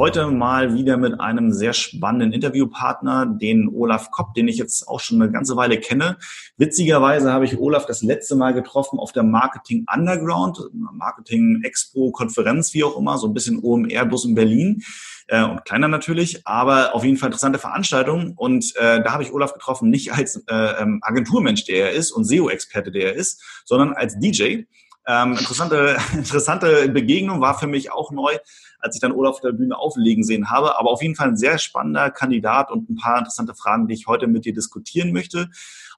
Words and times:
Heute 0.00 0.28
mal 0.28 0.72
wieder 0.72 0.96
mit 0.96 1.20
einem 1.20 1.52
sehr 1.52 1.74
spannenden 1.74 2.32
Interviewpartner, 2.32 3.26
den 3.26 3.68
Olaf 3.68 4.10
Kopp, 4.10 4.32
den 4.32 4.48
ich 4.48 4.56
jetzt 4.56 4.88
auch 4.88 4.98
schon 4.98 5.20
eine 5.20 5.30
ganze 5.30 5.56
Weile 5.56 5.78
kenne. 5.78 6.16
Witzigerweise 6.56 7.30
habe 7.34 7.44
ich 7.44 7.58
Olaf 7.58 7.84
das 7.84 8.00
letzte 8.00 8.34
Mal 8.34 8.54
getroffen 8.54 8.98
auf 8.98 9.12
der 9.12 9.24
Marketing 9.24 9.84
Underground, 9.94 10.58
Marketing 10.72 11.60
Expo, 11.64 12.12
Konferenz, 12.12 12.72
wie 12.72 12.82
auch 12.82 12.96
immer, 12.96 13.18
so 13.18 13.26
ein 13.26 13.34
bisschen 13.34 13.62
OMR, 13.62 14.06
bloß 14.06 14.24
in 14.24 14.34
Berlin 14.34 14.82
äh, 15.26 15.44
und 15.44 15.66
kleiner 15.66 15.88
natürlich, 15.88 16.46
aber 16.46 16.94
auf 16.94 17.04
jeden 17.04 17.18
Fall 17.18 17.26
interessante 17.26 17.58
Veranstaltung. 17.58 18.32
Und 18.38 18.74
äh, 18.76 19.02
da 19.02 19.12
habe 19.12 19.22
ich 19.22 19.34
Olaf 19.34 19.52
getroffen, 19.52 19.90
nicht 19.90 20.14
als 20.14 20.42
äh, 20.48 20.80
ähm, 20.80 21.00
Agenturmensch, 21.02 21.66
der 21.66 21.90
er 21.90 21.92
ist 21.92 22.10
und 22.10 22.24
SEO-Experte, 22.24 22.90
der 22.90 23.12
er 23.12 23.16
ist, 23.16 23.42
sondern 23.66 23.92
als 23.92 24.18
DJ. 24.18 24.62
Ähm, 25.06 25.32
interessante, 25.32 25.96
interessante 26.14 26.88
Begegnung 26.88 27.42
war 27.42 27.58
für 27.58 27.66
mich 27.66 27.92
auch 27.92 28.12
neu, 28.12 28.32
als 28.80 28.96
ich 28.96 29.00
dann 29.00 29.12
Olaf 29.12 29.36
auf 29.36 29.40
der 29.40 29.52
Bühne 29.52 29.76
auflegen 29.76 30.24
sehen 30.24 30.50
habe. 30.50 30.78
Aber 30.78 30.90
auf 30.90 31.02
jeden 31.02 31.14
Fall 31.14 31.28
ein 31.28 31.36
sehr 31.36 31.58
spannender 31.58 32.10
Kandidat 32.10 32.70
und 32.70 32.90
ein 32.90 32.96
paar 32.96 33.18
interessante 33.18 33.54
Fragen, 33.54 33.88
die 33.88 33.94
ich 33.94 34.06
heute 34.06 34.26
mit 34.26 34.44
dir 34.44 34.54
diskutieren 34.54 35.12
möchte. 35.12 35.48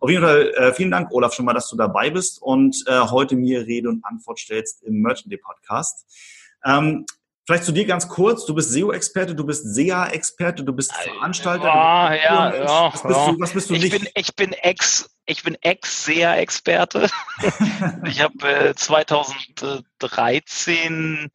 Auf 0.01 0.11
jeden 0.11 0.23
Fall 0.23 0.53
äh, 0.57 0.73
vielen 0.73 0.91
Dank, 0.91 1.13
Olaf, 1.13 1.35
schon 1.35 1.45
mal, 1.45 1.55
dass 1.55 1.69
du 1.69 1.77
dabei 1.77 2.11
bist 2.11 2.43
und 2.43 2.85
äh, 2.87 3.01
heute 3.01 3.37
mir 3.37 3.67
Rede 3.67 3.89
und 3.89 4.05
Antwort 4.05 4.39
stellst 4.39 4.83
im 4.83 5.01
Merchant 5.01 5.33
Day 5.33 5.39
Podcast. 5.39 6.07
Ähm, 6.65 7.07
Vielleicht 7.45 7.65
zu 7.65 7.73
dir 7.73 7.85
ganz 7.87 8.09
kurz. 8.09 8.47
Du 8.47 8.55
bist 8.55 8.71
SEO-Experte, 8.71 9.35
du 9.35 9.45
bist 9.45 9.75
SEA-Experte, 9.75 10.63
du 10.63 10.73
bist 10.73 10.95
Veranstalter. 10.95 11.65
Ja, 11.65 12.15
ja, 12.15 12.55
ja, 12.55 12.93
was 12.93 13.03
bist 13.03 13.17
ja. 13.17 13.33
du, 13.33 13.41
was 13.41 13.53
bist 13.53 13.69
du 13.69 13.75
ich 13.75 13.83
nicht? 13.83 13.99
Bin, 13.99 14.09
ich 14.15 14.37
bin 14.37 14.53
Ex, 14.53 15.11
ich 15.27 15.43
bin 15.43 15.57
Ex-SEA-Experte. 15.61 17.11
ich 18.07 18.23
habe 18.23 18.49
äh, 18.49 18.77
2013 18.77 21.33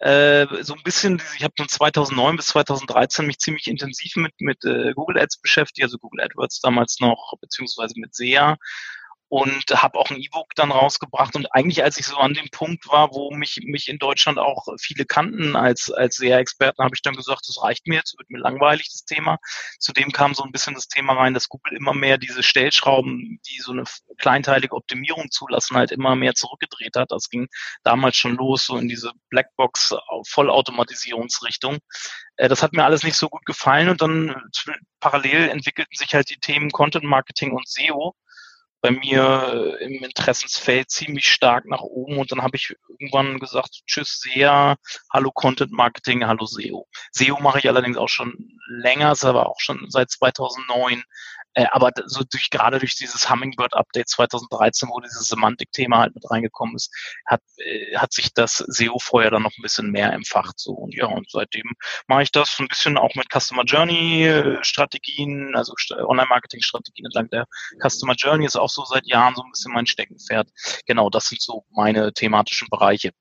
äh, 0.00 0.46
so 0.62 0.74
ein 0.74 0.82
bisschen, 0.82 1.22
ich 1.36 1.44
habe 1.44 1.54
von 1.56 1.68
2009 1.68 2.36
bis 2.36 2.46
2013 2.46 3.26
mich 3.26 3.38
ziemlich 3.38 3.66
intensiv 3.66 4.16
mit, 4.16 4.32
mit 4.40 4.64
äh, 4.64 4.92
Google 4.92 5.18
Ads 5.18 5.38
beschäftigt, 5.40 5.84
also 5.84 5.98
Google 5.98 6.22
AdWords 6.22 6.60
damals 6.60 7.00
noch, 7.00 7.34
beziehungsweise 7.40 7.94
mit 7.96 8.14
SEA 8.14 8.56
und 9.28 9.64
habe 9.70 9.98
auch 9.98 10.10
ein 10.10 10.20
E-Book 10.20 10.54
dann 10.54 10.70
rausgebracht. 10.70 11.34
Und 11.34 11.52
eigentlich, 11.52 11.82
als 11.82 11.98
ich 11.98 12.06
so 12.06 12.16
an 12.16 12.34
dem 12.34 12.48
Punkt 12.50 12.86
war, 12.88 13.12
wo 13.12 13.32
mich, 13.32 13.60
mich 13.64 13.88
in 13.88 13.98
Deutschland 13.98 14.38
auch 14.38 14.66
viele 14.80 15.04
kannten 15.04 15.56
als, 15.56 15.90
als 15.90 16.16
SEA-Experten, 16.16 16.82
habe 16.84 16.94
ich 16.94 17.02
dann 17.02 17.16
gesagt, 17.16 17.48
das 17.48 17.60
reicht 17.60 17.88
mir, 17.88 17.96
jetzt 17.96 18.16
wird 18.16 18.30
mir 18.30 18.38
langweilig, 18.38 18.88
das 18.92 19.04
Thema. 19.04 19.38
Zudem 19.80 20.12
kam 20.12 20.34
so 20.34 20.44
ein 20.44 20.52
bisschen 20.52 20.74
das 20.74 20.86
Thema 20.86 21.14
rein, 21.14 21.34
dass 21.34 21.48
Google 21.48 21.76
immer 21.76 21.92
mehr 21.92 22.18
diese 22.18 22.44
Stellschrauben, 22.44 23.40
die 23.48 23.58
so 23.58 23.72
eine 23.72 23.84
kleinteilige 24.18 24.76
Optimierung 24.76 25.30
zulassen, 25.30 25.76
halt 25.76 25.90
immer 25.90 26.14
mehr 26.14 26.34
zurückgedreht 26.34 26.94
hat. 26.94 27.10
Das 27.10 27.28
ging 27.28 27.48
damals 27.82 28.16
schon 28.16 28.36
los, 28.36 28.66
so 28.66 28.76
in 28.76 28.88
diese 28.88 29.10
Blackbox 29.30 29.96
Vollautomatisierungsrichtung. 30.28 31.78
Äh, 32.36 32.48
das 32.48 32.62
hat 32.62 32.74
mir 32.74 32.84
alles 32.84 33.02
nicht 33.02 33.16
so 33.16 33.28
gut 33.28 33.44
gefallen 33.44 33.88
und 33.88 34.00
dann 34.02 34.36
parallel 35.00 35.48
entwickelten 35.48 35.96
sich 35.96 36.14
halt 36.14 36.30
die 36.30 36.38
Themen 36.38 36.70
Content 36.70 37.04
Marketing 37.04 37.52
und 37.52 37.68
SEO 37.68 38.14
bei 38.80 38.90
mir 38.90 39.78
im 39.80 40.04
Interessensfeld 40.04 40.90
ziemlich 40.90 41.30
stark 41.30 41.66
nach 41.66 41.80
oben 41.80 42.18
und 42.18 42.30
dann 42.30 42.42
habe 42.42 42.56
ich 42.56 42.74
irgendwann 42.88 43.38
gesagt, 43.38 43.82
tschüss 43.86 44.20
SEA, 44.20 44.76
hallo 45.12 45.30
Content 45.32 45.72
Marketing, 45.72 46.26
hallo 46.26 46.46
SEO. 46.46 46.86
SEO 47.10 47.40
mache 47.40 47.58
ich 47.58 47.68
allerdings 47.68 47.96
auch 47.96 48.08
schon 48.08 48.58
länger, 48.68 49.12
ist 49.12 49.24
aber 49.24 49.48
auch 49.48 49.60
schon 49.60 49.86
seit 49.88 50.10
2009 50.10 51.02
äh, 51.56 51.66
aber 51.70 51.90
so 52.04 52.22
durch, 52.30 52.50
gerade 52.50 52.78
durch 52.78 52.94
dieses 52.96 53.30
Hummingbird-Update 53.30 54.10
2013, 54.10 54.90
wo 54.90 55.00
dieses 55.00 55.28
Semantik-Thema 55.28 56.00
halt 56.00 56.14
mit 56.14 56.30
reingekommen 56.30 56.76
ist, 56.76 56.94
hat, 57.24 57.40
äh, 57.56 57.96
hat 57.96 58.12
sich 58.12 58.34
das 58.34 58.58
SEO-Feuer 58.58 59.30
dann 59.30 59.42
noch 59.42 59.52
ein 59.56 59.62
bisschen 59.62 59.90
mehr 59.90 60.12
empfacht. 60.12 60.58
So. 60.58 60.72
Und 60.72 60.94
ja, 60.94 61.06
und 61.06 61.30
seitdem 61.30 61.72
mache 62.08 62.24
ich 62.24 62.30
das 62.30 62.58
ein 62.58 62.68
bisschen 62.68 62.98
auch 62.98 63.14
mit 63.14 63.28
Customer 63.32 63.64
Journey-Strategien, 63.64 65.56
also 65.56 65.72
Online-Marketing-Strategien 65.96 67.06
entlang 67.06 67.30
der 67.30 67.46
Customer 67.80 68.14
Journey 68.14 68.44
ist 68.44 68.56
auch 68.56 68.68
so 68.68 68.84
seit 68.84 69.06
Jahren 69.06 69.34
so 69.34 69.42
ein 69.42 69.50
bisschen 69.50 69.72
mein 69.72 69.86
Steckenpferd. 69.86 70.50
Genau, 70.84 71.08
das 71.08 71.28
sind 71.28 71.40
so 71.40 71.64
meine 71.70 72.12
thematischen 72.12 72.68
Bereiche. 72.70 73.12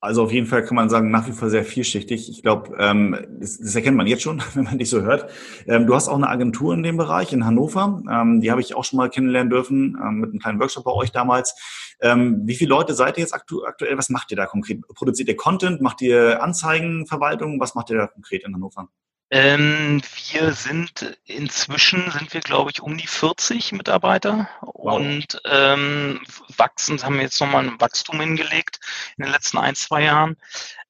Also 0.00 0.22
auf 0.22 0.32
jeden 0.32 0.46
Fall 0.46 0.64
kann 0.64 0.76
man 0.76 0.88
sagen, 0.88 1.10
nach 1.10 1.26
wie 1.26 1.32
vor 1.32 1.50
sehr 1.50 1.64
vielschichtig. 1.64 2.30
Ich 2.30 2.42
glaube, 2.42 2.76
ähm, 2.78 3.16
das, 3.40 3.58
das 3.58 3.74
erkennt 3.74 3.96
man 3.96 4.06
jetzt 4.06 4.22
schon, 4.22 4.40
wenn 4.54 4.64
man 4.64 4.78
dich 4.78 4.90
so 4.90 5.02
hört. 5.02 5.28
Ähm, 5.66 5.86
du 5.86 5.94
hast 5.94 6.08
auch 6.08 6.16
eine 6.16 6.28
Agentur 6.28 6.72
in 6.72 6.84
dem 6.84 6.96
Bereich 6.96 7.32
in 7.32 7.44
Hannover. 7.44 8.00
Ähm, 8.08 8.40
die 8.40 8.50
habe 8.50 8.60
ich 8.60 8.76
auch 8.76 8.84
schon 8.84 8.98
mal 8.98 9.10
kennenlernen 9.10 9.50
dürfen 9.50 9.98
ähm, 10.00 10.20
mit 10.20 10.30
einem 10.30 10.38
kleinen 10.38 10.60
Workshop 10.60 10.84
bei 10.84 10.92
euch 10.92 11.10
damals. 11.10 11.54
Ähm, 12.00 12.42
wie 12.44 12.54
viele 12.54 12.70
Leute 12.70 12.94
seid 12.94 13.18
ihr 13.18 13.22
jetzt 13.22 13.34
aktu 13.34 13.64
aktuell? 13.64 13.98
Was 13.98 14.08
macht 14.08 14.30
ihr 14.30 14.36
da 14.36 14.46
konkret? 14.46 14.82
Produziert 14.94 15.28
ihr 15.28 15.36
Content? 15.36 15.80
Macht 15.80 16.00
ihr 16.00 16.42
Anzeigenverwaltung? 16.42 17.58
Was 17.58 17.74
macht 17.74 17.90
ihr 17.90 17.96
da 17.96 18.06
konkret 18.06 18.44
in 18.44 18.54
Hannover? 18.54 18.88
Ähm, 19.30 20.00
wir 20.30 20.52
sind 20.52 21.18
inzwischen 21.26 22.10
sind 22.10 22.32
wir, 22.32 22.40
glaube 22.40 22.70
ich, 22.70 22.80
um 22.80 22.96
die 22.96 23.06
40 23.06 23.72
Mitarbeiter 23.72 24.48
wow. 24.62 24.96
und 24.96 25.40
ähm, 25.44 26.20
wachsen, 26.56 27.02
haben 27.02 27.20
jetzt 27.20 27.40
nochmal 27.40 27.66
ein 27.68 27.80
Wachstum 27.80 28.20
hingelegt 28.20 28.80
in 29.16 29.24
den 29.24 29.32
letzten 29.32 29.58
ein, 29.58 29.74
zwei 29.74 30.04
Jahren. 30.04 30.36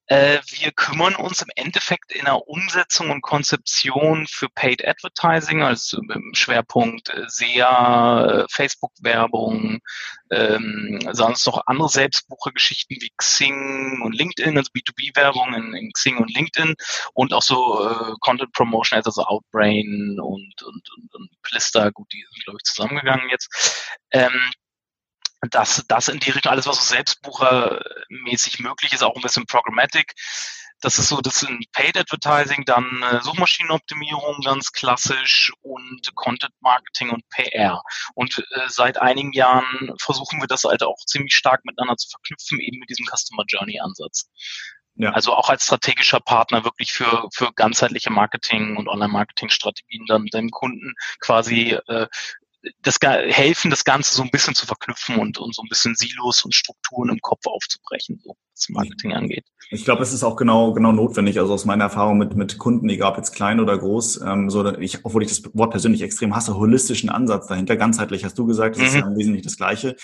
Äh, 0.09 0.41
wir 0.47 0.73
kümmern 0.73 1.15
uns 1.17 1.43
im 1.43 1.51
Endeffekt 1.55 2.13
in 2.13 2.25
der 2.25 2.49
Umsetzung 2.49 3.11
und 3.11 3.21
Konzeption 3.21 4.27
für 4.27 4.49
Paid 4.49 4.87
Advertising, 4.87 5.63
also 5.63 5.99
im 5.99 6.33
Schwerpunkt 6.35 7.11
äh, 7.11 7.25
SEA, 7.29 8.25
äh, 8.25 8.47
Facebook-Werbung, 8.51 9.81
ähm, 10.31 10.99
sonst 11.13 11.45
noch 11.47 11.63
andere 11.67 11.91
Selbstbuchergeschichten 11.91 12.97
wie 13.01 13.13
Xing 13.19 14.01
und 14.03 14.15
LinkedIn, 14.15 14.57
also 14.57 14.71
B2B-Werbung 14.73 15.55
in, 15.55 15.75
in, 15.75 15.93
Xing 15.93 16.17
und 16.17 16.35
LinkedIn 16.35 16.75
und 17.13 17.35
auch 17.35 17.43
so 17.43 17.87
äh, 17.87 18.15
Content 18.21 18.53
Promotion, 18.53 18.97
also 18.97 19.11
so 19.11 19.25
Outbrain 19.25 20.19
und, 20.21 20.63
und, 20.63 20.91
und, 20.97 21.15
und 21.15 21.43
Plister, 21.43 21.93
gut, 21.93 22.11
die 22.15 22.25
sind, 22.33 22.45
glaube 22.45 22.59
ich, 22.59 22.65
zusammengegangen 22.65 23.29
jetzt. 23.29 23.87
Ähm, 24.11 24.51
das, 25.51 25.85
das 25.89 26.09
in 26.09 26.21
die 26.21 26.31
Richtung, 26.31 26.53
alles, 26.53 26.67
was 26.67 26.77
so 26.77 26.95
selbstbuchermäßig 26.95 28.59
möglich 28.61 28.93
ist, 28.93 29.03
auch 29.03 29.15
ein 29.15 29.23
bisschen 29.23 29.47
Programmatic. 29.47 30.15
Das 30.81 30.99
ist 30.99 31.09
so, 31.09 31.21
das 31.21 31.41
sind 31.41 31.65
Paid 31.73 31.97
Advertising, 31.97 32.65
dann 32.65 33.03
äh, 33.03 33.21
Suchmaschinenoptimierung 33.21 34.43
ganz 34.45 34.73
klassisch 34.73 35.53
und 35.63 36.15
Content 36.15 36.55
Marketing 36.61 37.11
und 37.11 37.29
PR. 37.31 37.83
Und 38.15 38.39
äh, 38.39 38.61
seit 38.69 39.01
einigen 39.01 39.33
Jahren 39.33 39.93
versuchen 40.01 40.41
wir 40.41 40.47
das 40.47 40.65
halt 40.65 40.85
auch 40.85 40.99
ziemlich 41.05 41.35
stark 41.35 41.65
miteinander 41.65 41.97
zu 41.97 42.09
verknüpfen, 42.09 42.61
eben 42.61 42.79
mit 42.79 42.91
diesem 42.91 43.07
Customer 43.07 43.43
Journey 43.49 43.81
Ansatz. 43.81 44.29
Ja. 45.01 45.13
Also 45.13 45.33
auch 45.33 45.49
als 45.49 45.65
strategischer 45.65 46.19
Partner 46.19 46.65
wirklich 46.65 46.93
für, 46.93 47.29
für 47.33 47.53
ganzheitliche 47.53 48.11
Marketing 48.11 48.77
und 48.77 48.89
Online-Marketing-Strategien 48.89 50.07
dann 50.09 50.27
dem 50.27 50.51
Kunden 50.51 50.95
quasi 51.21 51.79
äh, 51.87 52.09
das 52.83 52.99
helfen, 53.03 53.71
das 53.71 53.85
Ganze 53.85 54.15
so 54.15 54.23
ein 54.23 54.31
bisschen 54.31 54.55
zu 54.55 54.67
verknüpfen 54.67 55.17
und, 55.17 55.39
und 55.39 55.55
so 55.55 55.63
ein 55.63 55.69
bisschen 55.69 55.95
Silos 55.95 56.45
und 56.45 56.55
Strukturen 56.55 57.11
im 57.11 57.21
Kopf 57.21 57.47
aufzubrechen, 57.47 58.21
so 58.23 58.37
was 58.59 58.69
Marketing 58.69 59.13
angeht. 59.13 59.45
Ich 59.71 59.85
glaube, 59.85 60.03
es 60.03 60.13
ist 60.13 60.25
auch 60.25 60.37
genau 60.37 60.73
genau 60.73 60.93
notwendig. 60.93 61.39
Also 61.39 61.53
aus 61.53 61.65
meiner 61.65 61.85
Erfahrung 61.85 62.19
mit 62.19 62.37
mit 62.37 62.59
Kunden, 62.59 62.89
egal 62.89 63.13
ob 63.13 63.17
jetzt 63.19 63.35
klein 63.35 63.61
oder 63.61 63.77
groß, 63.77 64.23
ähm, 64.23 64.51
so 64.51 64.67
ich, 64.79 65.05
obwohl 65.05 65.23
ich 65.23 65.29
das 65.29 65.43
Wort 65.55 65.71
persönlich 65.71 66.03
extrem 66.03 66.35
hasse, 66.35 66.57
holistischen 66.57 67.11
Ansatz 67.11 67.47
dahinter, 67.47 67.77
ganzheitlich 67.77 68.25
hast 68.25 68.39
du 68.39 68.47
gesagt, 68.47 68.77
das 68.77 68.83
mhm. 68.83 68.89
ist 68.89 68.95
ja 68.95 69.17
wesentlich 69.17 69.43
das 69.43 69.57
Gleiche. 69.57 69.97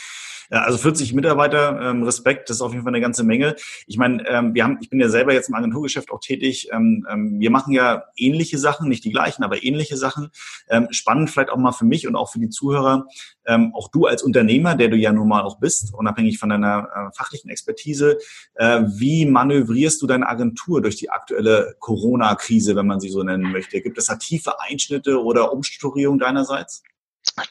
Also 0.51 0.79
40 0.79 1.15
Mitarbeiter, 1.15 1.81
ähm, 1.81 2.03
Respekt, 2.03 2.51
das 2.51 2.59
ist 2.59 2.61
auf 2.61 2.73
jeden 2.73 2.85
Fall 2.85 2.93
eine 2.93 3.01
ganze 3.01 3.25
Menge. 3.25 3.56
Ich 3.87 3.97
meine, 3.97 4.27
ähm, 4.29 4.55
wir 4.55 4.65
haben, 4.65 4.79
ich 4.81 4.91
bin 4.91 5.00
ja 5.00 5.09
selber 5.09 5.33
jetzt 5.33 5.49
im 5.49 5.55
Agenturgeschäft 5.55 6.11
auch 6.11 6.21
tätig. 6.21 6.69
Ähm, 6.71 7.07
ähm, 7.11 7.41
wir 7.41 7.50
machen 7.50 7.73
ja 7.73 8.05
ähnliche 8.17 8.59
Sachen, 8.59 8.89
nicht 8.89 9.05
die 9.05 9.11
gleichen, 9.11 9.43
aber 9.43 9.65
ähnliche 9.65 9.97
Sachen. 9.97 10.31
Ähm, 10.69 10.89
spannend 10.91 11.31
vielleicht 11.31 11.50
auch 11.50 11.57
mal 11.57 11.73
für 11.73 11.87
mich 11.87 12.07
und 12.07 12.15
auch 12.15 12.31
für 12.31 12.41
die 12.41 12.50
Zuhörer, 12.50 13.07
ähm, 13.46 13.75
auch 13.75 13.88
du 13.88 14.06
als 14.06 14.23
Unternehmer, 14.23 14.75
der 14.75 14.88
du 14.88 14.96
ja 14.96 15.12
nun 15.12 15.29
mal 15.29 15.43
auch 15.43 15.58
bist, 15.58 15.94
unabhängig 15.94 16.38
von 16.38 16.49
deiner 16.49 16.88
äh, 16.94 17.17
fachlichen 17.17 17.50
Expertise, 17.50 18.19
äh, 18.55 18.82
wie 18.87 19.26
manövrierst 19.26 20.00
du 20.02 20.06
deine 20.06 20.29
Agentur 20.29 20.82
durch 20.82 20.96
die 20.96 21.11
aktuelle 21.11 21.76
Corona-Krise, 21.81 22.76
wenn 22.76 22.87
man 22.87 23.00
sie 23.00 23.11
so 23.11 23.23
nennen 23.23 23.52
möchte? 23.52 23.81
Gibt 23.81 23.99
es 23.99 24.06
da 24.06 24.17
tiefe 24.17 24.61
Einschnitte 24.61 25.23
oder 25.23 25.52
Umstrukturierung 25.52 26.19
deinerseits? 26.19 26.82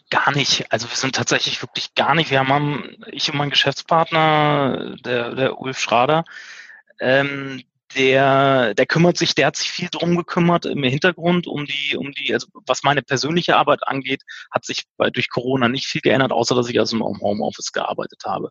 Gar 0.10 0.34
nicht. 0.34 0.72
Also 0.72 0.88
wir 0.88 0.96
sind 0.96 1.16
tatsächlich 1.16 1.62
wirklich 1.64 1.96
gar 1.96 2.14
nicht. 2.14 2.30
Wir 2.30 2.48
haben, 2.48 2.98
ich 3.12 3.32
und 3.32 3.38
mein 3.38 3.50
Geschäftspartner, 3.50 4.96
der, 5.04 5.34
der 5.34 5.60
Ulf 5.60 5.80
Schrader, 5.80 6.26
ähm, 7.00 7.64
der, 7.96 8.74
der 8.74 8.86
kümmert 8.86 9.18
sich, 9.18 9.36
der 9.36 9.48
hat 9.48 9.56
sich 9.56 9.72
viel 9.72 9.90
drum 9.92 10.16
gekümmert 10.16 10.66
im 10.66 10.84
Hintergrund 10.84 11.48
um 11.48 11.66
die, 11.66 11.96
um 11.98 12.12
die, 12.12 12.34
also 12.34 12.48
was 12.66 12.84
meine 12.84 13.02
persönliche 13.02 13.56
Arbeit 13.56 13.88
angeht, 13.88 14.22
hat 14.52 14.66
sich 14.66 14.84
bei, 14.98 15.10
durch 15.10 15.30
Corona 15.30 15.68
nicht 15.68 15.86
viel 15.86 16.02
geändert, 16.02 16.32
außer 16.32 16.56
dass 16.56 16.70
ich 16.70 16.80
also 16.80 16.98
im 16.98 17.04
Homeoffice 17.04 17.72
gearbeitet 17.72 18.22
habe. 18.26 18.50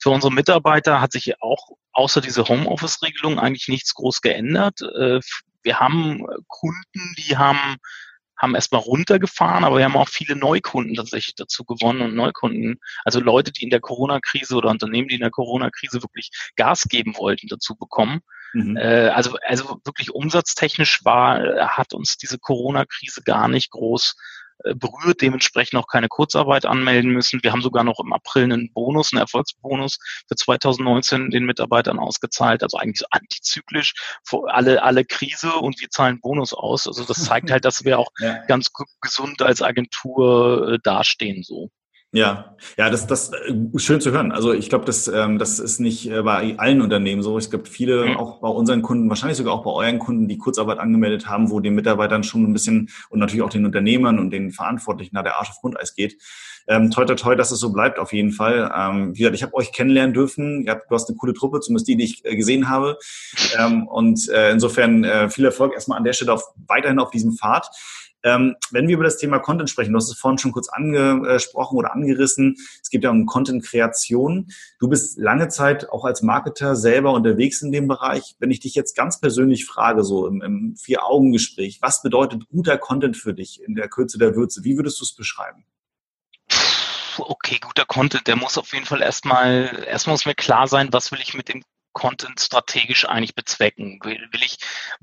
Für 0.00 0.10
unsere 0.10 0.32
Mitarbeiter 0.32 1.00
hat 1.00 1.12
sich 1.12 1.40
auch 1.40 1.70
außer 1.92 2.20
diese 2.20 2.46
Homeoffice-Regelung 2.48 3.38
eigentlich 3.38 3.68
nichts 3.68 3.94
groß 3.94 4.20
geändert. 4.20 4.80
Äh, 4.82 5.20
wir 5.62 5.80
haben 5.80 6.26
Kunden, 6.48 7.14
die 7.18 7.36
haben 7.36 7.76
haben 8.42 8.56
erstmal 8.56 8.80
runtergefahren, 8.80 9.62
aber 9.62 9.78
wir 9.78 9.84
haben 9.84 9.96
auch 9.96 10.08
viele 10.08 10.34
Neukunden 10.34 10.96
tatsächlich 10.96 11.36
dazu 11.36 11.64
gewonnen 11.64 12.00
und 12.00 12.16
Neukunden, 12.16 12.80
also 13.04 13.20
Leute, 13.20 13.52
die 13.52 13.62
in 13.62 13.70
der 13.70 13.80
Corona-Krise 13.80 14.56
oder 14.56 14.68
Unternehmen, 14.68 15.06
die 15.06 15.14
in 15.14 15.20
der 15.20 15.30
Corona-Krise 15.30 16.02
wirklich 16.02 16.30
Gas 16.56 16.88
geben 16.88 17.16
wollten, 17.16 17.46
dazu 17.46 17.76
bekommen. 17.76 18.20
Mhm. 18.52 18.76
Äh, 18.76 19.08
also, 19.08 19.36
also 19.46 19.80
wirklich 19.84 20.12
umsatztechnisch 20.12 21.04
war, 21.04 21.68
hat 21.68 21.94
uns 21.94 22.16
diese 22.16 22.38
Corona-Krise 22.38 23.22
gar 23.22 23.48
nicht 23.48 23.70
groß 23.70 24.14
äh, 24.64 24.74
berührt, 24.74 25.20
dementsprechend 25.22 25.78
auch 25.78 25.86
keine 25.86 26.08
Kurzarbeit 26.08 26.66
anmelden 26.66 27.10
müssen. 27.10 27.42
Wir 27.42 27.52
haben 27.52 27.62
sogar 27.62 27.84
noch 27.84 28.00
im 28.00 28.12
April 28.12 28.44
einen 28.44 28.72
Bonus, 28.72 29.12
einen 29.12 29.20
Erfolgsbonus 29.20 29.98
für 30.28 30.36
2019 30.36 31.30
den 31.30 31.44
Mitarbeitern 31.44 31.98
ausgezahlt, 31.98 32.62
also 32.62 32.76
eigentlich 32.78 33.00
so 33.00 33.06
antizyklisch 33.10 33.94
vor 34.24 34.52
alle, 34.52 34.82
alle 34.82 35.04
Krise 35.04 35.54
und 35.54 35.80
wir 35.80 35.90
zahlen 35.90 36.20
Bonus 36.20 36.52
aus. 36.52 36.86
Also 36.86 37.04
das 37.04 37.24
zeigt 37.24 37.50
halt, 37.50 37.64
dass 37.64 37.84
wir 37.84 37.98
auch 37.98 38.10
ja. 38.18 38.44
ganz 38.46 38.70
gesund 39.00 39.42
als 39.42 39.62
Agentur 39.62 40.74
äh, 40.74 40.78
dastehen 40.82 41.42
so. 41.42 41.70
Ja, 42.14 42.56
ja, 42.76 42.90
das, 42.90 43.06
das 43.06 43.32
äh, 43.32 43.54
schön 43.76 44.02
zu 44.02 44.12
hören. 44.12 44.32
Also 44.32 44.52
ich 44.52 44.68
glaube, 44.68 44.84
das, 44.84 45.08
ähm, 45.08 45.38
das 45.38 45.58
ist 45.58 45.80
nicht 45.80 46.10
äh, 46.10 46.20
bei 46.20 46.58
allen 46.58 46.82
Unternehmen 46.82 47.22
so. 47.22 47.38
Es 47.38 47.50
gibt 47.50 47.68
viele, 47.68 48.04
mhm. 48.04 48.16
auch 48.18 48.40
bei 48.40 48.48
unseren 48.48 48.82
Kunden, 48.82 49.08
wahrscheinlich 49.08 49.38
sogar 49.38 49.54
auch 49.54 49.64
bei 49.64 49.70
euren 49.70 49.98
Kunden, 49.98 50.28
die 50.28 50.36
Kurzarbeit 50.36 50.78
angemeldet 50.78 51.26
haben, 51.26 51.50
wo 51.50 51.60
den 51.60 51.74
Mitarbeitern 51.74 52.22
schon 52.22 52.44
ein 52.44 52.52
bisschen 52.52 52.90
und 53.08 53.18
natürlich 53.18 53.40
auch 53.40 53.48
den 53.48 53.64
Unternehmern 53.64 54.18
und 54.18 54.30
den 54.30 54.52
Verantwortlichen 54.52 55.14
nach 55.14 55.22
der 55.22 55.38
Arsch 55.38 55.50
auf 55.50 55.60
Grundeis 55.62 55.94
geht. 55.94 56.18
Ähm, 56.68 56.90
toi, 56.90 57.06
toi, 57.06 57.14
toi, 57.14 57.34
dass 57.34 57.50
es 57.50 57.60
so 57.60 57.72
bleibt 57.72 57.98
auf 57.98 58.12
jeden 58.12 58.30
Fall. 58.30 58.70
Ähm, 58.76 59.14
wie 59.14 59.20
gesagt, 59.20 59.36
ich 59.36 59.42
habe 59.42 59.54
euch 59.54 59.72
kennenlernen 59.72 60.12
dürfen. 60.12 60.64
Ihr 60.64 60.72
habt, 60.72 60.90
du 60.90 60.94
hast 60.94 61.08
eine 61.08 61.16
coole 61.16 61.32
Truppe, 61.32 61.60
zumindest 61.60 61.88
die, 61.88 61.96
die 61.96 62.04
ich 62.04 62.24
äh, 62.26 62.36
gesehen 62.36 62.68
habe. 62.68 62.98
Ähm, 63.58 63.86
und 63.86 64.30
äh, 64.30 64.50
insofern 64.50 65.04
äh, 65.04 65.28
viel 65.28 65.44
Erfolg 65.44 65.74
erstmal 65.74 65.98
an 65.98 66.04
der 66.04 66.14
Stelle 66.14 66.32
auf, 66.32 66.42
weiterhin 66.68 66.98
auf 66.98 67.10
diesem 67.10 67.32
Pfad. 67.32 67.68
Ähm, 68.22 68.56
wenn 68.70 68.88
wir 68.88 68.94
über 68.94 69.04
das 69.04 69.16
Thema 69.18 69.38
Content 69.38 69.70
sprechen, 69.70 69.92
du 69.92 69.96
hast 69.96 70.10
es 70.10 70.18
vorhin 70.18 70.38
schon 70.38 70.52
kurz 70.52 70.68
angesprochen 70.68 71.76
oder 71.76 71.92
angerissen, 71.92 72.56
es 72.82 72.90
geht 72.90 73.04
ja 73.04 73.10
um 73.10 73.26
Content-Kreation. 73.26 74.50
Du 74.78 74.88
bist 74.88 75.18
lange 75.18 75.48
Zeit 75.48 75.90
auch 75.90 76.04
als 76.04 76.22
Marketer 76.22 76.76
selber 76.76 77.12
unterwegs 77.12 77.62
in 77.62 77.72
dem 77.72 77.88
Bereich. 77.88 78.36
Wenn 78.38 78.50
ich 78.50 78.60
dich 78.60 78.74
jetzt 78.74 78.96
ganz 78.96 79.20
persönlich 79.20 79.66
frage, 79.66 80.04
so 80.04 80.26
im, 80.26 80.42
im 80.42 80.76
Vier-Augen-Gespräch, 80.76 81.78
was 81.82 82.02
bedeutet 82.02 82.48
guter 82.48 82.78
Content 82.78 83.16
für 83.16 83.34
dich 83.34 83.62
in 83.62 83.74
der 83.74 83.88
Kürze 83.88 84.18
der 84.18 84.36
Würze? 84.36 84.64
Wie 84.64 84.76
würdest 84.76 85.00
du 85.00 85.04
es 85.04 85.14
beschreiben? 85.14 85.64
okay, 87.18 87.58
guter 87.60 87.84
Content, 87.84 88.26
der 88.26 88.36
muss 88.36 88.58
auf 88.58 88.72
jeden 88.72 88.86
Fall 88.86 89.02
erstmal, 89.02 89.84
erstmal 89.86 90.14
muss 90.14 90.26
mir 90.26 90.34
klar 90.34 90.68
sein, 90.68 90.88
was 90.92 91.12
will 91.12 91.20
ich 91.20 91.34
mit 91.34 91.48
dem 91.48 91.62
Content 91.92 92.40
strategisch 92.40 93.06
eigentlich 93.08 93.34
bezwecken? 93.34 93.98
Will, 94.02 94.28
will 94.32 94.42
ich, 94.42 94.58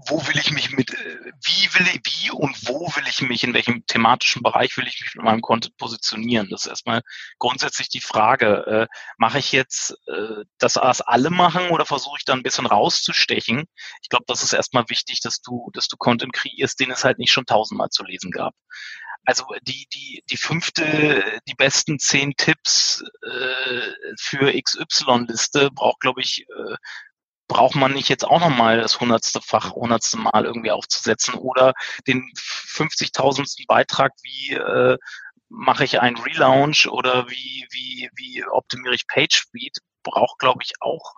wo 0.08 0.26
will 0.28 0.38
ich 0.38 0.52
mich 0.52 0.72
mit, 0.72 0.94
äh, 0.94 1.32
wie 1.44 1.74
will 1.74 1.88
ich, 1.88 2.02
wie 2.06 2.32
und 2.32 2.68
wo 2.68 2.88
will 2.96 3.04
ich 3.08 3.22
mich, 3.22 3.44
in 3.44 3.54
welchem 3.54 3.86
thematischen 3.86 4.44
Bereich 4.44 4.76
will 4.78 4.88
ich 4.88 5.02
mich 5.02 5.16
mit 5.16 5.26
meinem 5.26 5.42
Content 5.42 5.78
positionieren? 5.78 6.50
Das 6.50 6.62
ist 6.62 6.68
erstmal 6.68 7.02
grundsätzlich 7.38 7.90
die 7.90 8.02
Frage, 8.02 8.66
äh, 8.68 8.88
mache 9.18 9.40
ich 9.40 9.52
jetzt 9.52 9.92
äh, 10.08 10.44
das, 10.58 10.76
was 10.76 11.02
alle 11.02 11.30
machen 11.30 11.70
oder 11.70 11.86
versuche 11.86 12.18
ich 12.20 12.26
da 12.26 12.34
ein 12.34 12.44
bisschen 12.44 12.66
rauszustechen? 12.66 13.66
Ich 14.02 14.10
glaube, 14.10 14.26
das 14.28 14.44
ist 14.44 14.54
erstmal 14.54 14.86
wichtig, 14.90 15.22
dass 15.22 15.42
du, 15.42 15.70
dass 15.74 15.88
du 15.88 15.98
Content 15.98 16.34
kreierst, 16.34 16.80
den 16.80 16.92
es 16.92 17.04
halt 17.04 17.20
nicht 17.20 17.32
schon 17.32 17.46
tausendmal 17.46 17.90
zu 17.90 18.04
lesen 18.04 18.32
gab 18.32 18.54
also 19.26 19.46
die, 19.64 19.88
die, 19.94 20.24
die 20.30 20.38
fünfte, 20.38 21.40
die 21.48 21.54
besten 21.54 22.00
zehn 22.00 22.34
Tipps 22.36 23.04
äh, 23.22 23.92
für 24.20 24.52
XY-Liste 24.52 25.70
braucht, 25.72 26.00
glaube 26.00 26.22
ich, 26.22 26.46
äh, 26.50 26.76
braucht 27.48 27.76
man 27.76 27.94
nicht 27.94 28.10
jetzt 28.10 28.26
auch 28.26 28.40
nochmal 28.40 28.80
das 28.80 29.00
hundertste 29.00 29.42
Fach, 29.42 29.72
hundertste 29.72 30.18
Mal 30.18 30.46
irgendwie 30.46 30.72
aufzusetzen 30.72 31.34
oder 31.34 31.74
den 32.08 32.32
50.000. 32.36 33.66
Beitrag, 33.68 34.14
wie 34.22 34.54
äh, 34.54 34.98
mache 35.50 35.84
ich 35.84 36.00
einen 36.00 36.18
Relaunch 36.18 36.88
oder 36.88 37.30
wie, 37.30 37.68
wie, 37.72 38.10
wie 38.16 38.46
optimiere 38.46 38.96
ich 38.96 39.08
PageSpeed, 39.08 39.78
braucht, 40.04 40.40
glaube 40.40 40.60
ich, 40.64 40.74
auch 40.80 41.16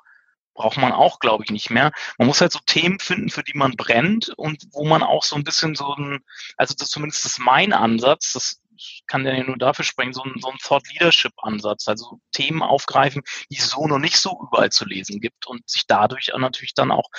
braucht 0.54 0.78
man 0.78 0.92
auch, 0.92 1.20
glaube 1.20 1.44
ich, 1.44 1.52
nicht 1.52 1.70
mehr. 1.70 1.92
Man 2.18 2.28
muss 2.28 2.42
halt 2.42 2.52
so 2.52 2.60
Themen 2.66 3.00
finden, 3.00 3.30
für 3.30 3.44
die 3.44 3.58
man 3.58 3.72
brennt 3.72 4.30
und 4.30 4.68
wo 4.72 4.86
man 4.86 5.04
auch 5.04 5.24
so 5.24 5.36
ein 5.36 5.44
bisschen 5.44 5.76
so 5.76 5.96
ein, 5.96 6.20
also 6.58 6.76
das 6.78 6.90
zumindest 6.90 7.26
ist 7.26 7.40
mein 7.40 7.74
Ansatz, 7.74 8.34
das 8.34 8.62
kann 9.08 9.26
ja 9.26 9.44
nur 9.44 9.58
dafür 9.58 9.86
sprechen, 9.86 10.14
so 10.14 10.24
ein, 10.24 10.36
so 10.40 10.50
ein 10.50 10.58
Thought 10.58 10.88
Leadership 10.92 11.34
Ansatz, 11.38 11.88
also 11.88 12.20
Themen 12.32 12.64
aufgreifen, 12.64 13.22
die 13.50 13.58
es 13.58 13.70
so 13.70 13.88
noch 13.88 14.00
nicht 14.00 14.18
so 14.18 14.40
überall 14.42 14.72
zu 14.72 14.86
lesen 14.86 15.20
gibt 15.20 15.48
und 15.48 15.68
sich 15.70 15.86
dadurch 15.88 16.32
natürlich 16.36 16.74
dann 16.74 16.92
auch 16.92 17.10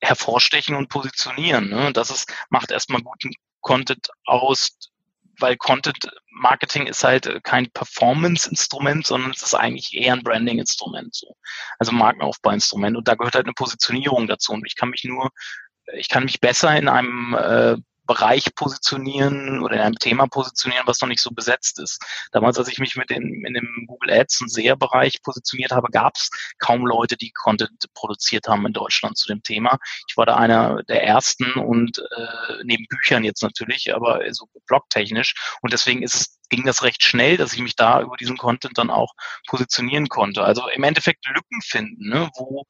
hervorstechen 0.00 0.74
und 0.74 0.88
positionieren. 0.88 1.68
Ne? 1.68 1.92
Das 1.92 2.10
ist, 2.10 2.32
macht 2.50 2.70
erstmal 2.70 3.02
guten 3.02 3.32
Content 3.60 4.08
aus, 4.24 4.76
weil 5.38 5.56
Content 5.56 6.08
Marketing 6.30 6.86
ist 6.86 7.04
halt 7.04 7.26
äh, 7.26 7.40
kein 7.42 7.70
Performance-Instrument, 7.70 9.06
sondern 9.06 9.30
es 9.30 9.42
ist 9.42 9.54
eigentlich 9.54 9.94
eher 9.94 10.14
ein 10.14 10.22
Branding-Instrument, 10.22 11.14
so. 11.14 11.36
Also 11.78 11.92
Markenaufbau-Instrument. 11.92 12.96
Und 12.96 13.08
da 13.08 13.14
gehört 13.14 13.34
halt 13.34 13.46
eine 13.46 13.54
Positionierung 13.54 14.26
dazu. 14.26 14.52
Und 14.52 14.66
ich 14.66 14.76
kann 14.76 14.90
mich 14.90 15.04
nur, 15.04 15.30
ich 15.96 16.08
kann 16.08 16.24
mich 16.24 16.40
besser 16.40 16.76
in 16.76 16.88
einem 16.88 17.34
äh, 17.34 17.76
Bereich 18.06 18.54
positionieren 18.54 19.62
oder 19.62 19.76
in 19.76 19.80
einem 19.80 19.98
Thema 19.98 20.26
positionieren, 20.26 20.86
was 20.86 21.00
noch 21.00 21.08
nicht 21.08 21.22
so 21.22 21.30
besetzt 21.30 21.78
ist. 21.78 22.02
Damals, 22.32 22.58
als 22.58 22.68
ich 22.68 22.78
mich 22.78 22.96
mit 22.96 23.10
dem, 23.10 23.44
in 23.44 23.54
dem 23.54 23.84
Google 23.86 24.12
Ads 24.12 24.42
und 24.42 24.50
SEA-Bereich 24.50 25.22
positioniert 25.22 25.72
habe, 25.72 25.88
gab 25.90 26.16
es 26.16 26.30
kaum 26.58 26.86
Leute, 26.86 27.16
die 27.16 27.32
Content 27.32 27.84
produziert 27.94 28.48
haben 28.48 28.66
in 28.66 28.72
Deutschland 28.72 29.16
zu 29.16 29.28
dem 29.28 29.42
Thema. 29.42 29.78
Ich 30.08 30.16
war 30.16 30.26
da 30.26 30.36
einer 30.36 30.82
der 30.84 31.02
ersten 31.02 31.52
und 31.54 31.98
äh, 31.98 32.64
neben 32.64 32.86
Büchern 32.88 33.24
jetzt 33.24 33.42
natürlich, 33.42 33.94
aber 33.94 34.20
so 34.32 34.46
blogtechnisch. 34.66 35.34
Und 35.62 35.72
deswegen 35.72 36.02
ist 36.02 36.14
es 36.14 36.38
ging 36.50 36.64
das 36.64 36.82
recht 36.82 37.02
schnell, 37.02 37.36
dass 37.36 37.52
ich 37.52 37.60
mich 37.60 37.74
da 37.74 38.00
über 38.02 38.16
diesen 38.16 38.36
Content 38.36 38.78
dann 38.78 38.90
auch 38.90 39.14
positionieren 39.48 40.08
konnte. 40.08 40.44
Also 40.44 40.68
im 40.68 40.84
Endeffekt 40.84 41.26
Lücken 41.26 41.60
finden, 41.62 42.08
ne, 42.08 42.30
wo 42.36 42.64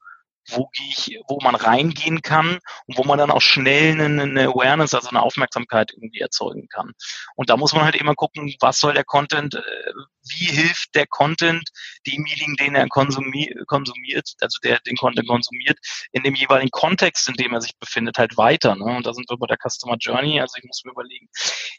wo 0.50 0.68
gehe 0.72 0.88
ich, 0.88 1.18
wo 1.28 1.38
man 1.42 1.54
reingehen 1.54 2.22
kann 2.22 2.58
und 2.86 2.98
wo 2.98 3.04
man 3.04 3.18
dann 3.18 3.30
auch 3.30 3.40
schnell 3.40 4.00
eine, 4.00 4.48
Awareness, 4.48 4.94
also 4.94 5.08
eine 5.08 5.22
Aufmerksamkeit 5.22 5.92
irgendwie 5.92 6.20
erzeugen 6.20 6.68
kann. 6.68 6.92
Und 7.36 7.50
da 7.50 7.56
muss 7.56 7.72
man 7.72 7.84
halt 7.84 7.96
immer 7.96 8.14
gucken, 8.14 8.54
was 8.60 8.78
soll 8.78 8.94
der 8.94 9.04
Content, 9.04 9.54
äh, 9.54 9.92
wie 10.28 10.46
hilft 10.46 10.94
der 10.94 11.06
Content 11.06 11.68
demjenigen, 12.06 12.56
den 12.56 12.74
er 12.74 12.88
konsumiert, 12.88 14.34
also 14.40 14.58
der 14.62 14.80
den 14.80 14.96
Content 14.96 15.28
konsumiert, 15.28 15.78
in 16.12 16.22
dem 16.22 16.34
jeweiligen 16.34 16.70
Kontext, 16.70 17.28
in 17.28 17.34
dem 17.34 17.52
er 17.52 17.60
sich 17.60 17.76
befindet, 17.78 18.18
halt 18.18 18.36
weiter. 18.36 18.74
Ne? 18.74 18.84
Und 18.84 19.06
da 19.06 19.12
sind 19.12 19.28
wir 19.28 19.36
bei 19.36 19.46
der 19.46 19.58
Customer 19.58 19.96
Journey. 19.98 20.40
Also 20.40 20.56
ich 20.58 20.64
muss 20.64 20.82
mir 20.84 20.92
überlegen, 20.92 21.28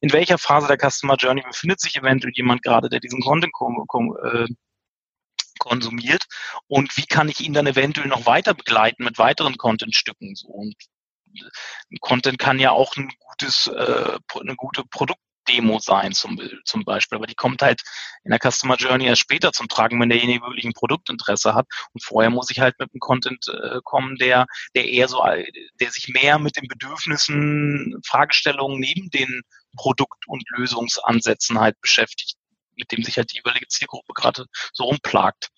in 0.01 0.13
welcher 0.13 0.37
Phase 0.37 0.67
der 0.67 0.77
Customer 0.77 1.15
Journey 1.15 1.41
befindet 1.41 1.79
sich 1.79 1.95
eventuell 1.95 2.33
jemand 2.35 2.61
gerade, 2.63 2.89
der 2.89 2.99
diesen 2.99 3.21
Content 3.21 3.53
äh, 4.23 4.47
konsumiert 5.59 6.25
und 6.67 6.95
wie 6.97 7.05
kann 7.05 7.29
ich 7.29 7.41
ihn 7.41 7.53
dann 7.53 7.67
eventuell 7.67 8.07
noch 8.07 8.25
weiter 8.25 8.53
begleiten 8.53 9.03
mit 9.03 9.17
weiteren 9.17 9.57
Contentstücken. 9.57 10.35
So. 10.35 10.47
Und 10.47 10.75
Content 12.01 12.39
kann 12.39 12.59
ja 12.59 12.71
auch 12.71 12.95
ein 12.95 13.09
gutes, 13.19 13.67
äh, 13.67 14.17
eine 14.39 14.55
gute 14.55 14.83
Produktdemo 14.85 15.79
sein 15.79 16.13
zum, 16.13 16.39
zum 16.63 16.85
Beispiel, 16.85 17.17
aber 17.17 17.27
die 17.27 17.35
kommt 17.35 17.61
halt 17.61 17.81
in 18.23 18.31
der 18.31 18.39
Customer 18.39 18.75
Journey 18.75 19.05
erst 19.05 19.21
später 19.21 19.51
zum 19.51 19.67
Tragen, 19.67 19.99
wenn 19.99 20.09
derjenige 20.09 20.45
wirklich 20.45 20.65
ein 20.65 20.73
Produktinteresse 20.73 21.53
hat. 21.53 21.67
Und 21.93 22.03
vorher 22.03 22.29
muss 22.29 22.49
ich 22.49 22.59
halt 22.59 22.79
mit 22.79 22.89
einem 22.91 22.99
Content 22.99 23.45
äh, 23.47 23.79
kommen, 23.83 24.15
der, 24.15 24.45
der 24.75 24.89
eher 24.89 25.07
so, 25.07 25.23
der 25.79 25.91
sich 25.91 26.07
mehr 26.09 26.39
mit 26.39 26.55
den 26.57 26.67
Bedürfnissen, 26.67 28.01
Fragestellungen 28.05 28.79
neben 28.79 29.09
den 29.09 29.41
Produkt- 29.75 30.27
und 30.27 30.43
Lösungsansätzen 30.51 31.59
halt 31.59 31.79
beschäftigt 31.81 32.34
mit 32.77 32.91
dem 32.91 33.03
sich 33.03 33.17
halt 33.17 33.31
die 33.31 33.37
jeweilige 33.37 33.67
Zielgruppe 33.67 34.13
gerade 34.13 34.45
so 34.73 34.85
rumplagt. 34.85 35.49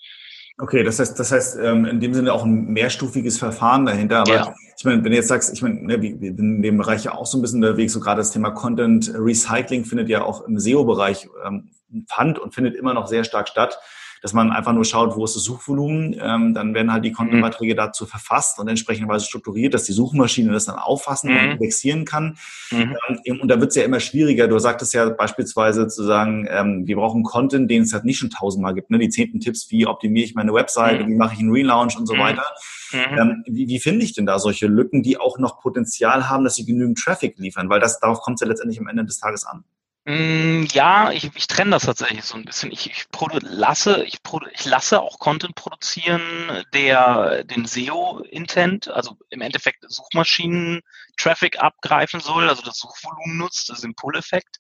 Okay, 0.60 0.84
das 0.84 0.98
heißt, 0.98 1.20
das 1.20 1.32
heißt 1.32 1.58
ähm, 1.62 1.86
in 1.86 2.00
dem 2.00 2.16
Sinne 2.16 2.34
auch 2.34 2.44
ein 2.44 2.66
mehrstufiges 2.70 3.38
Verfahren 3.38 3.86
dahinter. 3.86 4.22
Aber 4.22 4.34
ja. 4.34 4.56
ich 4.76 4.84
meine, 4.86 5.04
wenn 5.04 5.12
du 5.12 5.18
jetzt 5.18 5.28
sagst, 5.28 5.54
ich 5.54 5.62
meine, 5.62 5.76
ne, 5.84 6.02
wir 6.02 6.18
sind 6.18 6.40
in 6.40 6.62
dem 6.64 6.78
Bereich 6.78 7.04
ja 7.04 7.14
auch 7.14 7.28
so 7.28 7.38
ein 7.38 7.42
bisschen 7.42 7.64
unterwegs, 7.64 7.94
so 7.94 8.00
gerade 8.00 8.22
das 8.22 8.32
Thema 8.32 8.50
Content 8.50 9.12
Recycling 9.14 9.86
findet 9.86 10.10
ja 10.10 10.24
auch 10.24 10.42
im 10.42 10.60
SEO-Bereich 10.60 11.28
ähm, 11.46 11.70
Pfand 12.08 12.40
und 12.40 12.56
findet 12.56 12.76
immer 12.76 12.96
noch 12.96 13.08
sehr 13.08 13.24
stark 13.24 13.50
statt. 13.50 13.80
Dass 14.22 14.34
man 14.34 14.52
einfach 14.52 14.74
nur 14.74 14.86
schaut, 14.86 15.16
wo 15.16 15.26
ist 15.26 15.36
das 15.36 15.44
Suchvolumen, 15.44 16.16
ähm, 16.22 16.54
dann 16.54 16.74
werden 16.74 16.92
halt 16.92 17.06
die 17.06 17.12
Content-Beiträge 17.12 17.74
mhm. 17.74 17.78
dazu 17.78 18.06
verfasst 18.06 18.60
und 18.60 18.68
entsprechenderweise 18.68 19.26
strukturiert, 19.26 19.74
dass 19.74 19.84
die 19.84 19.94
Suchmaschine 19.94 20.52
das 20.52 20.66
dann 20.66 20.78
auffassen 20.78 21.32
mhm. 21.32 21.38
und 21.38 21.52
indexieren 21.52 22.06
kann. 22.06 22.38
Mhm. 22.72 22.96
Ähm, 23.26 23.42
und 23.42 23.48
da 23.50 23.60
wird 23.60 23.70
es 23.70 23.76
ja 23.76 23.84
immer 23.84 24.00
schwieriger. 24.00 24.48
Du 24.48 24.58
sagtest 24.60 24.94
ja 24.94 25.10
beispielsweise 25.10 25.88
zu 25.88 26.04
sagen, 26.04 26.48
ähm, 26.50 26.88
wir 26.88 26.96
brauchen 26.96 27.24
Content, 27.24 27.70
den 27.70 27.84
es 27.84 27.94
halt 27.94 28.06
nicht 28.06 28.18
schon 28.18 28.30
tausendmal 28.30 28.74
gibt. 28.74 28.90
Ne? 28.90 29.00
Die 29.00 29.10
zehnten 29.10 29.40
Tipps, 29.40 29.70
wie 29.72 29.88
optimiere 29.88 30.26
ich 30.26 30.36
meine 30.36 30.54
Website, 30.54 31.02
mhm. 31.02 31.12
wie 31.12 31.16
mache 31.16 31.34
ich 31.34 31.40
einen 31.40 31.52
Relaunch 31.52 31.98
und 31.98 32.06
so 32.06 32.16
mhm. 32.16 32.20
weiter. 32.20 32.46
Mhm. 32.92 33.18
Ähm, 33.18 33.44
wie, 33.48 33.68
wie 33.68 33.80
finde 33.80 34.04
ich 34.04 34.14
denn 34.14 34.26
da 34.26 34.40
solche 34.40 34.68
Lücken, 34.68 35.04
die 35.04 35.20
auch 35.20 35.38
noch 35.40 35.60
Potenzial 35.60 36.30
haben, 36.30 36.44
dass 36.44 36.56
sie 36.56 36.66
genügend 36.66 36.98
Traffic 36.98 37.38
liefern? 37.38 37.70
Weil 37.70 37.80
das 37.80 38.00
darauf 38.00 38.22
kommt 38.22 38.36
es 38.36 38.42
ja 38.42 38.48
letztendlich 38.48 38.80
am 38.80 38.88
Ende 38.88 39.06
des 39.06 39.20
Tages 39.20 39.46
an. 39.46 39.64
Mm, 40.08 40.64
ja, 40.72 41.12
ich, 41.12 41.30
ich 41.36 41.48
trenne 41.48 41.72
das 41.72 41.84
tatsächlich 41.84 42.24
so 42.24 42.38
ein 42.38 42.46
bisschen. 42.46 42.72
Ich, 42.72 42.90
ich, 42.90 43.08
lasse, 43.42 44.06
ich, 44.06 44.20
ich 44.54 44.66
lasse 44.66 45.02
auch 45.02 45.20
Content 45.20 45.54
produzieren, 45.56 46.64
der 46.74 47.44
den 47.44 47.66
SEO-Intent, 47.66 48.88
also 48.88 49.18
im 49.30 49.42
Endeffekt 49.42 49.84
Suchmaschinen-Traffic 49.86 51.60
abgreifen 51.60 52.22
soll, 52.22 52.48
also 52.48 52.62
das 52.62 52.78
Suchvolumen 52.78 53.38
nutzt, 53.38 53.70
das 53.70 53.80
ist 53.80 53.84
ein 53.84 53.96
Pull-Effekt. 53.96 54.60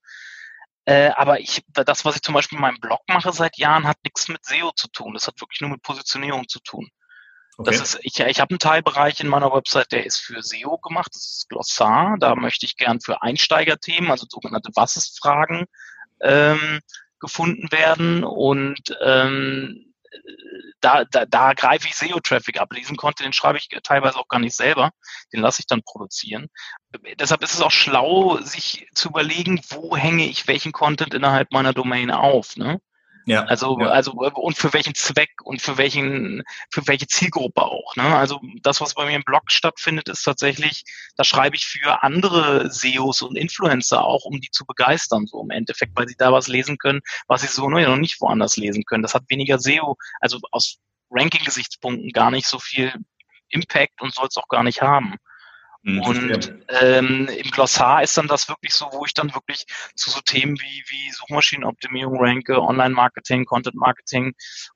Äh, 0.84 1.12
aber 1.12 1.40
ich, 1.40 1.64
das, 1.70 2.04
was 2.04 2.18
ich 2.18 2.24
zum 2.24 2.34
Beispiel 2.34 2.58
in 2.58 2.64
meinem 2.64 2.82
Blog 2.82 3.00
mache 3.08 3.32
seit 3.32 3.58
Jahren, 3.58 3.88
hat 3.88 3.98
nichts 4.04 4.28
mit 4.28 4.44
SEO 4.44 4.72
zu 4.74 4.90
tun. 4.90 5.14
Das 5.14 5.28
hat 5.28 5.40
wirklich 5.40 5.62
nur 5.62 5.70
mit 5.70 5.82
Positionierung 5.82 6.50
zu 6.50 6.60
tun. 6.60 6.90
Okay. 7.58 7.72
Das 7.72 7.82
ist, 7.82 8.00
ich, 8.04 8.20
ich 8.20 8.40
habe 8.40 8.52
einen 8.52 8.60
Teilbereich 8.60 9.20
in 9.20 9.28
meiner 9.28 9.52
Website, 9.52 9.92
der 9.92 10.06
ist 10.06 10.20
für 10.20 10.44
SEO 10.44 10.78
gemacht, 10.78 11.10
das 11.14 11.24
ist 11.24 11.50
Glossar. 11.50 12.16
Da 12.20 12.36
möchte 12.36 12.66
ich 12.66 12.78
gern 12.78 13.02
für 13.02 13.24
Einsteigerthemen, 13.24 14.12
also 14.12 14.28
sogenannte 14.30 14.70
Was 14.76 14.96
ist 14.96 15.20
Fragen, 15.20 15.66
ähm, 16.22 16.80
gefunden 17.20 17.72
werden. 17.72 18.24
Und 18.24 18.96
ähm, 19.04 19.88
da, 20.82 21.04
da, 21.06 21.26
da 21.26 21.54
greife 21.54 21.88
ich 21.88 21.96
SEO-Traffic 21.96 22.60
ab. 22.60 22.70
Diesen 22.76 22.96
Content, 22.96 23.26
den 23.26 23.34
schreibe 23.34 23.58
ich 23.58 23.70
teilweise 23.82 24.18
auch 24.18 24.28
gar 24.28 24.40
nicht 24.40 24.56
selber. 24.56 24.92
Den 25.34 25.42
lasse 25.42 25.62
ich 25.62 25.68
dann 25.68 25.82
produzieren. 25.84 26.50
Deshalb 27.20 27.42
ist 27.42 27.56
es 27.56 27.62
auch 27.62 27.72
schlau, 27.72 28.38
sich 28.38 28.88
zu 28.94 29.10
überlegen, 29.10 29.60
wo 29.70 29.98
hänge 29.98 30.28
ich 30.28 30.48
welchen 30.48 30.72
Content 30.72 31.16
innerhalb 31.16 31.52
meiner 31.52 31.74
Domain 31.74 32.12
auf. 32.12 32.56
Ne? 32.56 32.80
Ja. 33.28 33.44
Also, 33.44 33.78
ja. 33.82 33.88
also, 33.88 34.14
und 34.14 34.58
für 34.58 34.72
welchen 34.72 34.96
Zweck 34.96 35.32
und 35.44 35.62
für 35.62 35.78
welchen, 35.78 36.44
für 36.72 36.88
welche 36.88 37.08
Zielgruppe 37.08 37.62
auch. 37.62 37.94
Ne? 37.98 38.04
Also, 38.04 38.40
das, 38.62 38.80
was 38.80 38.94
bei 38.94 39.06
mir 39.06 39.18
im 39.18 39.24
Blog 39.24 39.52
stattfindet, 39.52 40.08
ist 40.08 40.24
tatsächlich, 40.24 40.86
da 41.18 41.26
schreibe 41.26 41.58
ich 41.58 41.66
für 41.66 42.04
andere 42.04 42.72
SEOs 42.72 43.24
und 43.24 43.36
Influencer 43.36 44.06
auch, 44.06 44.24
um 44.24 44.40
die 44.40 44.50
zu 44.50 44.66
begeistern, 44.66 45.26
so 45.26 45.42
im 45.42 45.50
Endeffekt, 45.50 45.92
weil 45.98 46.08
sie 46.08 46.16
da 46.18 46.32
was 46.32 46.48
lesen 46.48 46.78
können, 46.78 47.02
was 47.28 47.42
sie 47.42 47.48
so 47.48 47.70
noch 47.70 47.98
nicht 47.98 48.22
woanders 48.22 48.56
lesen 48.56 48.86
können. 48.86 49.04
Das 49.04 49.14
hat 49.14 49.24
weniger 49.28 49.60
SEO, 49.60 49.98
also 50.22 50.40
aus 50.52 50.78
Ranking-Gesichtspunkten 51.12 52.12
gar 52.12 52.32
nicht 52.32 52.48
so 52.48 52.60
viel 52.60 52.94
Impact 53.50 54.02
und 54.02 54.14
soll 54.14 54.28
es 54.30 54.38
auch 54.38 54.48
gar 54.48 54.64
nicht 54.64 54.82
haben. 54.82 55.16
Und 55.84 56.60
ähm, 56.82 57.28
im 57.28 57.52
Glossar 57.52 58.04
ist 58.04 58.18
dann 58.18 58.28
das 58.28 58.50
wirklich 58.50 58.74
so, 58.74 58.88
wo 58.92 59.06
ich 59.06 59.14
dann 59.14 59.34
wirklich 59.34 59.66
zu 59.96 60.10
so 60.10 60.20
Themen 60.22 60.60
wie, 60.60 60.84
wie 60.88 61.12
Suchmaschinenoptimierung 61.12 62.20
ranke, 62.20 62.62
Online-Marketing, 62.62 63.46
Content-Marketing 63.46 64.34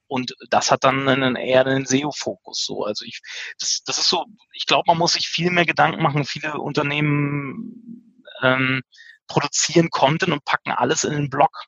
und 0.08 0.36
das 0.50 0.72
hat 0.72 0.84
dann 0.84 1.08
einen, 1.08 1.36
eher 1.36 1.66
einen 1.66 1.86
SEO-Fokus. 1.86 2.66
So. 2.66 2.84
Also 2.84 3.06
ich, 3.06 3.22
das, 3.60 3.82
das 3.86 3.98
ist 3.98 4.10
so, 4.10 4.26
ich 4.52 4.66
glaube, 4.66 4.84
man 4.88 4.98
muss 4.98 5.14
sich 5.14 5.28
viel 5.28 5.52
mehr 5.52 5.66
Gedanken 5.66 6.04
machen. 6.04 6.26
Viele 6.26 6.60
Unternehmen 6.60 8.14
ähm, 8.42 8.82
produzieren 9.28 9.90
Content 9.90 10.34
und 10.34 10.44
packen 10.44 10.72
alles 10.72 11.06
in 11.06 11.14
den 11.14 11.30
Blog. 11.30 11.66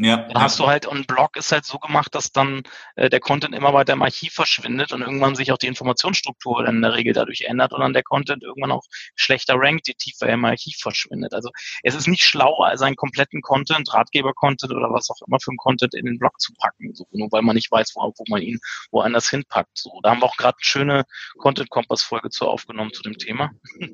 Ja, 0.00 0.28
dann 0.28 0.42
hast 0.42 0.58
du 0.60 0.66
halt, 0.66 0.86
und 0.86 0.98
ein 0.98 1.06
Blog 1.06 1.36
ist 1.36 1.50
halt 1.50 1.64
so 1.64 1.78
gemacht, 1.78 2.14
dass 2.14 2.30
dann 2.30 2.62
äh, 2.94 3.10
der 3.10 3.18
Content 3.18 3.54
immer 3.54 3.72
weiter 3.74 3.94
im 3.94 4.02
Archiv 4.02 4.32
verschwindet 4.32 4.92
und 4.92 5.02
irgendwann 5.02 5.34
sich 5.34 5.50
auch 5.50 5.58
die 5.58 5.66
Informationsstruktur 5.66 6.66
in 6.66 6.82
der 6.82 6.94
Regel 6.94 7.12
dadurch 7.12 7.42
ändert 7.42 7.72
und 7.72 7.80
dann 7.80 7.92
der 7.92 8.04
Content 8.04 8.44
irgendwann 8.44 8.70
auch 8.70 8.84
schlechter 9.16 9.54
rankt, 9.56 9.88
je 9.88 9.94
tiefer 9.94 10.26
er 10.26 10.34
im 10.34 10.44
Archiv 10.44 10.76
verschwindet. 10.80 11.34
Also 11.34 11.50
es 11.82 11.96
ist 11.96 12.06
nicht 12.06 12.22
schlau, 12.22 12.64
seinen 12.74 12.94
kompletten 12.94 13.42
Content, 13.42 13.92
Ratgeber-Content 13.92 14.72
oder 14.72 14.92
was 14.92 15.10
auch 15.10 15.26
immer 15.26 15.38
für 15.40 15.52
ein 15.52 15.56
Content 15.56 15.94
in 15.94 16.06
den 16.06 16.18
Blog 16.18 16.40
zu 16.40 16.52
packen, 16.54 16.94
so, 16.94 17.06
nur 17.10 17.28
weil 17.32 17.42
man 17.42 17.56
nicht 17.56 17.70
weiß, 17.70 17.92
wo, 17.96 18.12
wo 18.16 18.24
man 18.28 18.42
ihn 18.42 18.60
woanders 18.92 19.28
hinpackt. 19.28 19.76
So, 19.76 20.00
da 20.02 20.10
haben 20.10 20.20
wir 20.20 20.26
auch 20.26 20.36
gerade 20.36 20.56
eine 20.58 20.64
schöne 20.64 21.04
Content-Kompass-Folge 21.38 22.30
zu 22.30 22.46
aufgenommen 22.46 22.92
zu 22.92 23.02
dem 23.02 23.18
Thema. 23.18 23.50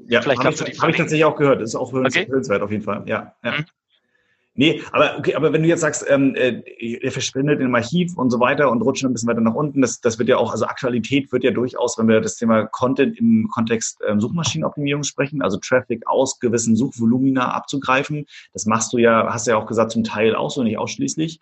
Ja, 0.06 0.20
vielleicht 0.22 0.42
kannst 0.42 0.60
ich, 0.60 0.66
du 0.66 0.72
die 0.72 0.80
Habe 0.80 0.90
ich 0.90 0.96
tatsächlich 0.98 1.24
auch 1.24 1.36
gehört, 1.36 1.62
das 1.62 1.70
ist 1.70 1.76
auch 1.76 1.92
hörenswert 1.92 2.28
okay. 2.30 2.60
auf 2.60 2.70
jeden 2.70 2.84
Fall. 2.84 3.04
Ja, 3.06 3.34
ja. 3.42 3.52
Mhm. 3.52 3.66
Nee, 4.56 4.82
aber 4.92 5.18
okay, 5.18 5.34
aber 5.34 5.52
wenn 5.52 5.62
du 5.62 5.68
jetzt 5.68 5.80
sagst, 5.80 6.04
ähm, 6.08 6.36
äh, 6.36 6.62
er 7.02 7.10
verschwindet 7.10 7.60
im 7.60 7.74
Archiv 7.74 8.16
und 8.16 8.30
so 8.30 8.38
weiter 8.38 8.70
und 8.70 8.82
rutscht 8.82 9.04
ein 9.04 9.12
bisschen 9.12 9.28
weiter 9.28 9.40
nach 9.40 9.54
unten, 9.54 9.80
das, 9.80 10.00
das 10.00 10.16
wird 10.20 10.28
ja 10.28 10.36
auch, 10.36 10.52
also 10.52 10.66
Aktualität 10.66 11.32
wird 11.32 11.42
ja 11.42 11.50
durchaus, 11.50 11.98
wenn 11.98 12.06
wir 12.06 12.20
das 12.20 12.36
Thema 12.36 12.66
Content 12.66 13.18
im 13.18 13.48
Kontext 13.52 14.00
ähm, 14.08 14.20
Suchmaschinenoptimierung 14.20 15.02
sprechen, 15.02 15.42
also 15.42 15.58
Traffic 15.58 16.06
aus 16.06 16.38
gewissen 16.38 16.76
Suchvolumina 16.76 17.52
abzugreifen. 17.52 18.26
Das 18.52 18.64
machst 18.64 18.92
du 18.92 18.98
ja, 18.98 19.26
hast 19.28 19.48
du 19.48 19.50
ja 19.50 19.56
auch 19.56 19.66
gesagt, 19.66 19.90
zum 19.90 20.04
Teil 20.04 20.36
auch 20.36 20.50
so, 20.50 20.62
nicht 20.62 20.78
ausschließlich. 20.78 21.40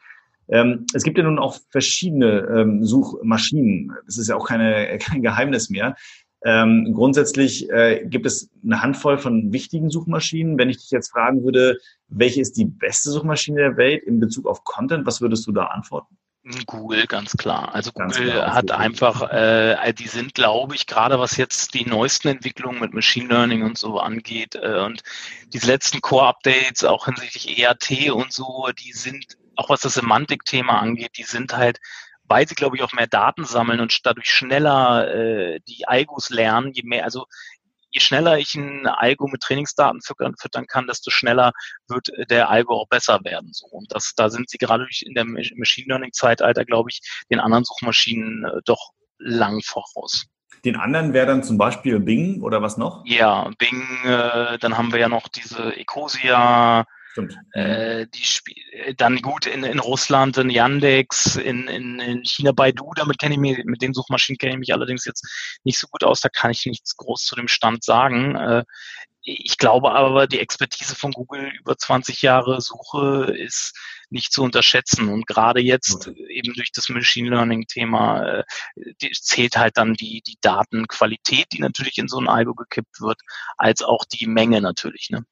Ähm, 0.49 0.87
es 0.95 1.03
gibt 1.03 1.19
ja 1.19 1.25
nun 1.25 1.39
auch 1.39 1.57
verschiedene 1.71 2.41
ähm, 2.55 2.85
Suchmaschinen. 2.85 3.93
Das 4.07 4.19
ist 4.19 4.29
ja 4.29 4.37
auch 4.37 4.47
keine, 4.47 4.99
kein 5.01 5.23
Geheimnis 5.23 5.71
mehr. 5.71 5.97
Ähm, 6.45 6.93
grundsätzlich 6.93 7.71
äh, 7.71 8.05
gibt 8.05 8.27
es 8.27 8.51
eine 8.65 8.83
Handvoll 8.83 9.19
von 9.19 9.53
wichtigen 9.53 9.91
Suchmaschinen. 9.91 10.59
Wenn 10.59 10.71
ich 10.71 10.79
dich 10.79 10.91
jetzt 10.91 11.13
fragen 11.13 11.45
würde, 11.45 11.79
welche 12.09 12.41
ist 12.41 12.57
die 12.57 12.65
beste 12.65 13.11
Suchmaschine 13.11 13.61
der 13.61 13.77
Welt 13.77 14.03
in 14.05 14.19
Bezug 14.19 14.47
auf 14.47 14.65
Content, 14.65 15.07
was 15.07 15.21
würdest 15.21 15.47
du 15.47 15.53
da 15.53 15.67
antworten? 15.67 16.17
Google, 16.67 17.07
ganz 17.07 17.37
klar. 17.37 17.73
Also 17.73 17.93
ganz 17.93 18.17
Google 18.17 18.33
klar, 18.33 18.55
hat 18.55 18.63
Google. 18.63 18.77
einfach, 18.77 19.31
äh, 19.31 19.93
die 19.93 20.09
sind, 20.09 20.35
glaube 20.35 20.75
ich, 20.75 20.87
gerade 20.87 21.21
was 21.21 21.37
jetzt 21.37 21.75
die 21.75 21.85
neuesten 21.85 22.29
Entwicklungen 22.29 22.81
mit 22.81 22.95
Machine 22.95 23.29
Learning 23.29 23.63
und 23.63 23.79
so 23.79 24.01
angeht 24.01 24.57
äh, 24.57 24.81
und 24.81 25.05
diese 25.53 25.69
letzten 25.69 26.01
Core-Updates 26.01 26.83
auch 26.83 27.05
hinsichtlich 27.05 27.61
ERT 27.61 28.11
und 28.11 28.33
so, 28.33 28.69
die 28.77 28.93
sind, 28.93 29.39
auch 29.55 29.69
was 29.69 29.83
das 29.83 29.95
Semantik-Thema 29.95 30.81
angeht, 30.81 31.13
die 31.17 31.23
sind 31.23 31.57
halt 31.57 31.79
weil 32.33 32.49
sie, 32.49 32.55
glaube 32.55 32.77
ich, 32.77 32.83
auch 32.83 32.95
mehr 32.95 33.07
Daten 33.07 33.45
sammeln 33.45 33.81
und 33.81 34.07
dadurch 34.07 34.31
schneller 34.31 35.07
äh, 35.15 35.61
die 35.69 35.87
Algos 35.87 36.31
lernen, 36.31 36.73
je 36.73 36.83
mehr, 36.83 37.05
also 37.05 37.27
je 37.91 38.01
schneller 38.01 38.39
ich 38.39 38.55
ein 38.55 38.87
Algo 38.87 39.27
mit 39.27 39.43
Trainingsdaten 39.43 40.01
füttern, 40.01 40.67
kann, 40.67 40.87
desto 40.87 41.11
schneller 41.11 41.53
wird 41.89 42.09
der 42.31 42.49
Algo 42.49 42.73
auch 42.73 42.89
besser 42.89 43.21
werden. 43.23 43.51
So. 43.53 43.67
Und 43.67 43.95
das, 43.95 44.15
da 44.17 44.31
sind 44.31 44.49
sie 44.49 44.57
gerade 44.57 44.87
in 45.03 45.13
der 45.13 45.27
Machine 45.27 45.89
Learning 45.89 46.13
Zeitalter, 46.15 46.65
glaube 46.65 46.89
ich, 46.89 47.03
den 47.31 47.39
anderen 47.39 47.65
Suchmaschinen 47.65 48.47
äh, 48.47 48.63
doch 48.65 48.93
lang 49.19 49.61
voraus. 49.63 50.25
Den 50.65 50.77
anderen 50.77 51.13
wäre 51.13 51.27
dann 51.27 51.43
zum 51.43 51.59
Beispiel 51.59 52.01
Bing 52.01 52.41
oder 52.41 52.63
was 52.63 52.79
noch? 52.79 53.03
Ja, 53.05 53.51
Bing, 53.59 53.83
äh, 54.07 54.59
dann 54.59 54.79
haben 54.79 54.91
wir 54.91 55.01
ja 55.01 55.11
noch 55.11 55.29
diese 55.29 55.77
Ecosia. 55.77 56.87
Äh, 57.53 58.07
die 58.15 58.23
Sp 58.25 58.49
äh, 58.73 58.95
dann 58.95 59.21
gut 59.21 59.47
in, 59.47 59.65
in 59.65 59.79
Russland, 59.79 60.37
in 60.39 60.51
Yandex, 60.51 61.37
in, 61.37 61.69
in, 61.69 62.01
in 62.01 62.25
China 62.25 62.53
Baidu, 62.53 62.93
damit 62.97 63.19
kenne 63.19 63.35
ich 63.35 63.41
mich, 63.41 63.65
mit 63.65 63.83
den 63.83 63.95
Suchmaschinen 63.95 64.39
kenne 64.39 64.55
ich 64.55 64.59
mich 64.59 64.73
allerdings 64.73 65.05
jetzt 65.05 65.27
nicht 65.65 65.79
so 65.79 65.87
gut 65.89 66.05
aus, 66.05 66.21
da 66.21 66.29
kann 66.29 66.51
ich 66.51 66.65
nichts 66.67 66.97
groß 66.97 67.25
zu 67.25 67.37
dem 67.37 67.49
Stand 67.49 67.85
sagen. 67.85 68.37
Äh, 68.37 68.65
ich 69.25 69.57
glaube 69.57 69.93
aber, 69.93 70.27
die 70.27 70.41
Expertise 70.41 70.97
von 70.97 71.13
Google 71.13 71.53
über 71.61 71.79
20 71.79 72.23
Jahre 72.23 72.61
Suche 72.61 73.33
ist 73.39 73.73
nicht 74.11 74.33
zu 74.33 74.43
unterschätzen. 74.43 75.09
Und 75.09 75.29
gerade 75.29 75.61
jetzt 75.61 76.09
okay. 76.09 76.27
eben 76.29 76.53
durch 76.55 76.73
das 76.73 76.89
Machine 76.89 77.31
Learning 77.31 77.67
Thema 77.69 78.25
äh, 78.25 78.45
zählt 79.13 79.57
halt 79.57 79.77
dann 79.77 79.95
die, 79.95 80.23
die 80.27 80.39
Datenqualität, 80.41 81.47
die 81.53 81.61
natürlich 81.61 81.99
in 81.99 82.09
so 82.09 82.19
ein 82.19 82.29
Algo 82.29 82.55
gekippt 82.55 83.01
wird, 83.01 83.21
als 83.57 83.83
auch 83.83 84.05
die 84.05 84.27
Menge 84.27 84.61
natürlich. 84.61 85.09
Ne? 85.11 85.25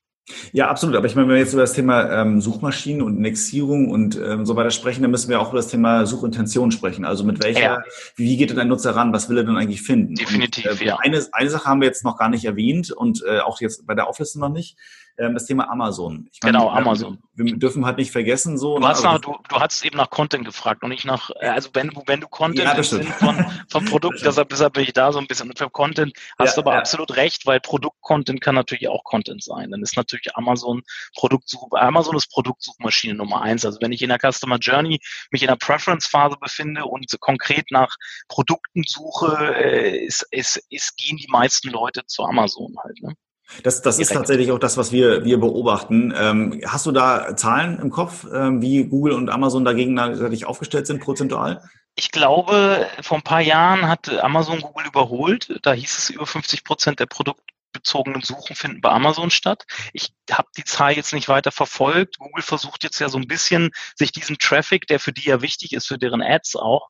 Ja, 0.53 0.69
absolut. 0.69 0.97
Aber 0.97 1.07
ich 1.07 1.15
meine, 1.15 1.29
wenn 1.29 1.35
wir 1.35 1.41
jetzt 1.41 1.53
über 1.53 1.63
das 1.63 1.73
Thema 1.73 2.23
ähm, 2.23 2.41
Suchmaschinen 2.41 3.03
und 3.03 3.17
Indexierung 3.17 3.91
und 3.91 4.17
ähm, 4.17 4.47
so 4.47 4.57
weiter 4.57 4.71
sprechen, 4.71 5.03
dann 5.03 5.11
müssen 5.11 5.29
wir 5.29 5.41
auch 5.41 5.51
über 5.51 5.59
das 5.59 5.69
Thema 5.69 6.07
Suchintention 6.07 6.71
sprechen. 6.71 7.05
Also 7.05 7.25
mit 7.25 7.43
welcher, 7.43 7.61
ja. 7.61 7.83
wie 8.17 8.37
geht 8.37 8.51
denn 8.51 8.59
ein 8.59 8.69
Nutzer 8.69 8.95
ran? 8.95 9.13
Was 9.13 9.29
will 9.29 9.39
er 9.39 9.45
denn 9.45 9.57
eigentlich 9.57 9.83
finden? 9.83 10.15
Definitiv, 10.15 10.71
und, 10.71 10.83
äh, 10.83 10.87
ja. 10.87 10.99
Eine, 10.99 11.25
eine 11.33 11.51
Sache 11.51 11.69
haben 11.69 11.81
wir 11.81 11.89
jetzt 11.89 12.05
noch 12.05 12.17
gar 12.17 12.29
nicht 12.29 12.45
erwähnt 12.45 12.91
und 12.93 13.23
äh, 13.27 13.41
auch 13.41 13.61
jetzt 13.61 13.87
bei 13.87 13.95
der 13.95 14.09
Auflistung 14.09 14.41
noch 14.41 14.51
nicht 14.51 14.77
ähm, 15.21 15.35
das 15.35 15.45
Thema 15.45 15.71
Amazon. 15.71 16.29
Ich 16.33 16.41
meine, 16.43 16.59
genau, 16.59 16.71
Amazon. 16.71 17.19
Wir, 17.35 17.45
wir 17.45 17.57
dürfen 17.59 17.85
halt 17.85 17.99
nicht 17.99 18.11
vergessen, 18.11 18.57
so. 18.57 18.79
Du 18.79 18.87
hast, 18.87 19.03
nach, 19.03 19.21
du, 19.21 19.37
du 19.49 19.57
hast 19.57 19.85
eben 19.85 19.99
nach 19.99 20.09
Content 20.09 20.47
gefragt 20.47 20.83
und 20.83 20.89
nicht 20.91 21.05
nach, 21.05 21.31
äh, 21.41 21.49
also 21.49 21.69
wenn, 21.75 21.93
wenn 22.07 22.21
du 22.21 22.29
Content 22.29 22.65
ja, 22.65 22.83
von, 22.83 23.47
von 23.69 23.85
Produkt, 23.87 24.25
deshalb, 24.25 24.49
deshalb 24.49 24.73
bin 24.73 24.85
ich 24.85 24.95
da 24.95 25.13
so 25.13 25.19
ein 25.19 25.27
bisschen. 25.27 25.51
Und 25.51 25.59
für 25.59 25.69
Content 25.69 26.15
hast 26.39 26.57
ja, 26.57 26.63
du 26.63 26.69
aber 26.69 26.75
ja. 26.75 26.81
absolut 26.81 27.17
recht, 27.17 27.47
weil 27.47 27.61
Produkt-Content 27.61 28.41
kann 28.41 28.55
natürlich 28.55 28.89
auch 28.89 29.05
Content 29.05 29.43
sein. 29.43 29.71
Dann 29.71 29.83
ist 29.83 29.97
natürlich 29.97 30.35
Amazon 30.37 30.83
Produktsuch, 31.15 31.69
Amazon 31.73 32.17
ist 32.17 32.31
Produktsuchmaschine 32.33 33.15
Nummer 33.15 33.43
eins. 33.43 33.65
Also 33.67 33.79
wenn 33.83 33.93
ich 33.93 34.03
in 34.03 34.09
der 34.09 34.19
Customer 34.19 34.57
Journey 34.57 35.01
mich 35.31 35.43
in 35.43 35.49
der 35.49 35.57
Preference-Phase 35.57 36.37
befinde 36.41 36.87
und 36.87 37.07
konkret 37.21 37.71
nach 37.71 37.95
Produkten 38.29 38.85
suche, 38.87 39.55
äh, 39.55 39.99
ist, 40.05 40.27
ist, 40.31 40.63
ist, 40.71 40.97
gehen 40.97 41.19
die 41.19 41.29
meisten 41.29 41.69
Leute 41.69 42.07
zu 42.07 42.25
Amazon 42.25 42.75
halt. 42.83 43.03
Ne? 43.03 43.15
Das, 43.63 43.83
das 43.83 43.99
ist 43.99 44.13
tatsächlich 44.13 44.53
auch 44.53 44.59
das, 44.59 44.77
was 44.77 44.93
wir, 44.93 45.25
wir 45.25 45.39
beobachten. 45.39 46.15
Ähm, 46.17 46.61
hast 46.67 46.87
du 46.87 46.93
da 46.93 47.37
Zahlen 47.37 47.79
im 47.79 47.91
Kopf, 47.91 48.27
ähm, 48.33 48.63
wie 48.63 48.85
Google 48.85 49.15
und 49.15 49.29
Amazon 49.29 49.65
dagegen 49.65 49.97
gegenseitig 49.97 50.47
aufgestellt 50.47 50.87
sind, 50.87 51.01
prozentual? 51.01 51.63
Ich 51.97 52.11
glaube, 52.11 52.87
vor 53.03 53.19
ein 53.19 53.23
paar 53.23 53.41
Jahren 53.41 53.89
hat 53.89 54.09
Amazon 54.23 54.61
Google 54.61 54.87
überholt. 54.87 55.59
Da 55.63 55.73
hieß 55.73 55.99
es, 55.99 56.11
über 56.11 56.27
50 56.27 56.65
Prozent 56.65 57.01
der 57.01 57.07
produktbezogenen 57.07 58.23
Suchen 58.23 58.57
finden 58.57 58.81
bei 58.81 58.91
Amazon 58.91 59.31
statt. 59.31 59.65
Ich 59.93 60.13
habe 60.31 60.49
die 60.57 60.65
Zahl 60.65 60.93
jetzt 60.93 61.13
nicht 61.13 61.29
weiter 61.29 61.53
verfolgt. 61.53 62.19
Google 62.19 62.43
versucht 62.43 62.85
jetzt 62.85 63.01
ja 63.01 63.09
so 63.09 63.19
ein 63.19 63.27
bisschen, 63.27 63.71
sich 63.97 64.13
diesen 64.13 64.39
Traffic, 64.39 64.87
der 64.87 65.01
für 65.01 65.13
die 65.13 65.29
ja 65.29 65.43
wichtig 65.43 65.73
ist, 65.73 65.89
für 65.89 65.99
deren 65.99 66.23
Ads 66.23 66.57
auch, 66.57 66.89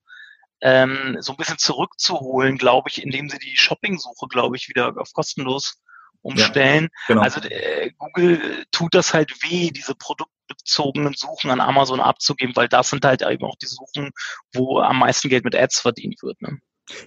ähm, 0.61 1.17
so 1.21 1.33
ein 1.33 1.37
bisschen 1.37 1.59
zurückzuholen, 1.59 2.59
glaube 2.59 2.91
ich, 2.91 3.03
indem 3.03 3.31
sie 3.31 3.39
die 3.39 3.57
Shopping-Suche, 3.57 4.29
glaube 4.29 4.57
ich, 4.57 4.69
wieder 4.69 4.95
auf 4.99 5.13
kostenlos 5.13 5.81
umstellen. 6.23 6.85
Ja, 6.85 7.15
genau. 7.15 7.23
Also 7.23 7.41
äh, 7.41 7.91
Google 7.99 8.67
tut 8.73 8.95
das 8.95 9.15
halt 9.15 9.33
weh, 9.43 9.71
diese 9.71 9.95
produktbezogenen 9.95 11.15
Suchen 11.15 11.51
an 11.51 11.61
Amazon 11.61 12.01
abzugeben, 12.01 12.55
weil 12.57 12.69
das 12.69 12.91
sind 12.91 13.05
halt 13.05 13.23
eben 13.23 13.45
auch 13.45 13.57
die 13.57 13.67
Suchen, 13.67 14.11
wo 14.55 14.79
am 14.81 14.99
meisten 14.99 15.29
Geld 15.29 15.45
mit 15.45 15.55
Ads 15.55 15.81
verdient 15.81 16.23
wird. 16.23 16.41
Ne? 16.43 16.59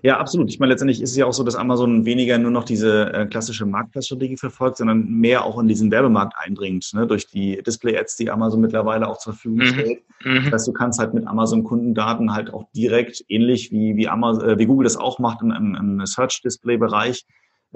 Ja, 0.01 0.17
absolut. 0.17 0.49
Ich 0.49 0.59
meine, 0.59 0.71
letztendlich 0.71 1.01
ist 1.01 1.11
es 1.11 1.17
ja 1.17 1.25
auch 1.25 1.33
so, 1.33 1.43
dass 1.43 1.55
Amazon 1.55 2.05
weniger 2.05 2.37
nur 2.37 2.51
noch 2.51 2.63
diese 2.63 3.13
äh, 3.13 3.25
klassische 3.25 3.65
Marktplatzstrategie 3.65 4.37
verfolgt, 4.37 4.77
sondern 4.77 5.05
mehr 5.09 5.45
auch 5.45 5.59
in 5.59 5.67
diesen 5.67 5.91
Werbemarkt 5.91 6.33
eindringt, 6.37 6.89
ne? 6.93 7.07
durch 7.07 7.27
die 7.27 7.61
Display-Ads, 7.61 8.17
die 8.17 8.31
Amazon 8.31 8.61
mittlerweile 8.61 9.07
auch 9.07 9.17
zur 9.17 9.33
Verfügung 9.33 9.59
mhm. 9.59 9.65
stellt. 9.65 9.99
Mhm. 10.23 10.43
Das 10.45 10.53
heißt, 10.53 10.67
du 10.67 10.73
kannst 10.73 10.99
halt 10.99 11.13
mit 11.13 11.27
Amazon-Kundendaten 11.27 12.33
halt 12.33 12.53
auch 12.53 12.65
direkt, 12.75 13.23
ähnlich 13.27 13.71
wie, 13.71 13.95
wie, 13.95 14.07
Amazon, 14.07 14.49
äh, 14.49 14.57
wie 14.57 14.65
Google 14.65 14.85
das 14.85 14.97
auch 14.97 15.19
macht 15.19 15.41
im, 15.41 15.51
im, 15.51 15.75
im 15.75 16.05
Search-Display-Bereich, 16.05 17.25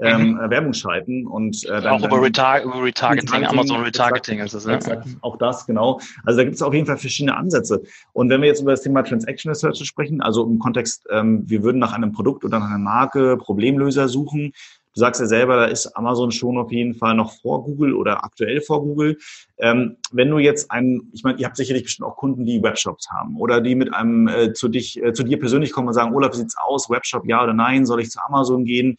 ähm, 0.00 0.32
mhm. 0.32 0.50
Werbung 0.50 0.72
schalten 0.72 1.26
und 1.26 1.64
äh, 1.64 1.80
dann, 1.80 1.86
auch 1.86 2.04
über, 2.04 2.22
Retar 2.22 2.62
über 2.62 2.82
Retargeting, 2.82 3.44
Amazon 3.44 3.80
Retargeting 3.82 4.38
ist 4.38 4.54
es, 4.54 4.66
ne? 4.66 4.74
Exakt, 4.74 5.06
auch 5.22 5.36
das, 5.38 5.66
genau. 5.66 6.00
Also 6.24 6.38
da 6.38 6.44
gibt 6.44 6.56
es 6.56 6.62
auf 6.62 6.72
jeden 6.72 6.86
Fall 6.86 6.98
verschiedene 6.98 7.36
Ansätze. 7.36 7.82
Und 8.12 8.30
wenn 8.30 8.40
wir 8.40 8.48
jetzt 8.48 8.60
über 8.60 8.70
das 8.70 8.82
Thema 8.82 9.02
Transactional 9.02 9.54
Search 9.54 9.84
sprechen, 9.84 10.20
also 10.20 10.44
im 10.44 10.58
Kontext, 10.58 11.06
ähm, 11.10 11.42
wir 11.46 11.62
würden 11.62 11.78
nach 11.78 11.92
einem 11.92 12.12
Produkt 12.12 12.44
oder 12.44 12.60
nach 12.60 12.68
einer 12.68 12.78
Marke 12.78 13.36
Problemlöser 13.36 14.08
suchen, 14.08 14.52
Du 14.98 15.00
sagst 15.00 15.20
ja 15.20 15.28
selber, 15.28 15.54
da 15.54 15.66
ist 15.66 15.96
Amazon 15.96 16.32
schon 16.32 16.58
auf 16.58 16.72
jeden 16.72 16.92
Fall 16.92 17.14
noch 17.14 17.32
vor 17.40 17.62
Google 17.62 17.94
oder 17.94 18.24
aktuell 18.24 18.60
vor 18.60 18.82
Google. 18.82 19.16
Ähm, 19.58 19.96
wenn 20.10 20.28
du 20.28 20.38
jetzt 20.38 20.72
einen, 20.72 21.08
ich 21.12 21.22
meine, 21.22 21.38
ihr 21.38 21.46
habt 21.46 21.56
sicherlich 21.56 21.84
bestimmt 21.84 22.08
auch 22.08 22.16
Kunden, 22.16 22.44
die 22.44 22.60
Webshops 22.64 23.08
haben 23.08 23.36
oder 23.36 23.60
die 23.60 23.76
mit 23.76 23.94
einem 23.94 24.26
äh, 24.26 24.52
zu 24.54 24.66
dich, 24.66 25.00
äh, 25.00 25.12
zu 25.12 25.22
dir 25.22 25.38
persönlich 25.38 25.70
kommen 25.70 25.86
und 25.86 25.94
sagen, 25.94 26.16
Olaf, 26.16 26.32
wie 26.32 26.38
sieht's 26.38 26.56
aus? 26.58 26.90
Webshop, 26.90 27.28
ja 27.28 27.44
oder 27.44 27.54
nein? 27.54 27.86
Soll 27.86 28.00
ich 28.00 28.10
zu 28.10 28.18
Amazon 28.20 28.64
gehen? 28.64 28.96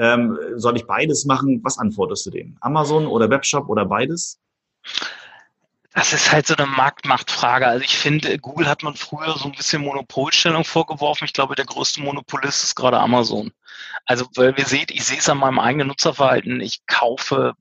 Ähm, 0.00 0.38
soll 0.56 0.78
ich 0.78 0.86
beides 0.86 1.26
machen? 1.26 1.60
Was 1.62 1.76
antwortest 1.76 2.24
du 2.24 2.30
denen? 2.30 2.56
Amazon 2.62 3.06
oder 3.06 3.28
Webshop 3.28 3.68
oder 3.68 3.84
beides? 3.84 4.40
Das 5.92 6.14
ist 6.14 6.32
halt 6.32 6.46
so 6.46 6.56
eine 6.56 6.66
Marktmachtfrage. 6.66 7.66
Also 7.66 7.84
ich 7.84 7.98
finde, 7.98 8.38
Google 8.38 8.66
hat 8.66 8.82
man 8.82 8.94
früher 8.94 9.36
so 9.36 9.44
ein 9.44 9.52
bisschen 9.52 9.82
Monopolstellung 9.82 10.64
vorgeworfen. 10.64 11.26
Ich 11.26 11.34
glaube, 11.34 11.54
der 11.54 11.66
größte 11.66 12.00
Monopolist 12.00 12.64
ist 12.64 12.76
gerade 12.76 12.98
Amazon. 12.98 13.52
Also, 14.06 14.26
weil 14.36 14.56
wir 14.56 14.64
seht, 14.64 14.90
ich 14.90 15.04
sehe 15.04 15.18
es 15.18 15.28
an 15.28 15.36
meinem 15.36 15.58
eigenen 15.58 15.88
Nutzerverhalten. 15.88 16.62
Ich 16.62 16.86
kaufe 16.86 17.52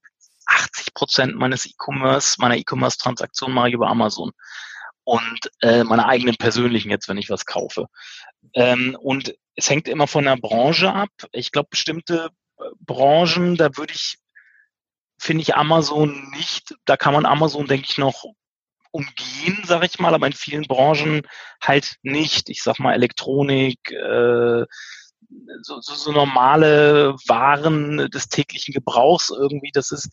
80 0.45 0.93
Prozent 0.93 1.35
meines 1.35 1.65
E-Commerce, 1.65 2.37
meiner 2.39 2.55
E-Commerce-Transaktion 2.55 3.51
mache 3.51 3.67
ich 3.67 3.73
über 3.73 3.89
Amazon. 3.89 4.31
Und 5.09 5.49
äh, 5.61 5.83
meine 5.83 6.05
eigenen 6.05 6.35
persönlichen 6.35 6.91
jetzt, 6.91 7.09
wenn 7.09 7.17
ich 7.17 7.31
was 7.31 7.47
kaufe. 7.47 7.87
Ähm, 8.53 8.95
und 9.01 9.33
es 9.55 9.67
hängt 9.67 9.87
immer 9.87 10.05
von 10.05 10.25
der 10.25 10.37
Branche 10.37 10.93
ab. 10.93 11.09
Ich 11.31 11.51
glaube, 11.51 11.69
bestimmte 11.71 12.29
äh, 12.59 12.63
Branchen, 12.79 13.55
da 13.55 13.75
würde 13.75 13.91
ich, 13.91 14.19
finde 15.17 15.41
ich 15.41 15.55
Amazon 15.55 16.29
nicht, 16.37 16.75
da 16.85 16.95
kann 16.95 17.15
man 17.15 17.25
Amazon, 17.25 17.65
denke 17.65 17.87
ich, 17.89 17.97
noch 17.97 18.23
umgehen, 18.91 19.63
sage 19.65 19.87
ich 19.87 19.97
mal, 19.97 20.13
aber 20.13 20.27
in 20.27 20.33
vielen 20.33 20.67
Branchen 20.67 21.23
halt 21.59 21.95
nicht. 22.03 22.47
Ich 22.49 22.61
sag 22.61 22.77
mal 22.77 22.93
Elektronik, 22.93 23.89
äh, 23.89 24.65
so, 25.63 25.81
so, 25.81 25.95
so 25.95 26.11
normale 26.11 27.15
Waren 27.25 28.11
des 28.11 28.29
täglichen 28.29 28.75
Gebrauchs 28.75 29.31
irgendwie, 29.31 29.71
das 29.73 29.91
ist, 29.91 30.09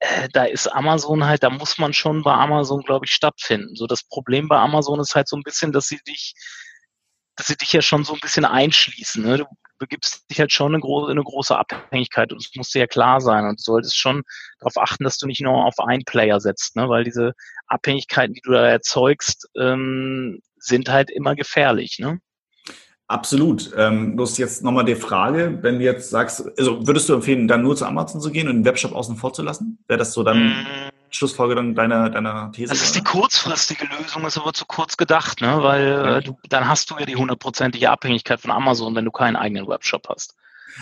äh, 0.00 0.28
da 0.32 0.44
ist 0.44 0.68
Amazon 0.68 1.24
halt, 1.24 1.42
da 1.42 1.50
muss 1.50 1.78
man 1.78 1.92
schon 1.92 2.22
bei 2.22 2.32
Amazon, 2.32 2.82
glaube 2.82 3.06
ich, 3.06 3.12
stattfinden. 3.12 3.76
So 3.76 3.86
das 3.86 4.04
Problem 4.04 4.48
bei 4.48 4.58
Amazon 4.58 5.00
ist 5.00 5.14
halt 5.14 5.28
so 5.28 5.36
ein 5.36 5.42
bisschen, 5.42 5.72
dass 5.72 5.88
sie 5.88 6.00
dich 6.06 6.34
dass 7.36 7.48
sie 7.48 7.56
dich 7.56 7.72
ja 7.72 7.82
schon 7.82 8.04
so 8.04 8.14
ein 8.14 8.20
bisschen 8.20 8.44
einschließen. 8.44 9.22
Ne? 9.22 9.38
Du 9.38 9.44
begibst 9.78 10.28
dich 10.30 10.40
halt 10.40 10.52
schon 10.52 10.74
in, 10.74 10.82
eine 10.82 11.22
große 11.22 11.56
Abhängigkeit 11.56 12.32
und 12.32 12.38
es 12.38 12.50
muss 12.56 12.70
dir 12.70 12.80
ja 12.80 12.86
klar 12.86 13.20
sein 13.20 13.44
und 13.44 13.60
du 13.60 13.62
solltest 13.62 13.96
schon 13.96 14.22
darauf 14.58 14.78
achten, 14.78 15.04
dass 15.04 15.18
du 15.18 15.26
nicht 15.26 15.42
nur 15.42 15.66
auf 15.66 15.78
einen 15.78 16.04
Player 16.04 16.40
setzt, 16.40 16.76
ne? 16.76 16.88
weil 16.88 17.04
diese 17.04 17.34
Abhängigkeiten, 17.66 18.34
die 18.34 18.40
du 18.40 18.52
da 18.52 18.66
erzeugst, 18.66 19.48
ähm, 19.58 20.40
sind 20.56 20.88
halt 20.88 21.10
immer 21.10 21.36
gefährlich. 21.36 21.98
Ne? 21.98 22.20
Absolut. 23.08 23.70
Ähm, 23.76 24.16
bloß 24.16 24.36
jetzt 24.38 24.64
nochmal 24.64 24.84
die 24.84 24.96
Frage, 24.96 25.58
wenn 25.62 25.78
du 25.78 25.84
jetzt 25.84 26.10
sagst, 26.10 26.50
also 26.58 26.84
würdest 26.86 27.08
du 27.08 27.14
empfehlen, 27.14 27.46
dann 27.46 27.62
nur 27.62 27.76
zu 27.76 27.86
Amazon 27.86 28.20
zu 28.20 28.32
gehen 28.32 28.48
und 28.48 28.56
den 28.56 28.64
Webshop 28.64 28.92
außen 28.92 29.16
vor 29.16 29.32
zu 29.32 29.42
lassen? 29.42 29.78
Wäre 29.86 29.98
das 29.98 30.12
so 30.12 30.24
dann 30.24 30.48
mm. 30.48 30.66
Schlussfolgerung 31.10 31.76
deiner, 31.76 32.10
deiner 32.10 32.50
These? 32.50 32.72
Das 32.72 32.82
ist 32.82 32.96
die 32.96 33.04
kurzfristige 33.04 33.86
Lösung, 33.86 34.24
ist 34.24 34.38
aber 34.38 34.52
zu 34.52 34.66
kurz 34.66 34.96
gedacht, 34.96 35.40
ne? 35.40 35.62
weil 35.62 35.86
äh, 35.86 36.22
du, 36.22 36.36
dann 36.48 36.66
hast 36.66 36.90
du 36.90 36.98
ja 36.98 37.06
die 37.06 37.14
hundertprozentige 37.14 37.90
Abhängigkeit 37.90 38.40
von 38.40 38.50
Amazon, 38.50 38.94
wenn 38.96 39.04
du 39.04 39.12
keinen 39.12 39.36
eigenen 39.36 39.68
Webshop 39.68 40.08
hast. 40.08 40.34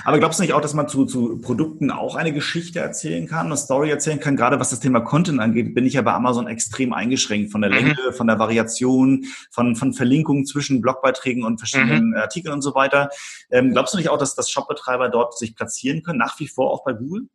Aber 0.05 0.19
glaubst 0.19 0.39
du 0.39 0.43
nicht 0.43 0.53
auch, 0.53 0.61
dass 0.61 0.75
man 0.75 0.89
zu, 0.89 1.07
zu 1.07 1.39
Produkten 1.39 1.91
auch 1.91 2.17
eine 2.17 2.33
Geschichte 2.33 2.81
erzählen 2.81 3.27
kann, 3.27 3.47
eine 3.47 3.57
Story 3.57 3.91
erzählen 3.91 4.19
kann? 4.19 4.37
Gerade 4.37 4.59
was 4.59 4.71
das 4.71 4.81
Thema 4.81 5.01
Content 5.01 5.41
angeht, 5.41 5.75
bin 5.75 5.87
ich 5.87 5.95
ja 5.95 6.03
bei 6.03 6.13
Amazon 6.13 6.49
extrem 6.49 6.93
eingeschränkt 6.93 7.53
von 7.53 7.61
der 7.61 7.71
mhm. 7.71 7.77
Länge, 7.77 8.13
von 8.13 8.27
der 8.27 8.39
Variation, 8.39 9.25
von, 9.51 9.77
von 9.77 9.93
Verlinkungen 9.93 10.47
zwischen 10.47 10.81
Blogbeiträgen 10.81 11.45
und 11.45 11.59
verschiedenen 11.59 12.09
mhm. 12.09 12.17
Artikeln 12.17 12.55
und 12.55 12.63
so 12.63 12.75
weiter. 12.75 13.11
Ähm, 13.51 13.73
glaubst 13.73 13.95
du 13.95 13.99
nicht 13.99 14.09
auch, 14.09 14.19
dass, 14.19 14.35
dass 14.35 14.51
Shopbetreiber 14.51 15.09
dort 15.09 15.39
sich 15.39 15.55
platzieren 15.55 16.03
können, 16.03 16.19
nach 16.19 16.39
wie 16.41 16.49
vor 16.49 16.71
auch 16.73 16.85
bei 16.85 16.93
Google? 16.93 17.29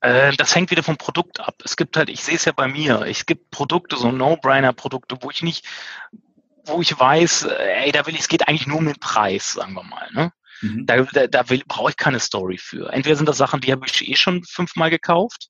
Äh, 0.00 0.32
das 0.36 0.54
hängt 0.54 0.70
wieder 0.70 0.82
vom 0.82 0.96
Produkt 0.96 1.40
ab. 1.40 1.56
Es 1.64 1.76
gibt 1.76 1.96
halt, 1.96 2.10
ich 2.10 2.22
sehe 2.22 2.36
es 2.36 2.44
ja 2.44 2.52
bei 2.52 2.68
mir, 2.68 3.02
es 3.02 3.26
gibt 3.26 3.50
Produkte, 3.50 3.96
so 3.96 4.12
No-Brainer-Produkte, 4.12 5.16
wo 5.20 5.30
ich 5.30 5.42
nicht, 5.42 5.66
wo 6.64 6.80
ich 6.80 6.98
weiß, 6.98 7.44
äh, 7.44 7.84
ey, 7.84 7.92
da 7.92 8.06
will 8.06 8.14
ich, 8.14 8.20
es 8.20 8.28
geht 8.28 8.46
eigentlich 8.46 8.66
nur 8.66 8.78
um 8.78 8.86
den 8.86 9.00
Preis, 9.00 9.54
sagen 9.54 9.74
wir 9.74 9.82
mal. 9.82 10.08
Ne? 10.12 10.32
Mhm. 10.60 10.86
Da, 10.86 11.02
da, 11.02 11.26
da 11.26 11.42
brauche 11.42 11.90
ich 11.90 11.96
keine 11.96 12.20
Story 12.20 12.58
für. 12.58 12.92
Entweder 12.92 13.16
sind 13.16 13.28
das 13.28 13.38
Sachen, 13.38 13.60
die 13.60 13.72
habe 13.72 13.86
ich 13.86 14.08
eh 14.08 14.16
schon 14.16 14.44
fünfmal 14.44 14.90
gekauft, 14.90 15.48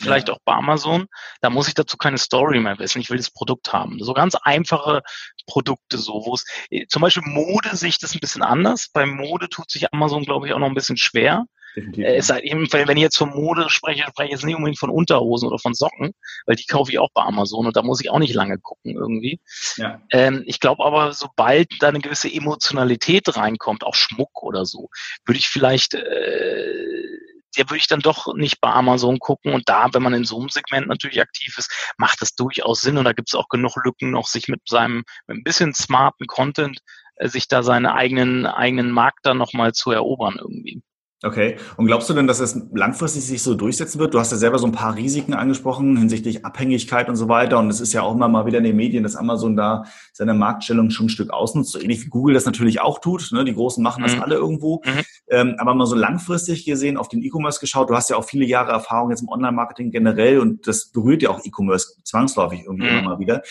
vielleicht 0.00 0.28
ja. 0.28 0.34
auch 0.34 0.38
bei 0.44 0.54
Amazon. 0.54 1.06
Da 1.40 1.50
muss 1.50 1.68
ich 1.68 1.74
dazu 1.74 1.96
keine 1.96 2.18
Story 2.18 2.60
mehr 2.60 2.78
wissen. 2.78 3.00
Ich 3.00 3.10
will 3.10 3.16
das 3.18 3.30
Produkt 3.30 3.72
haben. 3.72 3.98
So 4.00 4.14
ganz 4.14 4.34
einfache 4.34 5.02
Produkte, 5.46 5.98
so 5.98 6.24
wo 6.24 6.34
es 6.34 6.44
zum 6.88 7.02
Beispiel 7.02 7.24
Mode 7.26 7.76
sehe 7.76 7.88
ich 7.88 7.98
das 7.98 8.14
ein 8.14 8.20
bisschen 8.20 8.42
anders. 8.42 8.88
Bei 8.92 9.06
Mode 9.06 9.48
tut 9.48 9.70
sich 9.70 9.92
Amazon, 9.92 10.24
glaube 10.24 10.46
ich, 10.46 10.52
auch 10.52 10.58
noch 10.58 10.68
ein 10.68 10.74
bisschen 10.74 10.96
schwer. 10.96 11.44
Definitiv. 11.74 12.04
Äh, 12.04 12.16
es 12.16 12.26
sei 12.26 12.40
eben, 12.40 12.70
wenn 12.72 12.96
ich 12.96 13.02
jetzt 13.02 13.16
von 13.16 13.30
Mode 13.30 13.68
spreche, 13.70 14.04
spreche 14.08 14.26
ich 14.26 14.32
jetzt 14.32 14.44
nicht 14.44 14.56
unbedingt 14.56 14.78
von 14.78 14.90
Unterhosen 14.90 15.48
oder 15.48 15.58
von 15.58 15.74
Socken, 15.74 16.12
weil 16.46 16.56
die 16.56 16.66
kaufe 16.66 16.90
ich 16.90 16.98
auch 16.98 17.10
bei 17.14 17.22
Amazon 17.22 17.66
und 17.66 17.76
da 17.76 17.82
muss 17.82 18.00
ich 18.00 18.10
auch 18.10 18.18
nicht 18.18 18.34
lange 18.34 18.58
gucken 18.58 18.94
irgendwie. 18.96 19.40
Ja. 19.76 20.00
Ähm, 20.10 20.42
ich 20.46 20.60
glaube 20.60 20.84
aber, 20.84 21.12
sobald 21.12 21.70
da 21.80 21.88
eine 21.88 22.00
gewisse 22.00 22.32
Emotionalität 22.32 23.36
reinkommt, 23.36 23.84
auch 23.84 23.94
Schmuck 23.94 24.42
oder 24.42 24.66
so, 24.66 24.90
würde 25.24 25.38
ich 25.38 25.48
vielleicht, 25.48 25.94
äh, 25.94 27.18
der 27.56 27.68
würde 27.68 27.78
ich 27.78 27.86
dann 27.86 28.00
doch 28.00 28.34
nicht 28.34 28.60
bei 28.60 28.70
Amazon 28.70 29.18
gucken 29.18 29.52
und 29.52 29.68
da, 29.68 29.88
wenn 29.92 30.02
man 30.02 30.14
in 30.14 30.24
so 30.24 30.38
einem 30.38 30.48
Segment 30.48 30.88
natürlich 30.88 31.20
aktiv 31.20 31.56
ist, 31.58 31.92
macht 31.96 32.20
das 32.22 32.34
durchaus 32.34 32.80
Sinn 32.80 32.98
und 32.98 33.04
da 33.04 33.12
gibt 33.12 33.28
es 33.28 33.34
auch 33.34 33.48
genug 33.48 33.76
Lücken, 33.84 34.10
noch 34.10 34.26
sich 34.26 34.48
mit 34.48 34.60
seinem, 34.66 35.04
mit 35.26 35.38
ein 35.38 35.44
bisschen 35.44 35.74
smarten 35.74 36.26
Content, 36.26 36.80
äh, 37.16 37.28
sich 37.28 37.48
da 37.48 37.62
seinen 37.62 37.86
eigenen, 37.86 38.46
eigenen 38.46 38.90
Markt 38.90 39.20
dann 39.24 39.38
nochmal 39.38 39.72
zu 39.72 39.90
erobern 39.90 40.36
irgendwie. 40.38 40.82
Okay. 41.24 41.56
Und 41.76 41.86
glaubst 41.86 42.10
du 42.10 42.14
denn, 42.14 42.26
dass 42.26 42.40
es 42.40 42.60
langfristig 42.74 43.24
sich 43.24 43.42
so 43.42 43.54
durchsetzen 43.54 44.00
wird? 44.00 44.12
Du 44.12 44.18
hast 44.18 44.32
ja 44.32 44.38
selber 44.38 44.58
so 44.58 44.66
ein 44.66 44.72
paar 44.72 44.96
Risiken 44.96 45.34
angesprochen 45.34 45.96
hinsichtlich 45.96 46.44
Abhängigkeit 46.44 47.08
und 47.08 47.14
so 47.14 47.28
weiter. 47.28 47.60
Und 47.60 47.70
es 47.70 47.80
ist 47.80 47.92
ja 47.92 48.02
auch 48.02 48.14
immer 48.14 48.26
mal 48.26 48.44
wieder 48.44 48.58
in 48.58 48.64
den 48.64 48.74
Medien, 48.74 49.04
dass 49.04 49.14
Amazon 49.14 49.54
da 49.54 49.84
seine 50.12 50.34
Marktstellung 50.34 50.90
schon 50.90 51.06
ein 51.06 51.10
Stück 51.10 51.30
ausnutzt, 51.30 51.70
so 51.70 51.80
ähnlich 51.80 52.04
wie 52.04 52.08
Google 52.08 52.34
das 52.34 52.44
natürlich 52.44 52.80
auch 52.80 52.98
tut. 52.98 53.30
Ne? 53.30 53.44
Die 53.44 53.54
Großen 53.54 53.82
machen 53.82 54.02
das 54.02 54.16
mhm. 54.16 54.22
alle 54.22 54.34
irgendwo. 54.34 54.82
Mhm. 54.84 55.00
Ähm, 55.28 55.54
aber 55.58 55.74
mal 55.74 55.86
so 55.86 55.94
langfristig 55.94 56.64
gesehen 56.64 56.96
auf 56.96 57.08
den 57.08 57.22
E-Commerce 57.22 57.60
geschaut. 57.60 57.88
Du 57.88 57.94
hast 57.94 58.10
ja 58.10 58.16
auch 58.16 58.24
viele 58.24 58.44
Jahre 58.44 58.72
Erfahrung 58.72 59.10
jetzt 59.10 59.22
im 59.22 59.28
Online-Marketing 59.28 59.92
generell 59.92 60.40
und 60.40 60.66
das 60.66 60.86
berührt 60.86 61.22
ja 61.22 61.30
auch 61.30 61.44
E-Commerce 61.44 62.02
zwangsläufig 62.02 62.64
irgendwie 62.64 62.90
mhm. 62.90 62.98
immer 62.98 63.10
mal 63.10 63.18
wieder 63.20 63.42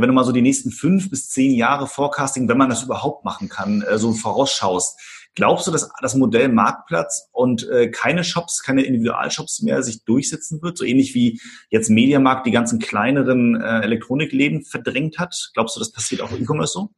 wenn 0.00 0.08
du 0.08 0.12
mal 0.12 0.24
so 0.24 0.32
die 0.32 0.42
nächsten 0.42 0.72
fünf 0.72 1.08
bis 1.08 1.30
zehn 1.30 1.52
Jahre 1.52 1.86
Forecasting, 1.86 2.48
wenn 2.48 2.58
man 2.58 2.68
das 2.68 2.82
überhaupt 2.82 3.24
machen 3.24 3.48
kann, 3.48 3.82
äh, 3.82 3.96
so 3.96 4.12
vorausschaust, 4.12 4.98
Glaubst 5.36 5.66
du, 5.66 5.72
dass 5.72 5.90
das 6.00 6.14
Modell 6.14 6.48
Marktplatz 6.48 7.28
und 7.32 7.68
äh, 7.68 7.90
keine 7.90 8.22
Shops, 8.22 8.62
keine 8.62 8.82
Individualshops 8.82 9.62
mehr 9.62 9.82
sich 9.82 10.04
durchsetzen 10.04 10.62
wird? 10.62 10.78
So 10.78 10.84
ähnlich 10.84 11.14
wie 11.14 11.40
jetzt 11.70 11.90
Mediamarkt 11.90 12.46
die 12.46 12.52
ganzen 12.52 12.78
kleineren 12.78 13.60
äh, 13.60 13.80
Elektronikläden 13.80 14.64
verdrängt 14.64 15.18
hat? 15.18 15.50
Glaubst 15.54 15.74
du, 15.74 15.80
das 15.80 15.90
passiert 15.90 16.20
auch 16.20 16.30
im 16.30 16.42
E-Commerce 16.42 16.72
so? 16.72 16.90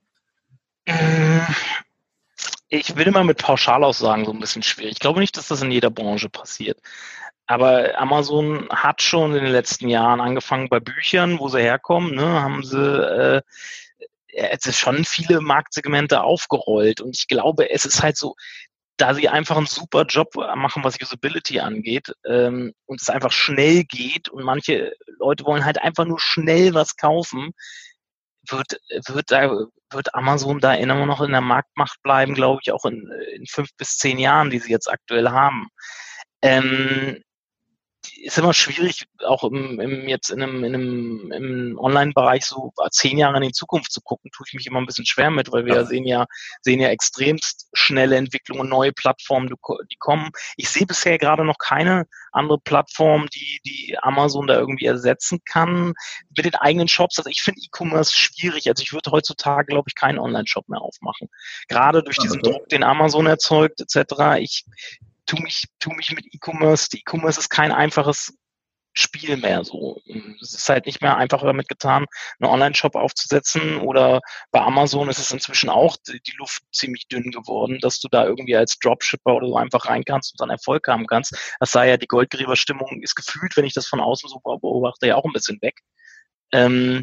Äh, 0.85 1.41
ich 2.69 2.95
will 2.97 3.07
immer 3.07 3.25
mit 3.25 3.39
Pauschalaussagen 3.39 4.27
so 4.27 4.33
ein 4.33 4.41
bisschen 4.41 4.63
schwierig. 4.63 4.93
Ich 4.93 5.01
glaube 5.01 5.21
nicht, 5.21 5.37
dass 5.37 5.49
das 5.49 5.63
in 5.63 5.71
jeder 5.71 5.91
Branche 5.91 6.29
passiert. 6.29 6.79
aber 7.47 7.99
Amazon 7.99 8.69
hat 8.71 9.03
schon 9.03 9.35
in 9.35 9.45
den 9.45 9.53
letzten 9.53 9.89
Jahren 9.89 10.21
angefangen 10.21 10.69
bei 10.69 10.81
Büchern, 10.81 11.39
wo 11.39 11.49
sie 11.49 11.61
herkommen, 11.61 12.15
ne, 12.15 12.43
haben 12.43 12.65
sie 12.65 12.79
äh, 12.79 13.43
es 14.37 14.67
ist 14.67 14.79
schon 14.79 15.05
viele 15.05 15.41
Marktsegmente 15.41 16.23
aufgerollt 16.23 17.01
und 17.01 17.17
ich 17.17 17.27
glaube, 17.27 17.71
es 17.71 17.85
ist 17.85 18.03
halt 18.03 18.17
so, 18.17 18.35
da 18.99 19.15
sie 19.15 19.29
einfach 19.29 19.57
einen 19.57 19.67
super 19.67 20.05
Job 20.05 20.35
machen, 20.35 20.85
was 20.85 21.01
Usability 21.01 21.61
angeht 21.61 22.13
ähm, 22.27 22.73
und 22.87 23.01
es 23.01 23.11
einfach 23.11 23.33
schnell 23.33 23.85
geht 23.85 24.29
und 24.29 24.45
manche 24.45 24.95
Leute 25.19 25.45
wollen 25.45 25.65
halt 25.65 25.81
einfach 25.83 26.05
nur 26.07 26.21
schnell 26.21 26.73
was 26.75 26.97
kaufen, 26.97 27.53
wird, 28.49 28.79
wird, 29.09 29.31
da, 29.31 29.51
wird 29.91 30.15
Amazon 30.15 30.61
da 30.61 30.75
immer 30.75 31.05
noch 31.07 31.21
in 31.21 31.33
der 31.33 31.41
Marktmacht 31.41 32.03
bleiben, 32.03 32.35
glaube 32.35 32.61
ich, 32.63 32.73
auch 32.73 32.85
in, 32.85 33.11
in 33.35 33.47
fünf 33.47 33.71
bis 33.77 33.97
zehn 33.97 34.19
Jahren, 34.19 34.51
die 34.51 34.59
sie 34.59 34.71
jetzt 34.71 34.89
aktuell 34.89 35.29
haben. 35.31 35.69
Ähm, 36.43 37.23
ist 38.17 38.39
immer 38.39 38.55
schwierig, 38.55 39.07
auch 39.25 39.45
im, 39.45 39.81
im 39.81 40.09
jetzt 40.09 40.31
in 40.31 40.43
einem, 40.43 40.65
in 40.65 40.75
einem 40.75 41.33
im 41.33 41.79
Online-Bereich 41.79 42.45
so 42.45 42.73
zehn 42.91 43.19
Jahre 43.19 43.37
in 43.37 43.43
die 43.43 43.53
Zukunft 43.53 43.93
zu 43.93 44.01
gucken, 44.01 44.31
tue 44.31 44.47
ich 44.49 44.55
mich 44.55 44.67
immer 44.67 44.81
ein 44.81 44.87
bisschen 44.87 45.07
schwer 45.07 45.31
mit, 45.31 45.53
weil 45.53 45.67
wir 45.67 45.75
ja. 45.75 45.85
sehen 45.85 46.05
ja 46.05 46.27
sehen 46.63 46.81
ja 46.81 46.89
extremst 46.89 47.69
schnelle 47.73 48.17
Entwicklungen, 48.17 48.69
neue 48.69 48.93
Plattformen, 48.93 49.49
die 49.49 49.97
kommen. 49.99 50.31
Ich 50.57 50.69
sehe 50.69 50.87
bisher 50.87 51.19
gerade 51.19 51.45
noch 51.45 51.59
keine 51.59 52.07
andere 52.33 52.59
Plattform, 52.59 53.29
die 53.35 53.61
die 53.65 53.97
Amazon 54.01 54.47
da 54.47 54.55
irgendwie 54.55 54.87
ersetzen 54.87 55.41
kann 55.45 55.95
mit 56.37 56.45
den 56.45 56.55
eigenen 56.55 56.89
Shops. 56.89 57.19
Also 57.19 57.31
ich 57.31 57.43
finde 57.43 57.61
E-Commerce 57.63 58.13
schwierig. 58.13 58.69
Also 58.69 58.83
ich 58.83 58.93
würde 58.93 59.11
heutzutage 59.11 59.67
glaube 59.67 59.89
ich 59.89 59.95
keinen 59.95 60.19
Online-Shop 60.19 60.69
mehr 60.69 60.81
aufmachen. 60.81 61.29
Gerade 61.69 62.03
durch 62.03 62.17
diesen 62.19 62.43
Druck, 62.43 62.69
den 62.69 62.83
Amazon 62.83 63.27
erzeugt 63.27 63.81
etc. 63.81 64.39
Ich 64.41 64.65
tu 65.27 65.37
mich, 65.43 65.65
tu 65.79 65.91
mich 65.91 66.13
mit 66.13 66.27
E-Commerce. 66.33 66.89
E-Commerce 66.97 67.41
ist 67.41 67.51
kein 67.51 67.73
einfaches 67.73 68.33
Spiel 68.99 69.37
mehr 69.37 69.63
so. 69.63 70.01
Es 70.41 70.55
ist 70.55 70.69
halt 70.71 70.87
nicht 70.87 71.03
mehr 71.03 71.19
einfach 71.19 71.43
damit 71.43 71.69
getan, 71.69 72.07
einen 72.39 72.51
Online-Shop 72.51 72.95
aufzusetzen 72.95 73.77
oder 73.79 74.21
bei 74.53 74.61
Amazon 74.61 75.11
ist 75.11 75.19
es 75.19 75.31
inzwischen 75.31 75.69
auch 75.69 75.99
die 76.07 76.37
Luft 76.39 76.63
ziemlich 76.73 77.07
dünn 77.09 77.31
geworden, 77.31 77.79
dass 77.81 78.01
du 78.01 78.09
da 78.09 78.25
irgendwie 78.25 78.57
als 78.57 78.79
Dropshipper 78.79 79.35
oder 79.35 79.49
so 79.49 79.57
einfach 79.57 79.87
rein 79.87 80.05
kannst 80.05 80.33
und 80.33 80.41
dann 80.41 80.49
Erfolg 80.49 80.89
haben 80.89 81.07
kannst. 81.07 81.37
Das 81.61 81.73
sei 81.73 81.91
ja 81.91 81.99
die 81.99 82.07
Goldgräberstimmung 82.07 83.03
ist 83.03 83.15
gefühlt, 83.17 83.55
wenn 83.59 83.67
ich 83.67 83.75
das 83.75 83.87
von 83.87 84.01
außen 84.01 84.31
so 84.31 84.41
beobachte, 84.41 85.07
ja 85.07 85.17
auch 85.17 85.25
ein 85.25 85.33
bisschen 85.33 85.61
weg. 85.61 85.81
Ähm, 86.53 87.03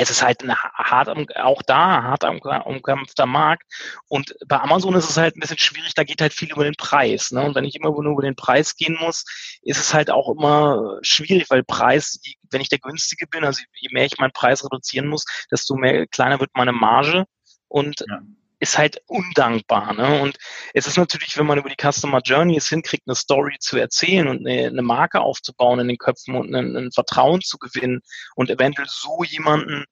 es 0.00 0.10
ist 0.10 0.22
halt 0.22 0.42
ein 0.42 0.54
hart, 0.54 1.08
auch 1.36 1.62
da 1.62 2.02
hart 2.02 2.24
umkämpfter 2.24 3.26
Markt. 3.26 3.64
Und 4.08 4.34
bei 4.46 4.58
Amazon 4.58 4.94
ist 4.94 5.10
es 5.10 5.16
halt 5.16 5.36
ein 5.36 5.40
bisschen 5.40 5.58
schwierig, 5.58 5.94
da 5.94 6.04
geht 6.04 6.20
halt 6.22 6.32
viel 6.32 6.50
über 6.50 6.64
den 6.64 6.74
Preis. 6.74 7.32
Ne? 7.32 7.42
Und 7.42 7.54
wenn 7.54 7.64
ich 7.64 7.76
immer 7.76 7.90
nur 7.90 8.12
über 8.12 8.22
den 8.22 8.36
Preis 8.36 8.76
gehen 8.76 8.96
muss, 8.98 9.24
ist 9.62 9.78
es 9.78 9.92
halt 9.92 10.10
auch 10.10 10.30
immer 10.30 10.98
schwierig, 11.02 11.50
weil 11.50 11.62
Preis, 11.62 12.20
wenn 12.50 12.62
ich 12.62 12.70
der 12.70 12.78
günstige 12.78 13.26
bin, 13.26 13.44
also 13.44 13.62
je 13.74 13.90
mehr 13.92 14.06
ich 14.06 14.18
meinen 14.18 14.32
Preis 14.32 14.64
reduzieren 14.64 15.06
muss, 15.06 15.24
desto 15.50 15.76
mehr 15.76 16.06
kleiner 16.06 16.40
wird 16.40 16.50
meine 16.54 16.72
Marge. 16.72 17.26
Und 17.68 18.00
ja 18.08 18.20
ist 18.60 18.78
halt 18.78 19.02
undankbar. 19.06 19.94
Ne? 19.94 20.20
Und 20.20 20.38
es 20.74 20.86
ist 20.86 20.98
natürlich, 20.98 21.36
wenn 21.38 21.46
man 21.46 21.58
über 21.58 21.70
die 21.70 21.80
Customer 21.80 22.20
Journey 22.20 22.56
es 22.56 22.68
hinkriegt, 22.68 23.08
eine 23.08 23.16
Story 23.16 23.56
zu 23.58 23.78
erzählen 23.78 24.28
und 24.28 24.46
eine, 24.46 24.68
eine 24.68 24.82
Marke 24.82 25.20
aufzubauen 25.20 25.80
in 25.80 25.88
den 25.88 25.98
Köpfen 25.98 26.36
und 26.36 26.54
ein, 26.54 26.76
ein 26.76 26.92
Vertrauen 26.92 27.40
zu 27.40 27.58
gewinnen 27.58 28.02
und 28.36 28.50
eventuell 28.50 28.88
so 28.88 29.24
jemanden 29.24 29.86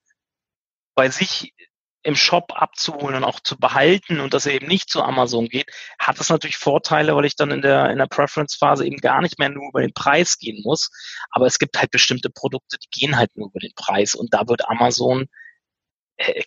bei 0.95 1.09
sich 1.09 1.53
im 2.03 2.15
Shop 2.15 2.53
abzuholen 2.55 3.15
und 3.17 3.23
auch 3.23 3.39
zu 3.41 3.57
behalten 3.57 4.21
und 4.21 4.33
dass 4.33 4.45
er 4.45 4.53
eben 4.53 4.67
nicht 4.67 4.89
zu 4.89 5.03
Amazon 5.03 5.49
geht, 5.49 5.69
hat 5.97 6.19
das 6.19 6.29
natürlich 6.29 6.57
Vorteile, 6.57 7.15
weil 7.15 7.25
ich 7.25 7.35
dann 7.35 7.51
in 7.51 7.61
der, 7.61 7.89
in 7.89 7.97
der 7.97 8.07
Preference-Phase 8.07 8.85
eben 8.85 8.97
gar 8.97 9.21
nicht 9.21 9.37
mehr 9.37 9.49
nur 9.49 9.67
über 9.67 9.81
den 9.81 9.93
Preis 9.93 10.37
gehen 10.37 10.61
muss. 10.63 10.91
Aber 11.29 11.45
es 11.45 11.59
gibt 11.59 11.77
halt 11.77 11.91
bestimmte 11.91 12.29
Produkte, 12.29 12.77
die 12.77 12.99
gehen 12.99 13.17
halt 13.17 13.35
nur 13.35 13.47
über 13.47 13.59
den 13.59 13.73
Preis 13.75 14.15
und 14.15 14.33
da 14.33 14.47
wird 14.47 14.69
Amazon 14.69 15.27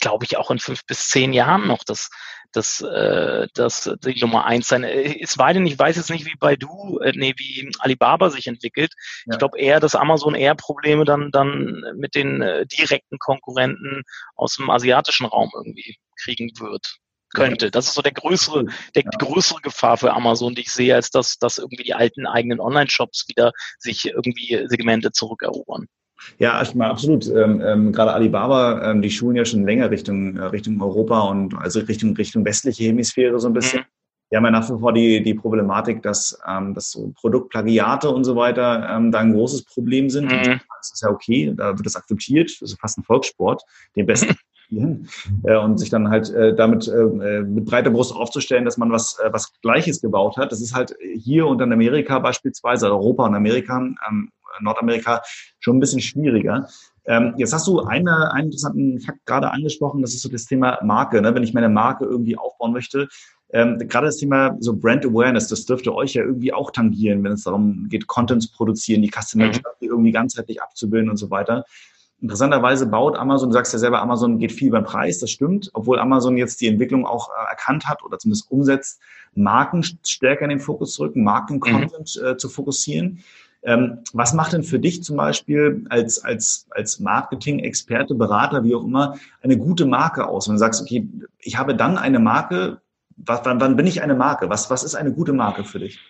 glaube 0.00 0.24
ich, 0.24 0.36
auch 0.36 0.50
in 0.50 0.58
fünf 0.58 0.84
bis 0.86 1.08
zehn 1.08 1.32
Jahren 1.32 1.66
noch 1.66 1.84
das, 1.84 2.10
das, 2.52 2.80
äh, 2.82 3.46
das 3.54 3.90
die 4.04 4.20
Nummer 4.20 4.44
eins 4.44 4.68
sein. 4.68 4.84
Äh, 4.84 5.12
ist 5.12 5.38
weiter 5.38 5.60
ich 5.60 5.78
weiß 5.78 5.96
jetzt 5.96 6.10
nicht, 6.10 6.26
wie 6.26 6.36
bei 6.38 6.56
du, 6.56 6.98
äh, 7.00 7.12
nee, 7.14 7.34
wie 7.36 7.70
Alibaba 7.78 8.30
sich 8.30 8.46
entwickelt. 8.46 8.92
Ja. 9.26 9.32
Ich 9.32 9.38
glaube 9.38 9.58
eher, 9.58 9.80
dass 9.80 9.94
Amazon 9.94 10.34
eher 10.34 10.54
Probleme 10.54 11.04
dann, 11.04 11.30
dann 11.30 11.82
mit 11.96 12.14
den 12.14 12.42
äh, 12.42 12.66
direkten 12.66 13.18
Konkurrenten 13.18 14.02
aus 14.36 14.56
dem 14.56 14.70
asiatischen 14.70 15.26
Raum 15.26 15.50
irgendwie 15.54 15.96
kriegen 16.22 16.50
wird 16.58 16.98
könnte. 17.34 17.70
Das 17.70 17.86
ist 17.86 17.94
so 17.94 18.02
der 18.02 18.12
größere, 18.12 18.66
der, 18.94 19.04
größere 19.04 19.62
Gefahr 19.62 19.96
für 19.96 20.12
Amazon, 20.12 20.54
die 20.54 20.62
ich 20.62 20.70
sehe, 20.70 20.94
als 20.94 21.10
dass, 21.10 21.38
dass 21.38 21.56
irgendwie 21.56 21.82
die 21.84 21.94
alten 21.94 22.26
eigenen 22.26 22.60
Online-Shops 22.60 23.26
wieder 23.28 23.52
sich 23.78 24.04
irgendwie 24.04 24.66
Segmente 24.68 25.12
zurückerobern. 25.12 25.86
Ja, 26.38 26.60
ich 26.62 26.74
meine, 26.74 26.90
absolut. 26.90 27.26
Ähm, 27.28 27.62
ähm, 27.64 27.92
gerade 27.92 28.12
Alibaba, 28.12 28.90
ähm, 28.90 29.02
die 29.02 29.10
schulen 29.10 29.36
ja 29.36 29.44
schon 29.44 29.64
länger 29.64 29.90
Richtung, 29.90 30.36
äh, 30.36 30.44
Richtung 30.44 30.80
Europa 30.80 31.20
und 31.20 31.54
also 31.56 31.80
Richtung, 31.80 32.16
Richtung 32.16 32.44
westliche 32.44 32.84
Hemisphäre 32.84 33.38
so 33.38 33.48
ein 33.48 33.54
bisschen. 33.54 33.80
Mhm. 33.80 33.84
Wir 34.30 34.38
haben 34.38 34.44
ja 34.46 34.50
nach 34.50 34.70
wie 34.70 34.80
vor 34.80 34.94
die, 34.94 35.22
die 35.22 35.34
Problematik, 35.34 36.02
dass, 36.02 36.40
ähm, 36.48 36.72
dass 36.72 36.92
so 36.92 37.12
Produktplagiate 37.20 38.08
und 38.08 38.24
so 38.24 38.34
weiter 38.34 38.88
ähm, 38.90 39.12
da 39.12 39.18
ein 39.18 39.34
großes 39.34 39.64
Problem 39.64 40.08
sind. 40.08 40.32
Mhm. 40.32 40.60
Das 40.78 40.90
ist 40.94 41.02
ja 41.02 41.10
okay, 41.10 41.52
da 41.54 41.76
wird 41.76 41.84
das 41.84 41.96
akzeptiert. 41.96 42.50
Das 42.60 42.72
ist 42.72 42.80
fast 42.80 42.98
ein 42.98 43.04
Volkssport, 43.04 43.62
den 43.94 44.06
besten 44.06 44.34
spielen 44.72 45.08
äh, 45.44 45.56
und 45.56 45.76
sich 45.76 45.90
dann 45.90 46.08
halt 46.08 46.30
äh, 46.30 46.54
damit 46.54 46.88
äh, 46.88 47.42
mit 47.42 47.66
breiter 47.66 47.90
Brust 47.90 48.14
aufzustellen, 48.14 48.64
dass 48.64 48.78
man 48.78 48.90
was, 48.90 49.18
äh, 49.18 49.30
was 49.32 49.52
Gleiches 49.60 50.00
gebaut 50.00 50.38
hat. 50.38 50.50
Das 50.50 50.62
ist 50.62 50.74
halt 50.74 50.96
hier 51.14 51.46
und 51.46 51.60
in 51.60 51.70
Amerika 51.70 52.18
beispielsweise, 52.18 52.86
Europa 52.86 53.26
und 53.26 53.34
Amerika, 53.34 53.78
ähm, 53.78 54.30
Nordamerika 54.60 55.22
schon 55.60 55.76
ein 55.76 55.80
bisschen 55.80 56.00
schwieriger. 56.00 56.68
Ähm, 57.04 57.34
jetzt 57.36 57.52
hast 57.52 57.66
du 57.66 57.80
eine, 57.80 58.32
einen 58.32 58.46
interessanten 58.46 59.00
Fakt 59.00 59.24
gerade 59.26 59.50
angesprochen, 59.50 60.02
das 60.02 60.14
ist 60.14 60.22
so 60.22 60.28
das 60.28 60.44
Thema 60.44 60.78
Marke. 60.84 61.20
Ne? 61.20 61.34
Wenn 61.34 61.42
ich 61.42 61.54
meine 61.54 61.68
Marke 61.68 62.04
irgendwie 62.04 62.36
aufbauen 62.36 62.72
möchte, 62.72 63.08
ähm, 63.52 63.78
gerade 63.78 64.06
das 64.06 64.16
Thema 64.16 64.56
so 64.60 64.74
Brand 64.74 65.04
Awareness, 65.04 65.48
das 65.48 65.66
dürfte 65.66 65.94
euch 65.94 66.14
ja 66.14 66.22
irgendwie 66.22 66.54
auch 66.54 66.70
tangieren, 66.70 67.22
wenn 67.22 67.32
es 67.32 67.44
darum 67.44 67.86
geht, 67.88 68.06
Content 68.06 68.42
zu 68.42 68.52
produzieren, 68.52 69.02
die 69.02 69.10
Customer 69.10 69.48
mhm. 69.48 69.60
irgendwie 69.80 70.12
ganzheitlich 70.12 70.62
abzubilden 70.62 71.10
und 71.10 71.16
so 71.16 71.30
weiter. 71.30 71.64
Interessanterweise 72.22 72.86
baut 72.86 73.16
Amazon, 73.16 73.48
du 73.48 73.52
sagst 73.52 73.72
ja 73.72 73.80
selber, 73.80 74.00
Amazon 74.00 74.38
geht 74.38 74.52
viel 74.52 74.70
beim 74.70 74.84
Preis, 74.84 75.18
das 75.18 75.30
stimmt, 75.30 75.70
obwohl 75.74 75.98
Amazon 75.98 76.36
jetzt 76.36 76.60
die 76.60 76.68
Entwicklung 76.68 77.04
auch 77.04 77.30
äh, 77.30 77.50
erkannt 77.50 77.88
hat 77.88 78.02
oder 78.04 78.16
zumindest 78.18 78.50
umsetzt, 78.50 79.00
Marken 79.34 79.82
stärker 79.82 80.44
in 80.44 80.50
den 80.50 80.60
Fokus 80.60 80.94
zu 80.94 81.02
rücken, 81.02 81.24
Marken-Content 81.24 82.20
mhm. 82.20 82.26
äh, 82.26 82.36
zu 82.36 82.48
fokussieren. 82.48 83.24
Ähm, 83.64 83.98
was 84.12 84.32
macht 84.32 84.52
denn 84.52 84.64
für 84.64 84.80
dich 84.80 85.04
zum 85.04 85.16
Beispiel 85.16 85.84
als, 85.88 86.24
als, 86.24 86.66
als 86.70 86.98
Marketing-Experte, 86.98 88.14
Berater, 88.14 88.64
wie 88.64 88.74
auch 88.74 88.84
immer, 88.84 89.18
eine 89.40 89.56
gute 89.56 89.86
Marke 89.86 90.26
aus? 90.26 90.48
Wenn 90.48 90.54
du 90.54 90.58
sagst, 90.58 90.82
okay, 90.82 91.08
ich 91.38 91.56
habe 91.58 91.76
dann 91.76 91.96
eine 91.96 92.18
Marke, 92.18 92.80
was, 93.16 93.40
wann, 93.44 93.60
wann 93.60 93.76
bin 93.76 93.86
ich 93.86 94.02
eine 94.02 94.14
Marke? 94.14 94.48
Was, 94.50 94.68
was 94.70 94.82
ist 94.82 94.96
eine 94.96 95.12
gute 95.12 95.32
Marke 95.32 95.64
für 95.64 95.78
dich? 95.78 96.00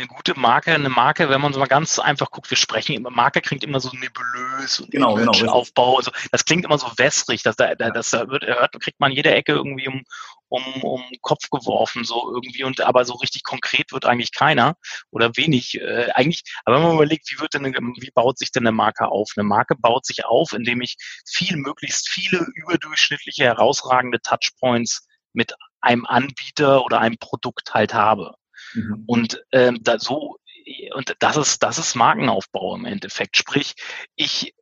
Eine 0.00 0.08
gute 0.08 0.38
Marke, 0.38 0.72
eine 0.72 0.88
Marke, 0.88 1.28
wenn 1.28 1.42
man 1.42 1.52
so 1.52 1.60
mal 1.60 1.66
ganz 1.66 1.98
einfach 1.98 2.30
guckt, 2.30 2.48
wir 2.48 2.56
sprechen 2.56 2.94
immer, 2.94 3.10
Marke 3.10 3.42
klingt 3.42 3.64
immer 3.64 3.80
so 3.80 3.90
nebulös 3.92 4.80
und 4.80 4.90
genau, 4.90 5.14
genau, 5.14 5.32
Aufbau, 5.52 5.98
also 5.98 6.10
das 6.32 6.46
klingt 6.46 6.64
immer 6.64 6.78
so 6.78 6.86
wässrig, 6.96 7.42
das, 7.42 7.56
das, 7.56 7.76
das 7.76 8.12
wird, 8.12 8.46
hört, 8.46 8.80
kriegt 8.80 8.98
man 8.98 9.12
jede 9.12 9.30
Ecke 9.30 9.52
irgendwie 9.52 9.88
um, 9.88 10.02
um, 10.48 10.82
um 10.82 11.04
Kopf 11.20 11.50
geworfen, 11.50 12.04
so 12.04 12.32
irgendwie, 12.34 12.64
und 12.64 12.80
aber 12.80 13.04
so 13.04 13.12
richtig 13.12 13.42
konkret 13.44 13.92
wird 13.92 14.06
eigentlich 14.06 14.32
keiner 14.32 14.76
oder 15.10 15.36
wenig. 15.36 15.78
Äh, 15.78 16.10
eigentlich, 16.14 16.44
aber 16.64 16.76
wenn 16.76 16.82
man 16.84 16.94
überlegt, 16.94 17.30
wie 17.30 17.38
wird 17.38 17.52
denn, 17.52 17.66
wie 17.66 18.10
baut 18.10 18.38
sich 18.38 18.52
denn 18.52 18.62
eine 18.62 18.72
Marke 18.72 19.06
auf? 19.08 19.32
Eine 19.36 19.44
Marke 19.44 19.76
baut 19.76 20.06
sich 20.06 20.24
auf, 20.24 20.54
indem 20.54 20.80
ich 20.80 20.96
viel, 21.28 21.58
möglichst 21.58 22.08
viele 22.08 22.46
überdurchschnittliche, 22.54 23.44
herausragende 23.44 24.18
Touchpoints 24.22 25.06
mit 25.34 25.52
einem 25.82 26.06
Anbieter 26.06 26.86
oder 26.86 27.00
einem 27.00 27.18
Produkt 27.18 27.74
halt 27.74 27.92
habe. 27.92 28.34
Mhm. 28.74 29.04
Und 29.06 29.42
ähm, 29.52 29.78
da 29.82 29.98
so 29.98 30.36
und 30.94 31.16
das 31.18 31.36
ist 31.36 31.62
das 31.62 31.78
ist 31.78 31.94
Markenaufbau 31.94 32.76
im 32.76 32.84
Endeffekt. 32.84 33.36
Sprich, 33.36 33.74
ich 34.16 34.54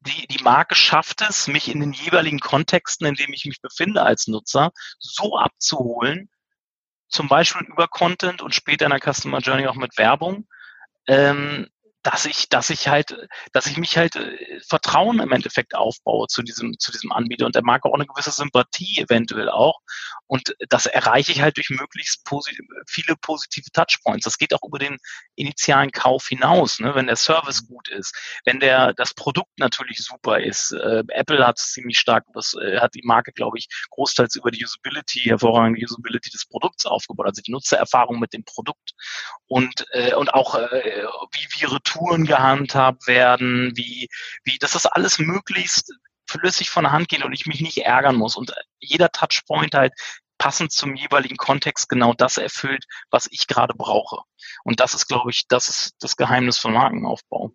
die, 0.00 0.26
die 0.28 0.42
Marke 0.42 0.74
schafft 0.74 1.20
es, 1.20 1.46
mich 1.46 1.68
in 1.68 1.80
den 1.80 1.92
jeweiligen 1.92 2.40
Kontexten, 2.40 3.06
in 3.06 3.14
dem 3.14 3.32
ich 3.32 3.44
mich 3.44 3.60
befinde 3.60 4.02
als 4.02 4.28
Nutzer, 4.28 4.72
so 4.98 5.36
abzuholen, 5.36 6.30
zum 7.08 7.28
Beispiel 7.28 7.66
über 7.66 7.86
Content 7.86 8.40
und 8.40 8.54
später 8.54 8.86
in 8.86 8.92
der 8.92 9.12
Customer 9.12 9.40
Journey 9.40 9.66
auch 9.66 9.74
mit 9.74 9.98
Werbung, 9.98 10.48
ähm, 11.06 11.68
dass 12.02 12.24
ich, 12.24 12.48
dass 12.48 12.70
ich 12.70 12.88
halt, 12.88 13.16
dass 13.52 13.66
ich 13.66 13.76
mich 13.76 13.96
halt 13.98 14.16
äh, 14.16 14.60
Vertrauen 14.66 15.20
im 15.20 15.32
Endeffekt 15.32 15.74
aufbaue 15.74 16.26
zu 16.28 16.42
diesem, 16.42 16.78
zu 16.78 16.92
diesem 16.92 17.12
Anbieter 17.12 17.46
und 17.46 17.54
der 17.54 17.64
mag 17.64 17.84
auch 17.84 17.94
eine 17.94 18.06
gewisse 18.06 18.30
Sympathie 18.30 18.98
eventuell 18.98 19.50
auch. 19.50 19.80
Und 20.26 20.54
das 20.68 20.86
erreiche 20.86 21.32
ich 21.32 21.42
halt 21.42 21.56
durch 21.56 21.70
möglichst 21.70 22.24
posit 22.24 22.56
viele 22.86 23.16
positive 23.16 23.70
Touchpoints. 23.72 24.24
Das 24.24 24.38
geht 24.38 24.54
auch 24.54 24.62
über 24.66 24.78
den 24.78 24.96
initialen 25.34 25.90
Kauf 25.90 26.28
hinaus, 26.28 26.80
ne? 26.80 26.94
wenn 26.94 27.06
der 27.06 27.16
Service 27.16 27.66
gut 27.66 27.88
ist, 27.88 28.16
wenn 28.44 28.60
der 28.60 28.94
das 28.94 29.14
Produkt 29.14 29.58
natürlich 29.58 29.98
super 29.98 30.40
ist. 30.40 30.72
Äh, 30.72 31.02
Apple 31.08 31.46
hat 31.46 31.58
ziemlich 31.58 31.98
stark, 31.98 32.24
das 32.32 32.54
äh, 32.54 32.78
hat 32.80 32.94
die 32.94 33.02
Marke, 33.04 33.32
glaube 33.32 33.58
ich, 33.58 33.68
großteils 33.90 34.36
über 34.36 34.50
die 34.50 34.64
Usability, 34.64 35.20
hervorragende 35.20 35.84
Usability 35.84 36.30
des 36.30 36.46
Produkts 36.46 36.86
aufgebaut, 36.86 37.26
also 37.26 37.42
die 37.42 37.52
Nutzererfahrung 37.52 38.18
mit 38.18 38.32
dem 38.32 38.44
Produkt 38.44 38.92
und 39.46 39.86
äh, 39.92 40.14
und 40.14 40.32
auch 40.32 40.54
äh, 40.54 41.04
wie 41.32 41.60
wir 41.60 41.72
Retouren 41.90 42.24
gehandhabt 42.24 43.06
werden, 43.06 43.72
wie, 43.76 44.08
wie, 44.44 44.58
dass 44.58 44.72
das 44.72 44.86
alles 44.86 45.18
möglichst 45.18 45.92
flüssig 46.28 46.70
von 46.70 46.84
der 46.84 46.92
Hand 46.92 47.08
geht 47.08 47.24
und 47.24 47.32
ich 47.32 47.46
mich 47.46 47.60
nicht 47.60 47.78
ärgern 47.78 48.16
muss 48.16 48.36
und 48.36 48.52
jeder 48.78 49.10
Touchpoint 49.10 49.74
halt 49.74 49.92
passend 50.38 50.72
zum 50.72 50.94
jeweiligen 50.94 51.36
Kontext 51.36 51.88
genau 51.88 52.14
das 52.14 52.38
erfüllt, 52.38 52.86
was 53.10 53.28
ich 53.30 53.46
gerade 53.46 53.74
brauche. 53.74 54.22
Und 54.64 54.80
das 54.80 54.94
ist, 54.94 55.06
glaube 55.06 55.30
ich, 55.30 55.46
das 55.48 55.68
ist 55.68 55.96
das 56.00 56.16
Geheimnis 56.16 56.56
von 56.56 56.72
Markenaufbau. 56.72 57.52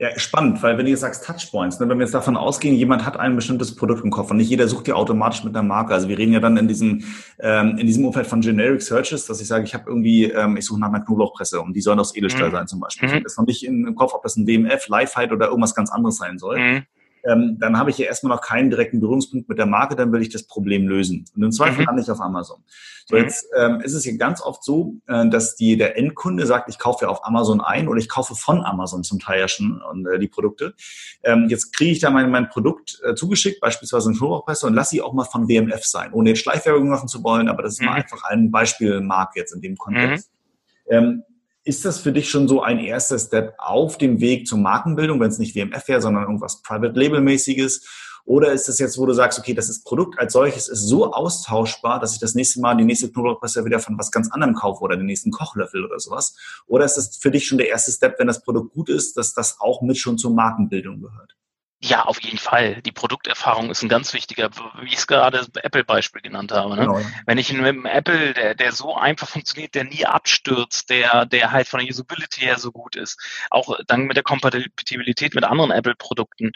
Ja, 0.00 0.16
spannend, 0.16 0.62
weil 0.62 0.78
wenn 0.78 0.84
du 0.84 0.92
jetzt 0.92 1.00
sagst 1.00 1.24
Touchpoints, 1.24 1.80
ne, 1.80 1.88
wenn 1.88 1.98
wir 1.98 2.04
jetzt 2.04 2.14
davon 2.14 2.36
ausgehen, 2.36 2.76
jemand 2.76 3.04
hat 3.04 3.18
ein 3.18 3.34
bestimmtes 3.34 3.74
Produkt 3.74 4.04
im 4.04 4.12
Kopf 4.12 4.30
und 4.30 4.36
nicht 4.36 4.48
jeder 4.48 4.68
sucht 4.68 4.86
ja 4.86 4.94
automatisch 4.94 5.42
mit 5.42 5.56
einer 5.56 5.66
Marke. 5.66 5.92
Also 5.92 6.08
wir 6.08 6.16
reden 6.16 6.32
ja 6.32 6.38
dann 6.38 6.56
in 6.56 6.68
diesem 6.68 7.02
ähm, 7.40 7.78
in 7.78 7.86
diesem 7.88 8.04
Umfeld 8.04 8.28
von 8.28 8.40
Generic 8.40 8.80
Searches, 8.80 9.26
dass 9.26 9.40
ich 9.40 9.48
sage, 9.48 9.64
ich 9.64 9.74
habe 9.74 9.84
irgendwie, 9.88 10.26
ähm, 10.26 10.56
ich 10.56 10.66
suche 10.66 10.78
nach 10.78 10.88
einer 10.88 11.00
Knoblauchpresse 11.00 11.60
und 11.60 11.74
die 11.74 11.80
sollen 11.80 11.98
aus 11.98 12.14
Edelstahl 12.14 12.50
mhm. 12.50 12.52
sein 12.52 12.68
zum 12.68 12.78
Beispiel. 12.78 13.08
Ich 13.08 13.14
habe 13.14 13.22
jetzt 13.22 13.38
noch 13.38 13.46
nicht 13.46 13.64
im 13.64 13.92
Kopf, 13.96 14.14
ob 14.14 14.22
das 14.22 14.36
ein 14.36 14.46
WMF, 14.46 14.86
Lifehide 14.86 15.34
oder 15.34 15.48
irgendwas 15.48 15.74
ganz 15.74 15.90
anderes 15.90 16.16
sein 16.16 16.38
soll. 16.38 16.60
Mhm 16.60 16.82
ähm, 17.28 17.56
dann 17.60 17.78
habe 17.78 17.90
ich 17.90 17.98
ja 17.98 18.06
erstmal 18.06 18.34
noch 18.34 18.42
keinen 18.42 18.70
direkten 18.70 19.00
Berührungspunkt 19.00 19.48
mit 19.48 19.58
der 19.58 19.66
Marke, 19.66 19.96
dann 19.96 20.12
will 20.12 20.22
ich 20.22 20.30
das 20.30 20.44
Problem 20.44 20.88
lösen. 20.88 21.26
Und 21.36 21.42
im 21.42 21.52
Zweifel 21.52 21.80
mhm. 21.80 21.86
lande 21.86 22.02
ich 22.02 22.10
auf 22.10 22.20
Amazon. 22.20 22.62
So, 23.06 23.16
mhm. 23.16 23.22
jetzt 23.22 23.46
ähm, 23.56 23.80
ist 23.80 23.94
es 23.94 24.04
hier 24.04 24.16
ganz 24.16 24.40
oft 24.42 24.64
so, 24.64 24.94
äh, 25.06 25.28
dass 25.28 25.56
die, 25.56 25.76
der 25.76 25.96
Endkunde 25.96 26.46
sagt, 26.46 26.68
ich 26.68 26.78
kaufe 26.78 27.04
ja 27.04 27.10
auf 27.10 27.24
Amazon 27.24 27.60
ein 27.60 27.88
oder 27.88 27.98
ich 27.98 28.08
kaufe 28.08 28.34
von 28.34 28.64
Amazon 28.64 29.04
zum 29.04 29.18
Teil 29.18 29.40
ja 29.40 29.48
schon 29.48 29.82
und, 29.82 30.06
äh, 30.06 30.18
die 30.18 30.28
Produkte. 30.28 30.74
Ähm, 31.22 31.46
jetzt 31.48 31.74
kriege 31.74 31.92
ich 31.92 32.00
da 32.00 32.10
mein, 32.10 32.30
mein 32.30 32.48
Produkt 32.48 33.00
äh, 33.04 33.14
zugeschickt, 33.14 33.60
beispielsweise 33.60 34.10
ein 34.10 34.16
Knoblauchpresse 34.16 34.66
und 34.66 34.74
lasse 34.74 34.90
sie 34.90 35.02
auch 35.02 35.12
mal 35.12 35.24
von 35.24 35.48
WMF 35.48 35.84
sein, 35.84 36.12
ohne 36.12 36.30
jetzt 36.30 36.40
Schleichwerbung 36.40 36.88
machen 36.88 37.08
zu 37.08 37.22
wollen, 37.24 37.48
aber 37.48 37.62
das 37.62 37.74
ist 37.74 37.80
mhm. 37.80 37.86
mal 37.86 37.94
einfach 37.94 38.24
ein 38.24 38.50
Beispiel 38.50 39.00
Marke 39.00 39.40
jetzt 39.40 39.52
in 39.52 39.60
dem 39.60 39.76
Kontext. 39.76 40.30
Mhm. 40.30 40.94
Ähm, 40.94 41.22
ist 41.68 41.84
das 41.84 41.98
für 41.98 42.12
dich 42.12 42.30
schon 42.30 42.48
so 42.48 42.62
ein 42.62 42.78
erster 42.78 43.18
Step 43.18 43.54
auf 43.58 43.98
dem 43.98 44.20
Weg 44.20 44.46
zur 44.46 44.56
Markenbildung, 44.56 45.20
wenn 45.20 45.28
es 45.28 45.38
nicht 45.38 45.54
WMF 45.54 45.86
wäre, 45.86 46.00
sondern 46.00 46.22
irgendwas 46.22 46.62
Private 46.62 46.98
Label 46.98 47.20
mäßiges? 47.20 47.86
Oder 48.24 48.52
ist 48.52 48.68
das 48.68 48.78
jetzt, 48.78 48.98
wo 48.98 49.04
du 49.04 49.12
sagst, 49.12 49.38
okay, 49.38 49.52
das 49.52 49.68
ist 49.68 49.84
Produkt 49.84 50.18
als 50.18 50.32
solches 50.32 50.68
ist 50.68 50.88
so 50.88 51.12
austauschbar, 51.12 52.00
dass 52.00 52.14
ich 52.14 52.20
das 52.20 52.34
nächste 52.34 52.60
Mal 52.60 52.74
die 52.76 52.84
nächste 52.84 53.10
Knoblauchpresse 53.10 53.66
wieder 53.66 53.80
von 53.80 53.98
was 53.98 54.10
ganz 54.10 54.30
anderem 54.32 54.54
kaufe 54.54 54.82
oder 54.82 54.96
den 54.96 55.04
nächsten 55.04 55.30
Kochlöffel 55.30 55.84
oder 55.84 55.98
sowas? 55.98 56.34
Oder 56.66 56.86
ist 56.86 56.96
das 56.96 57.18
für 57.18 57.30
dich 57.30 57.46
schon 57.46 57.58
der 57.58 57.68
erste 57.68 57.92
Step, 57.92 58.18
wenn 58.18 58.26
das 58.26 58.42
Produkt 58.42 58.72
gut 58.72 58.88
ist, 58.88 59.18
dass 59.18 59.34
das 59.34 59.60
auch 59.60 59.82
mit 59.82 59.98
schon 59.98 60.16
zur 60.16 60.32
Markenbildung 60.32 61.02
gehört? 61.02 61.36
Ja, 61.80 62.06
auf 62.06 62.20
jeden 62.22 62.38
Fall. 62.38 62.82
Die 62.82 62.90
Produkterfahrung 62.90 63.70
ist 63.70 63.82
ein 63.82 63.88
ganz 63.88 64.12
wichtiger, 64.12 64.50
wie 64.80 64.88
ich 64.88 64.96
es 64.96 65.06
gerade 65.06 65.38
das 65.38 65.62
Apple-Beispiel 65.62 66.22
genannt 66.22 66.50
habe. 66.50 66.74
Ne? 66.74 66.82
Genau. 66.82 67.00
Wenn 67.24 67.38
ich 67.38 67.52
mit 67.52 67.64
einem 67.64 67.86
Apple, 67.86 68.34
der, 68.34 68.56
der 68.56 68.72
so 68.72 68.96
einfach 68.96 69.28
funktioniert, 69.28 69.76
der 69.76 69.84
nie 69.84 70.04
abstürzt, 70.04 70.90
der, 70.90 71.24
der 71.24 71.52
halt 71.52 71.68
von 71.68 71.78
der 71.78 71.88
Usability 71.88 72.40
her 72.40 72.58
so 72.58 72.72
gut 72.72 72.96
ist, 72.96 73.20
auch 73.50 73.78
dann 73.86 74.06
mit 74.06 74.16
der 74.16 74.24
Kompatibilität 74.24 75.36
mit 75.36 75.44
anderen 75.44 75.70
Apple-Produkten, 75.70 76.50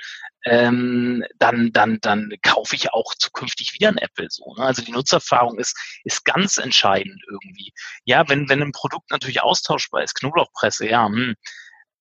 ähm, 0.45 1.25
dann, 1.39 1.71
dann, 1.73 1.99
dann 2.01 2.33
kaufe 2.43 2.75
ich 2.75 2.93
auch 2.93 3.15
zukünftig 3.15 3.75
wieder 3.75 3.91
ein 3.91 3.99
Apple 3.99 4.27
so. 4.29 4.55
Ne? 4.57 4.65
Also 4.65 4.83
die 4.83 4.91
Nutzererfahrung 4.91 5.57
ist, 5.61 5.79
ist 6.03 6.25
ganz 6.25 6.59
entscheidend 6.59 7.23
irgendwie. 7.31 7.73
Ja, 8.05 8.29
wenn, 8.29 8.49
wenn 8.49 8.61
ein 8.61 8.73
Produkt 8.73 9.13
natürlich 9.13 9.41
austauschbar 9.41 10.03
ist, 10.03 10.15
Knoblauchpresse, 10.15 10.89
ja, 10.89 11.07
hm, 11.07 11.37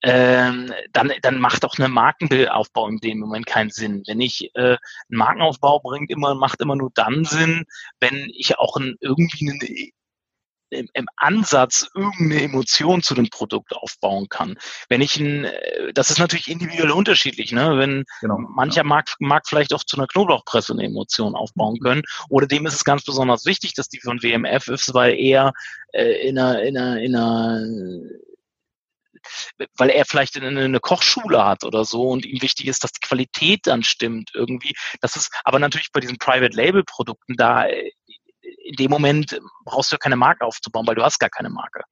ähm, 0.03 0.73
dann, 0.93 1.11
dann 1.21 1.39
macht 1.39 1.63
auch 1.63 1.77
eine 1.77 1.87
Markenbildaufbau 1.87 2.87
in 2.87 2.97
dem 2.97 3.19
Moment 3.19 3.45
keinen 3.45 3.69
Sinn. 3.69 4.03
Wenn 4.07 4.19
ich 4.19 4.49
äh, 4.55 4.59
einen 4.59 4.79
Markenaufbau 5.09 5.79
bringt 5.79 6.09
immer, 6.09 6.35
macht 6.35 6.61
immer 6.61 6.75
nur 6.75 6.91
dann 6.93 7.25
Sinn, 7.25 7.65
wenn 7.99 8.31
ich 8.33 8.57
auch 8.57 8.77
ein, 8.77 8.95
irgendwie 8.99 9.49
einen, 9.49 9.91
im, 10.71 10.87
im 10.93 11.07
Ansatz 11.17 11.89
irgendeine 11.93 12.41
Emotion 12.41 13.03
zu 13.03 13.13
dem 13.13 13.29
Produkt 13.29 13.75
aufbauen 13.75 14.27
kann. 14.29 14.57
Wenn 14.89 15.01
ich 15.01 15.17
ein, 15.19 15.45
äh, 15.45 15.93
das 15.93 16.09
ist 16.09 16.19
natürlich 16.19 16.47
individuell 16.49 16.91
unterschiedlich, 16.91 17.51
ne? 17.51 17.77
Wenn 17.77 18.05
genau, 18.21 18.37
mancher 18.39 18.77
ja. 18.77 18.83
mag, 18.83 19.13
mag 19.19 19.47
vielleicht 19.47 19.73
auch 19.73 19.83
zu 19.83 19.97
einer 19.97 20.07
Knoblauchpresse 20.07 20.73
eine 20.73 20.85
Emotion 20.85 21.35
aufbauen 21.35 21.77
mhm. 21.79 21.83
können, 21.83 22.01
oder 22.29 22.47
dem 22.47 22.65
ist 22.65 22.75
es 22.75 22.83
ganz 22.83 23.03
besonders 23.03 23.45
wichtig, 23.45 23.73
dass 23.73 23.89
die 23.89 23.99
von 23.99 24.23
WMF 24.23 24.67
ist, 24.69 24.93
weil 24.93 25.13
er 25.19 25.53
äh, 25.91 26.27
in 26.27 26.39
einer, 26.39 26.63
in 26.63 26.77
einer, 26.77 27.01
in 27.01 27.15
einer 27.15 27.61
weil 29.77 29.89
er 29.89 30.05
vielleicht 30.05 30.37
eine, 30.37 30.61
eine 30.61 30.79
Kochschule 30.79 31.43
hat 31.45 31.63
oder 31.63 31.85
so 31.85 32.09
und 32.09 32.25
ihm 32.25 32.41
wichtig 32.41 32.67
ist, 32.67 32.83
dass 32.83 32.91
die 32.91 33.05
Qualität 33.05 33.61
dann 33.63 33.83
stimmt 33.83 34.31
irgendwie. 34.33 34.73
Das 35.01 35.15
ist 35.15 35.31
aber 35.43 35.59
natürlich 35.59 35.91
bei 35.91 35.99
diesen 35.99 36.17
Private 36.17 36.55
Label 36.55 36.83
Produkten 36.83 37.35
da 37.35 37.65
äh, 37.65 37.91
in 38.63 38.75
dem 38.75 38.91
Moment 38.91 39.39
brauchst 39.65 39.91
du 39.91 39.95
ja 39.95 39.99
keine 39.99 40.15
Marke 40.15 40.45
aufzubauen, 40.45 40.87
weil 40.87 40.95
du 40.95 41.03
hast 41.03 41.19
gar 41.19 41.29
keine 41.29 41.49
Marke. 41.49 41.83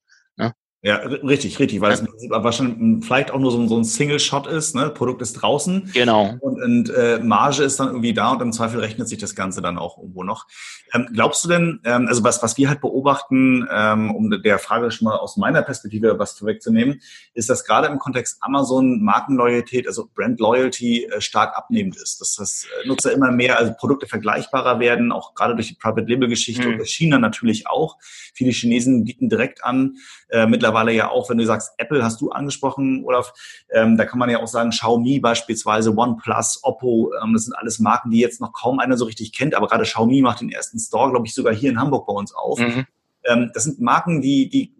Ja, 0.81 0.95
richtig, 0.95 1.59
richtig, 1.59 1.81
weil 1.81 1.91
ja. 1.91 1.97
es 1.97 2.29
wahrscheinlich 2.29 3.03
vielleicht 3.05 3.31
auch 3.31 3.39
nur 3.39 3.51
so, 3.51 3.67
so 3.67 3.77
ein 3.77 3.83
Single-Shot 3.83 4.47
ist, 4.47 4.75
ne? 4.75 4.89
Produkt 4.89 5.21
ist 5.21 5.33
draußen. 5.33 5.91
Genau. 5.93 6.37
Und, 6.39 6.63
und 6.63 6.89
äh, 6.91 7.19
Marge 7.21 7.63
ist 7.63 7.81
dann 7.81 7.89
irgendwie 7.89 8.13
da 8.13 8.31
und 8.31 8.41
im 8.41 8.53
Zweifel 8.53 8.79
rechnet 8.79 9.09
sich 9.09 9.17
das 9.17 9.35
Ganze 9.35 9.61
dann 9.61 9.77
auch 9.77 9.97
irgendwo 9.97 10.23
noch. 10.23 10.47
Ähm, 10.93 11.09
glaubst 11.11 11.43
du 11.43 11.49
denn, 11.49 11.81
ähm, 11.83 12.07
also 12.07 12.23
was, 12.23 12.41
was 12.43 12.57
wir 12.57 12.69
halt 12.69 12.79
beobachten, 12.79 13.67
ähm, 13.69 14.15
um 14.15 14.41
der 14.41 14.57
Frage 14.57 14.89
schon 14.91 15.09
mal 15.09 15.17
aus 15.17 15.35
meiner 15.35 15.63
Perspektive 15.63 16.17
was 16.17 16.31
vorwegzunehmen, 16.39 17.01
ist, 17.33 17.49
dass 17.49 17.65
gerade 17.65 17.89
im 17.89 17.99
Kontext 17.99 18.37
Amazon 18.39 19.03
Markenloyalität, 19.03 19.85
also 19.85 20.09
Brand 20.15 20.39
Loyalty 20.39 21.09
äh, 21.11 21.19
stark 21.19 21.57
abnehmend 21.57 21.97
ist. 21.97 22.21
Dass 22.21 22.35
das 22.35 22.67
äh, 22.85 22.87
Nutzer 22.87 23.11
immer 23.11 23.33
mehr, 23.33 23.57
also 23.57 23.73
Produkte 23.77 24.07
vergleichbarer 24.07 24.79
werden, 24.79 25.11
auch 25.11 25.33
gerade 25.33 25.55
durch 25.55 25.67
die 25.67 25.75
Private 25.75 26.07
Label 26.07 26.29
Geschichte 26.29 26.69
mhm. 26.69 26.79
und 26.79 26.87
China 26.87 27.19
natürlich 27.19 27.67
auch. 27.67 27.97
Viele 28.33 28.51
Chinesen 28.51 29.03
bieten 29.03 29.27
direkt 29.27 29.65
an, 29.65 29.97
äh, 30.29 30.45
mittlerweile 30.45 30.68
ja 30.91 31.09
auch, 31.09 31.29
wenn 31.29 31.37
du 31.37 31.45
sagst, 31.45 31.73
Apple 31.77 32.03
hast 32.03 32.21
du 32.21 32.31
angesprochen, 32.31 33.03
Olaf, 33.05 33.33
ähm, 33.71 33.97
da 33.97 34.05
kann 34.05 34.19
man 34.19 34.29
ja 34.29 34.39
auch 34.39 34.47
sagen, 34.47 34.71
Xiaomi 34.71 35.19
beispielsweise, 35.19 35.95
OnePlus, 35.95 36.59
Oppo, 36.63 37.11
ähm, 37.21 37.33
das 37.33 37.45
sind 37.45 37.53
alles 37.53 37.79
Marken, 37.79 38.11
die 38.11 38.19
jetzt 38.19 38.41
noch 38.41 38.53
kaum 38.53 38.79
einer 38.79 38.97
so 38.97 39.05
richtig 39.05 39.33
kennt, 39.33 39.55
aber 39.55 39.67
gerade 39.67 39.83
Xiaomi 39.83 40.21
macht 40.21 40.41
den 40.41 40.51
ersten 40.51 40.79
Store, 40.79 41.11
glaube 41.11 41.27
ich, 41.27 41.33
sogar 41.33 41.53
hier 41.53 41.69
in 41.69 41.79
Hamburg 41.79 42.07
bei 42.07 42.13
uns 42.13 42.33
auf. 42.33 42.59
Mhm. 42.59 42.85
Ähm, 43.25 43.51
das 43.53 43.65
sind 43.65 43.79
Marken, 43.79 44.21
die, 44.21 44.49
die 44.49 44.75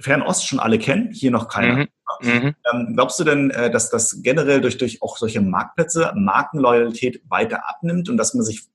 Fernost 0.00 0.46
schon 0.46 0.60
alle 0.60 0.78
kennen, 0.78 1.10
hier 1.12 1.30
noch 1.30 1.48
keiner. 1.48 1.76
Mhm. 1.76 1.88
Mhm. 2.20 2.54
Ähm, 2.72 2.94
glaubst 2.94 3.18
du 3.20 3.24
denn, 3.24 3.50
äh, 3.50 3.70
dass 3.70 3.90
das 3.90 4.22
generell 4.22 4.60
durch, 4.60 4.78
durch 4.78 5.02
auch 5.02 5.16
solche 5.16 5.40
Marktplätze 5.40 6.12
Markenloyalität 6.16 7.22
weiter 7.28 7.68
abnimmt 7.68 8.08
und 8.08 8.16
dass 8.16 8.34
man 8.34 8.44
sich 8.44 8.66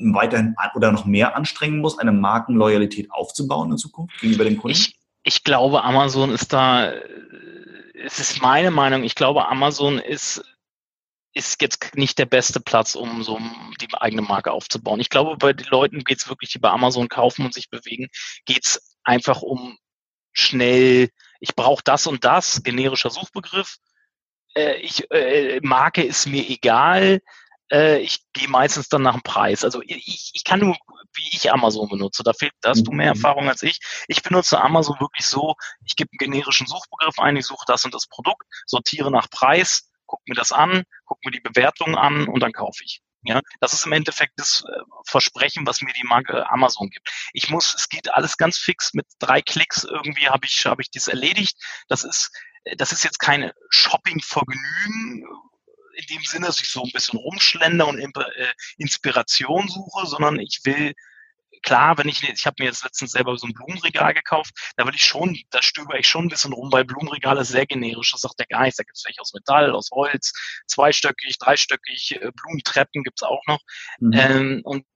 weiterhin 0.00 0.56
oder 0.74 0.92
noch 0.92 1.04
mehr 1.04 1.36
anstrengen 1.36 1.78
muss, 1.78 1.98
eine 1.98 2.12
Markenloyalität 2.12 3.12
aufzubauen 3.12 3.70
in 3.70 3.78
Zukunft 3.78 4.18
gegenüber 4.20 4.44
den 4.44 4.56
Kunden? 4.56 4.76
Ich, 4.76 4.98
ich 5.22 5.44
glaube, 5.44 5.82
Amazon 5.82 6.30
ist 6.30 6.52
da, 6.52 6.92
es 7.94 8.18
ist 8.18 8.40
meine 8.40 8.70
Meinung, 8.70 9.04
ich 9.04 9.14
glaube, 9.14 9.46
Amazon 9.48 9.98
ist, 9.98 10.42
ist 11.32 11.60
jetzt 11.62 11.94
nicht 11.94 12.18
der 12.18 12.26
beste 12.26 12.60
Platz, 12.60 12.94
um 12.94 13.22
so 13.22 13.38
die 13.80 13.88
eigene 13.94 14.22
Marke 14.22 14.50
aufzubauen. 14.50 15.00
Ich 15.00 15.10
glaube, 15.10 15.36
bei 15.36 15.52
den 15.52 15.66
Leuten 15.68 16.04
geht 16.04 16.18
es 16.18 16.28
wirklich, 16.28 16.50
die 16.50 16.58
bei 16.58 16.70
Amazon 16.70 17.08
kaufen 17.08 17.44
und 17.44 17.54
sich 17.54 17.70
bewegen, 17.70 18.08
geht 18.46 18.66
es 18.66 18.96
einfach 19.04 19.42
um 19.42 19.78
schnell, 20.32 21.10
ich 21.40 21.54
brauche 21.54 21.82
das 21.84 22.06
und 22.06 22.24
das, 22.24 22.62
generischer 22.62 23.10
Suchbegriff. 23.10 23.76
Äh, 24.54 24.80
ich, 24.80 25.10
äh, 25.10 25.60
Marke 25.62 26.02
ist 26.02 26.26
mir 26.26 26.48
egal. 26.48 27.20
Äh, 27.70 28.00
ich 28.00 28.20
gehe 28.32 28.48
meistens 28.48 28.88
dann 28.88 29.02
nach 29.02 29.14
dem 29.14 29.22
Preis. 29.22 29.64
Also 29.64 29.82
ich, 29.82 30.32
ich 30.34 30.44
kann 30.44 30.60
nur 30.60 30.76
wie 31.14 31.28
ich 31.32 31.52
Amazon 31.52 31.88
benutze. 31.88 32.22
Da 32.22 32.32
fehlt, 32.32 32.52
da 32.60 32.70
hast 32.70 32.84
du 32.84 32.92
mehr 32.92 33.14
mhm. 33.14 33.20
Erfahrung 33.20 33.48
als 33.48 33.62
ich. 33.62 33.78
Ich 34.08 34.22
benutze 34.22 34.60
Amazon 34.60 34.98
wirklich 35.00 35.26
so, 35.26 35.54
ich 35.84 35.96
gebe 35.96 36.10
einen 36.12 36.32
generischen 36.32 36.66
Suchbegriff 36.66 37.18
ein, 37.18 37.36
ich 37.36 37.46
suche 37.46 37.64
das 37.66 37.84
und 37.84 37.94
das 37.94 38.06
Produkt, 38.06 38.44
sortiere 38.66 39.10
nach 39.10 39.28
Preis, 39.30 39.90
gucke 40.06 40.22
mir 40.26 40.34
das 40.34 40.52
an, 40.52 40.84
gucke 41.04 41.20
mir 41.24 41.32
die 41.32 41.40
Bewertungen 41.40 41.96
an 41.96 42.28
und 42.28 42.40
dann 42.40 42.52
kaufe 42.52 42.84
ich. 42.84 43.00
Ja, 43.22 43.42
das 43.60 43.74
ist 43.74 43.84
im 43.84 43.92
Endeffekt 43.92 44.32
das 44.38 44.64
äh, 44.66 44.80
Versprechen, 45.04 45.66
was 45.66 45.82
mir 45.82 45.92
die 45.92 46.06
Marke 46.06 46.48
Amazon 46.48 46.88
gibt. 46.88 47.06
Ich 47.34 47.50
muss, 47.50 47.74
es 47.74 47.90
geht 47.90 48.14
alles 48.14 48.38
ganz 48.38 48.56
fix 48.56 48.94
mit 48.94 49.04
drei 49.18 49.42
Klicks 49.42 49.84
irgendwie 49.84 50.28
habe 50.28 50.46
ich 50.46 50.64
habe 50.64 50.80
ich 50.80 50.90
das 50.90 51.06
erledigt. 51.06 51.58
Das 51.88 52.02
ist 52.02 52.30
das 52.76 52.92
ist 52.92 53.04
jetzt 53.04 53.18
keine 53.18 53.54
Shopping-Vergnügen, 53.70 55.26
in 56.00 56.16
dem 56.16 56.24
Sinne, 56.24 56.46
dass 56.46 56.60
ich 56.60 56.68
so 56.68 56.82
ein 56.82 56.90
bisschen 56.92 57.18
rumschlender 57.18 57.86
und 57.86 58.00
äh, 58.00 58.52
Inspiration 58.78 59.68
suche, 59.68 60.06
sondern 60.06 60.38
ich 60.38 60.60
will 60.64 60.94
klar, 61.62 61.98
wenn 61.98 62.08
ich, 62.08 62.22
ich 62.22 62.46
habe 62.46 62.56
mir 62.58 62.66
jetzt 62.66 62.84
letztens 62.84 63.12
selber 63.12 63.36
so 63.36 63.46
ein 63.46 63.52
Blumenregal 63.52 64.14
gekauft, 64.14 64.72
da 64.76 64.86
will 64.86 64.94
ich 64.94 65.04
schon, 65.04 65.38
da 65.50 65.62
stöber 65.62 65.98
ich 65.98 66.08
schon 66.08 66.26
ein 66.26 66.28
bisschen 66.28 66.52
rum, 66.52 66.70
weil 66.72 66.84
Blumenregal 66.84 67.36
ist 67.38 67.48
sehr 67.48 67.66
generisch, 67.66 68.12
das 68.12 68.22
sagt 68.22 68.38
der 68.38 68.46
gar 68.46 68.62
nichts, 68.62 68.76
da 68.76 68.84
gibt 68.84 68.96
es 68.96 69.04
welche 69.04 69.20
aus 69.20 69.34
Metall, 69.34 69.72
aus 69.72 69.90
Holz, 69.90 70.32
zweistöckig, 70.66 71.38
dreistöckig, 71.38 72.16
äh, 72.20 72.30
Blumentreppen 72.34 73.02
gibt's 73.02 73.22
auch 73.22 73.42
noch. 73.46 73.60
Mhm. 73.98 74.12
Ähm, 74.14 74.60
und 74.64 74.86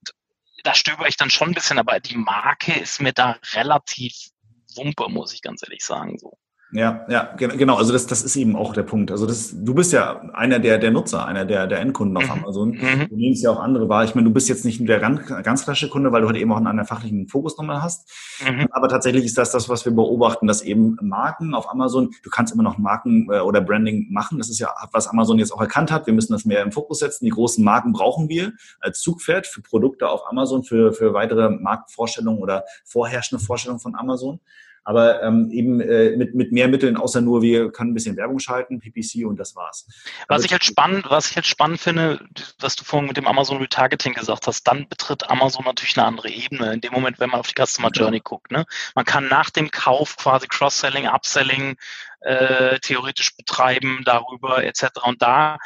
da 0.62 0.74
stöber 0.74 1.08
ich 1.08 1.16
dann 1.16 1.30
schon 1.30 1.48
ein 1.48 1.54
bisschen, 1.54 1.78
aber 1.78 2.00
die 2.00 2.16
Marke 2.16 2.72
ist 2.72 3.00
mir 3.00 3.12
da 3.12 3.38
relativ 3.52 4.30
Wumpe, 4.74 5.08
muss 5.08 5.32
ich 5.32 5.42
ganz 5.42 5.62
ehrlich 5.62 5.84
sagen. 5.84 6.18
So. 6.18 6.38
Ja, 6.74 7.06
ja, 7.08 7.30
genau. 7.36 7.76
Also 7.76 7.92
das, 7.92 8.08
das 8.08 8.22
ist 8.22 8.34
eben 8.34 8.56
auch 8.56 8.72
der 8.72 8.82
Punkt. 8.82 9.12
Also 9.12 9.26
das, 9.26 9.54
du 9.54 9.74
bist 9.74 9.92
ja 9.92 10.22
einer 10.32 10.58
der, 10.58 10.78
der 10.78 10.90
Nutzer, 10.90 11.24
einer 11.24 11.44
der, 11.44 11.68
der 11.68 11.78
Endkunden 11.78 12.16
auf 12.16 12.24
mhm. 12.24 12.42
Amazon. 12.42 12.70
Mhm. 12.70 13.06
Du 13.08 13.16
nimmst 13.16 13.44
ja 13.44 13.50
auch 13.50 13.60
andere 13.60 13.88
wahr. 13.88 14.02
Ich 14.02 14.16
meine, 14.16 14.26
du 14.26 14.34
bist 14.34 14.48
jetzt 14.48 14.64
nicht 14.64 14.86
der 14.88 14.98
ganz, 14.98 15.24
ganz 15.44 15.62
klassische 15.62 15.88
Kunde, 15.88 16.10
weil 16.10 16.22
du 16.22 16.26
halt 16.26 16.36
eben 16.36 16.50
auch 16.50 16.56
einen 16.56 16.84
fachlichen 16.84 17.28
Fokus 17.28 17.56
nochmal 17.56 17.80
hast. 17.80 18.10
Mhm. 18.44 18.66
Aber 18.72 18.88
tatsächlich 18.88 19.24
ist 19.24 19.38
das 19.38 19.52
das, 19.52 19.68
was 19.68 19.84
wir 19.84 19.92
beobachten, 19.92 20.48
dass 20.48 20.62
eben 20.62 20.96
Marken 21.00 21.54
auf 21.54 21.70
Amazon, 21.70 22.10
du 22.24 22.30
kannst 22.30 22.52
immer 22.52 22.64
noch 22.64 22.76
Marken 22.76 23.28
äh, 23.30 23.38
oder 23.38 23.60
Branding 23.60 24.08
machen. 24.10 24.38
Das 24.38 24.50
ist 24.50 24.58
ja, 24.58 24.74
was 24.90 25.06
Amazon 25.06 25.38
jetzt 25.38 25.52
auch 25.52 25.60
erkannt 25.60 25.92
hat. 25.92 26.08
Wir 26.08 26.12
müssen 26.12 26.32
das 26.32 26.44
mehr 26.44 26.62
im 26.62 26.72
Fokus 26.72 26.98
setzen. 26.98 27.24
Die 27.24 27.30
großen 27.30 27.62
Marken 27.62 27.92
brauchen 27.92 28.28
wir 28.28 28.52
als 28.80 28.98
Zugpferd 29.00 29.46
für 29.46 29.62
Produkte 29.62 30.08
auf 30.08 30.28
Amazon, 30.28 30.64
für, 30.64 30.92
für 30.92 31.14
weitere 31.14 31.50
Marktvorstellungen 31.50 32.42
oder 32.42 32.64
vorherrschende 32.84 33.44
Vorstellungen 33.44 33.78
von 33.78 33.94
Amazon 33.94 34.40
aber 34.84 35.22
ähm, 35.22 35.50
eben 35.50 35.80
äh, 35.80 36.16
mit, 36.16 36.34
mit 36.34 36.52
mehr 36.52 36.68
Mitteln, 36.68 36.96
außer 36.96 37.22
nur 37.22 37.42
wir 37.42 37.72
können 37.72 37.90
ein 37.90 37.94
bisschen 37.94 38.16
Werbung 38.16 38.38
schalten, 38.38 38.80
PPC 38.80 39.26
und 39.26 39.36
das 39.36 39.56
war's. 39.56 39.86
Was 40.28 40.36
also, 40.36 40.44
ich 40.44 40.52
halt 40.52 40.64
spannend, 40.64 41.06
was 41.08 41.30
ich 41.30 41.36
halt 41.36 41.46
spannend 41.46 41.80
finde, 41.80 42.20
was 42.60 42.76
du 42.76 42.84
vorhin 42.84 43.08
mit 43.08 43.16
dem 43.16 43.26
Amazon 43.26 43.58
Retargeting 43.58 44.12
gesagt 44.12 44.46
hast, 44.46 44.62
dann 44.64 44.86
betritt 44.88 45.28
Amazon 45.30 45.64
natürlich 45.64 45.96
eine 45.96 46.06
andere 46.06 46.28
Ebene. 46.28 46.74
In 46.74 46.82
dem 46.82 46.92
Moment, 46.92 47.18
wenn 47.18 47.30
man 47.30 47.40
auf 47.40 47.48
die 47.48 47.60
Customer 47.60 47.90
Journey 47.90 48.20
guckt, 48.20 48.50
ne? 48.50 48.66
Man 48.94 49.06
kann 49.06 49.26
nach 49.28 49.50
dem 49.50 49.70
Kauf 49.70 50.16
quasi 50.16 50.46
Cross-Selling, 50.46 51.06
Upselling 51.06 51.76
äh, 52.20 52.78
theoretisch 52.80 53.36
betreiben 53.36 54.02
darüber 54.04 54.62
etc. 54.64 54.84
Und 55.04 55.22
da 55.22 55.56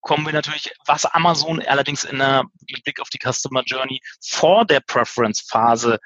kommen 0.00 0.24
wir 0.24 0.32
natürlich, 0.32 0.72
was 0.86 1.04
Amazon 1.04 1.60
allerdings 1.66 2.04
in 2.04 2.18
der, 2.18 2.44
mit 2.68 2.84
Blick 2.84 3.00
auf 3.00 3.08
die 3.10 3.18
Customer 3.18 3.62
Journey 3.64 4.00
vor 4.20 4.64
der 4.64 4.80
Preference-Phase 4.80 5.98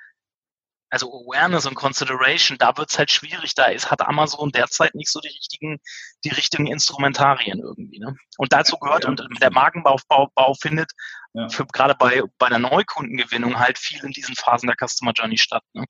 also 0.94 1.08
Awareness 1.08 1.66
und 1.66 1.74
Consideration, 1.74 2.56
da 2.56 2.76
wird 2.76 2.88
es 2.92 2.98
halt 2.98 3.10
schwierig. 3.10 3.56
Da 3.56 3.64
ist, 3.64 3.90
hat 3.90 4.00
Amazon 4.00 4.52
derzeit 4.52 4.94
nicht 4.94 5.10
so 5.10 5.18
die 5.18 5.28
richtigen, 5.28 5.80
die 6.24 6.28
richtigen 6.28 6.68
Instrumentarien 6.68 7.58
irgendwie. 7.58 7.98
Ne? 7.98 8.14
Und 8.38 8.52
dazu 8.52 8.78
gehört, 8.78 9.02
ja. 9.02 9.10
und 9.10 9.20
der 9.42 9.50
Markenbau 9.50 9.98
Bau 10.08 10.54
findet 10.54 10.92
ja. 11.32 11.48
für, 11.48 11.66
gerade 11.66 11.96
bei, 11.98 12.22
bei 12.38 12.48
der 12.48 12.60
Neukundengewinnung 12.60 13.58
halt 13.58 13.76
viel 13.76 14.04
in 14.04 14.12
diesen 14.12 14.36
Phasen 14.36 14.68
der 14.68 14.76
Customer 14.76 15.12
Journey 15.12 15.36
statt. 15.36 15.64
Ne? 15.72 15.84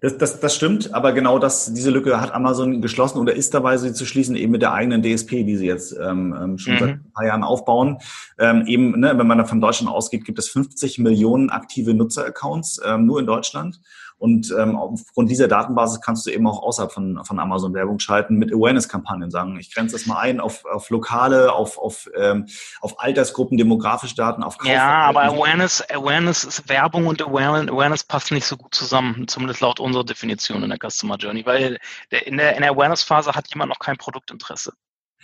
Das, 0.00 0.18
das, 0.18 0.40
das 0.40 0.54
stimmt, 0.54 0.94
aber 0.94 1.12
genau 1.12 1.38
das, 1.38 1.72
diese 1.72 1.90
Lücke 1.90 2.20
hat 2.20 2.32
Amazon 2.32 2.82
geschlossen 2.82 3.18
oder 3.18 3.34
ist 3.34 3.54
dabei, 3.54 3.78
sie 3.78 3.94
zu 3.94 4.04
schließen, 4.04 4.36
eben 4.36 4.52
mit 4.52 4.62
der 4.62 4.72
eigenen 4.72 5.02
DSP, 5.02 5.44
die 5.44 5.56
sie 5.56 5.66
jetzt 5.66 5.92
ähm, 5.92 6.36
ähm, 6.40 6.58
schon 6.58 6.74
mhm. 6.74 6.78
seit 6.78 6.88
ein 6.90 7.12
paar 7.12 7.26
Jahren 7.26 7.42
aufbauen. 7.42 7.98
Ähm, 8.38 8.64
eben, 8.66 9.00
ne, 9.00 9.18
wenn 9.18 9.26
man 9.26 9.38
da 9.38 9.44
von 9.44 9.60
Deutschland 9.60 9.90
ausgeht, 9.90 10.24
gibt 10.24 10.38
es 10.38 10.48
50 10.50 10.98
Millionen 10.98 11.50
aktive 11.50 11.94
Nutzeraccounts 11.94 12.80
ähm, 12.84 13.06
nur 13.06 13.20
in 13.20 13.26
Deutschland. 13.26 13.80
Und 14.18 14.54
ähm, 14.58 14.76
aufgrund 14.76 15.30
dieser 15.30 15.46
Datenbasis 15.46 16.00
kannst 16.00 16.26
du 16.26 16.30
eben 16.30 16.46
auch 16.46 16.62
außerhalb 16.62 16.90
von, 16.90 17.22
von 17.24 17.38
Amazon 17.38 17.74
Werbung 17.74 17.98
schalten 17.98 18.36
mit 18.36 18.52
Awareness-Kampagnen, 18.52 19.30
sagen, 19.30 19.58
ich 19.58 19.74
grenze 19.74 19.94
das 19.94 20.06
mal 20.06 20.18
ein 20.18 20.40
auf, 20.40 20.64
auf 20.64 20.88
lokale, 20.88 21.52
auf, 21.52 21.76
auf, 21.76 22.08
ähm, 22.16 22.46
auf 22.80 22.98
Altersgruppen, 22.98 23.58
demografische 23.58 24.14
Daten, 24.14 24.42
auf 24.42 24.56
Kauf 24.56 24.70
Ja, 24.70 25.04
aber 25.04 25.24
Awareness, 25.24 25.84
Awareness 25.90 26.44
ist 26.44 26.68
Werbung 26.68 27.06
und 27.06 27.20
Awareness, 27.20 27.70
Awareness 27.70 28.04
passt 28.04 28.32
nicht 28.32 28.46
so 28.46 28.56
gut 28.56 28.74
zusammen, 28.74 29.28
zumindest 29.28 29.60
laut 29.60 29.80
unserer 29.80 30.04
Definition 30.04 30.62
in 30.62 30.70
der 30.70 30.78
Customer 30.90 31.16
Journey, 31.16 31.44
weil 31.44 31.78
in 32.24 32.38
der, 32.38 32.56
in 32.56 32.62
der 32.62 32.70
Awareness-Phase 32.70 33.32
hat 33.32 33.48
jemand 33.52 33.68
noch 33.68 33.78
kein 33.78 33.98
Produktinteresse. 33.98 34.72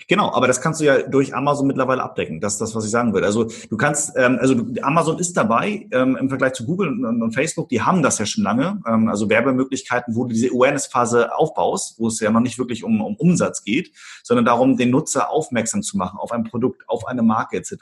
Genau, 0.08 0.32
aber 0.32 0.46
das 0.46 0.60
kannst 0.60 0.80
du 0.80 0.84
ja 0.84 1.02
durch 1.02 1.34
Amazon 1.34 1.66
mittlerweile 1.66 2.02
abdecken. 2.02 2.40
Das 2.40 2.54
ist 2.54 2.60
das, 2.60 2.74
was 2.74 2.84
ich 2.84 2.90
sagen 2.90 3.12
würde. 3.12 3.26
Also 3.26 3.44
du 3.44 3.76
kannst, 3.76 4.16
ähm, 4.16 4.38
also 4.40 4.56
Amazon 4.82 5.18
ist 5.18 5.36
dabei 5.36 5.86
ähm, 5.92 6.16
im 6.16 6.28
Vergleich 6.28 6.54
zu 6.54 6.66
Google 6.66 6.88
und, 6.88 7.22
und, 7.22 7.32
Facebook, 7.32 7.68
die 7.68 7.82
haben 7.82 8.02
das 8.02 8.18
ja 8.18 8.26
schon 8.26 8.42
lange. 8.42 8.80
Ähm, 8.86 9.08
also 9.08 9.28
Werbemöglichkeiten, 9.28 10.16
wo 10.16 10.24
du 10.24 10.30
diese 10.30 10.48
Awareness-Phase 10.48 11.34
aufbaust, 11.36 11.98
wo 11.98 12.08
es 12.08 12.20
ja 12.20 12.30
noch 12.30 12.40
nicht 12.40 12.58
wirklich 12.58 12.84
um, 12.84 13.00
um 13.00 13.16
Umsatz 13.16 13.64
geht, 13.64 13.92
sondern 14.22 14.44
darum, 14.44 14.76
den 14.76 14.90
Nutzer 14.90 15.30
aufmerksam 15.30 15.82
zu 15.82 15.96
machen 15.96 16.18
auf 16.18 16.32
ein 16.32 16.44
Produkt, 16.44 16.88
auf 16.88 17.06
eine 17.06 17.22
Marke 17.22 17.56
etc. 17.56 17.72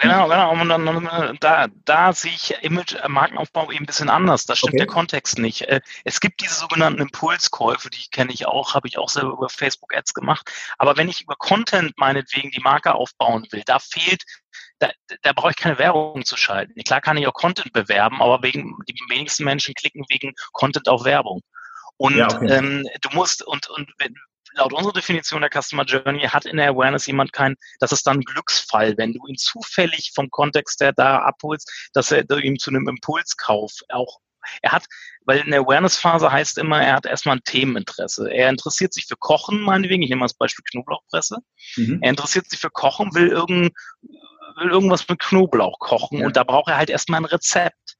Genau, 0.00 0.28
genau. 0.28 0.52
Und 0.52 0.68
dann, 0.68 1.38
da, 1.40 1.66
da 1.84 2.12
sehe 2.12 2.32
ich 2.32 2.54
Image-Markenaufbau 2.62 3.70
eben 3.70 3.84
ein 3.84 3.86
bisschen 3.86 4.08
anders. 4.08 4.46
Da 4.46 4.56
stimmt 4.56 4.74
okay. 4.74 4.78
der 4.78 4.86
Kontext 4.86 5.38
nicht. 5.38 5.62
Äh, 5.62 5.80
es 6.04 6.20
gibt 6.20 6.40
diese 6.40 6.54
sogenannten 6.54 7.02
Impulskäufe, 7.02 7.90
die 7.90 8.08
kenne 8.10 8.32
ich 8.32 8.46
auch, 8.46 8.74
habe 8.74 8.88
ich 8.88 8.98
auch 8.98 9.08
selber 9.08 9.32
über 9.32 9.48
Facebook-Ads 9.48 10.14
gemacht. 10.14 10.50
Aber 10.78 10.96
wenn 10.96 11.08
ich 11.08 11.23
über 11.24 11.36
Content 11.36 11.92
meinetwegen 11.96 12.50
die 12.50 12.60
Marke 12.60 12.94
aufbauen 12.94 13.46
will, 13.50 13.62
da 13.66 13.78
fehlt, 13.78 14.22
da, 14.78 14.90
da 15.22 15.32
brauche 15.32 15.50
ich 15.50 15.56
keine 15.56 15.78
Werbung 15.78 16.24
zu 16.24 16.36
schalten. 16.36 16.74
Klar 16.84 17.00
kann 17.00 17.16
ich 17.16 17.26
auch 17.26 17.34
Content 17.34 17.72
bewerben, 17.72 18.22
aber 18.22 18.42
wegen 18.42 18.76
die 18.88 18.94
wenigsten 19.08 19.44
Menschen 19.44 19.74
klicken 19.74 20.04
wegen 20.08 20.34
Content 20.52 20.88
auf 20.88 21.04
Werbung. 21.04 21.42
Und 21.96 22.16
ja, 22.16 22.26
okay. 22.26 22.48
ähm, 22.50 22.88
du 23.00 23.08
musst, 23.12 23.42
und, 23.42 23.68
und 23.70 23.90
wenn, 23.98 24.14
laut 24.54 24.72
unserer 24.72 24.92
Definition 24.92 25.42
der 25.42 25.50
Customer 25.50 25.84
Journey 25.84 26.22
hat 26.22 26.44
in 26.44 26.56
der 26.56 26.70
Awareness 26.70 27.06
jemand 27.06 27.32
kein, 27.32 27.56
das 27.80 27.92
ist 27.92 28.06
dann 28.06 28.18
ein 28.18 28.24
Glücksfall, 28.24 28.96
wenn 28.96 29.12
du 29.12 29.26
ihn 29.26 29.36
zufällig 29.36 30.12
vom 30.14 30.30
Kontext 30.30 30.80
der 30.80 30.92
da 30.92 31.18
abholst, 31.18 31.90
dass 31.92 32.10
er 32.10 32.28
ihm 32.30 32.58
zu 32.58 32.70
einem 32.70 32.88
Impulskauf 32.88 33.72
auch 33.88 34.18
er 34.62 34.72
hat, 34.72 34.86
weil 35.24 35.38
in 35.40 35.50
der 35.50 35.60
Awareness-Phase 35.60 36.30
heißt 36.30 36.58
immer, 36.58 36.82
er 36.82 36.94
hat 36.94 37.06
erstmal 37.06 37.36
ein 37.36 37.44
Themeninteresse. 37.44 38.30
Er 38.30 38.48
interessiert 38.48 38.92
sich 38.92 39.06
für 39.06 39.16
Kochen, 39.16 39.60
meinetwegen, 39.60 40.02
ich 40.02 40.08
nehme 40.08 40.20
mal 40.20 40.26
das 40.26 40.34
Beispiel 40.34 40.64
Knoblauchpresse. 40.70 41.38
Mhm. 41.76 41.98
Er 42.02 42.10
interessiert 42.10 42.48
sich 42.50 42.60
für 42.60 42.70
Kochen, 42.70 43.14
will, 43.14 43.28
irgend, 43.28 43.72
will 44.02 44.70
irgendwas 44.70 45.08
mit 45.08 45.18
Knoblauch 45.18 45.78
kochen 45.78 46.18
ja. 46.18 46.26
und 46.26 46.36
da 46.36 46.44
braucht 46.44 46.68
er 46.68 46.76
halt 46.76 46.90
erstmal 46.90 47.20
ein 47.20 47.26
Rezept. 47.26 47.96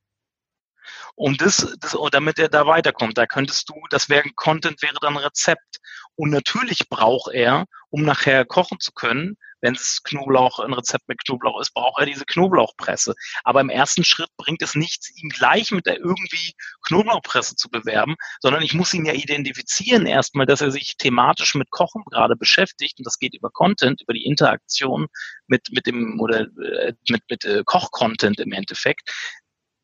Und 1.17 1.41
das, 1.41 1.77
das, 1.81 1.97
damit 2.11 2.39
er 2.39 2.49
da 2.49 2.67
weiterkommt, 2.67 3.17
da 3.17 3.27
könntest 3.27 3.69
du, 3.69 3.75
das 3.91 4.09
wäre 4.09 4.29
Content, 4.35 4.83
wäre 4.83 4.97
dann 5.01 5.17
Rezept. 5.17 5.79
Und 6.17 6.31
natürlich 6.31 6.89
braucht 6.89 7.33
er, 7.33 7.67
um 7.91 8.03
nachher 8.03 8.45
kochen 8.45 8.81
zu 8.81 8.93
können, 8.93 9.37
wenn 9.65 9.75
es 9.75 10.03
Knoblauch, 10.03 10.59
ein 10.59 10.75
Rezept 10.75 11.09
mit 11.09 11.25
Knoblauch 11.25 11.59
ist, 11.59 11.73
braucht 11.73 11.99
er 11.99 12.05
diese 12.05 12.27
Knoblauchpresse. 12.27 13.15
Aber 13.45 13.63
im 13.63 13.71
ersten 13.71 14.05
Schritt 14.05 14.29
bringt 14.37 14.61
es 14.61 14.75
nichts, 14.75 15.11
ihn 15.17 15.31
gleich 15.31 15.71
mit 15.71 15.87
der 15.87 15.99
irgendwie 15.99 16.53
Knoblauchpresse 16.87 17.57
zu 17.57 17.71
bewerben, 17.71 18.17
sondern 18.41 18.63
ich 18.63 18.75
muss 18.75 18.93
ihn 18.93 19.07
ja 19.07 19.15
identifizieren 19.15 20.05
erstmal, 20.05 20.45
dass 20.45 20.61
er 20.61 20.71
sich 20.71 20.99
thematisch 20.99 21.55
mit 21.55 21.71
Kochen 21.71 22.05
gerade 22.11 22.37
beschäftigt 22.37 22.99
und 22.99 23.07
das 23.07 23.19
geht 23.19 23.35
über 23.35 23.49
Content, 23.49 24.03
über 24.03 24.13
die 24.13 24.27
Interaktion 24.27 25.07
mit, 25.47 25.69
mit 25.73 25.87
dem 25.87 26.21
oder 26.21 26.43
äh, 26.43 26.93
mit, 27.09 27.23
mit 27.31 27.47
äh, 27.47 27.63
Koch-Content 27.65 28.41
im 28.41 28.53
Endeffekt 28.53 29.11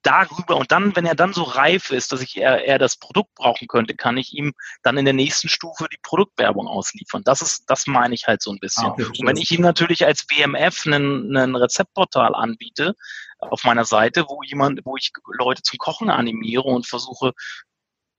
darüber 0.03 0.57
und 0.57 0.73
dann, 0.73 0.97
wenn 0.97 1.07
er 1.07 1.15
dann 1.15 1.33
so 1.33 1.43
reif 1.43 1.91
ist, 1.91 2.13
dass 2.13 2.23
ich 2.23 2.37
eher, 2.37 2.65
eher 2.65 2.79
das 2.79 2.97
Produkt 2.97 3.35
brauchen 3.35 3.69
könnte, 3.69 3.95
kann 3.95 4.17
ich 4.17 4.33
ihm 4.33 4.53
dann 4.83 4.97
in 4.97 5.05
der 5.05 5.15
nächsten 5.15 5.49
Stufe 5.49 5.87
die 5.93 5.99
Produktwerbung 6.03 6.67
ausliefern. 6.67 7.23
Das 7.25 7.43
ist, 7.43 7.65
das 7.69 7.87
meine 7.87 8.15
ich 8.15 8.27
halt 8.27 8.43
so 8.43 8.51
ein 8.51 8.59
bisschen. 8.59 8.87
Ah, 8.87 8.91
okay, 8.91 9.05
und 9.19 9.27
wenn 9.27 9.37
ich 9.37 9.51
ihm 9.51 9.63
natürlich 9.63 10.07
als 10.07 10.27
WMF 10.29 10.87
einen, 10.87 11.37
einen 11.37 11.57
Rezeptportal 11.57 12.35
anbiete 12.35 12.95
auf 13.39 13.65
meiner 13.65 13.85
Seite, 13.85 14.25
wo 14.29 14.43
jemand, 14.43 14.81
wo 14.85 14.97
ich 14.97 15.13
Leute 15.39 15.63
zum 15.63 15.79
Kochen 15.79 16.11
animiere 16.11 16.63
und 16.63 16.87
versuche 16.87 17.33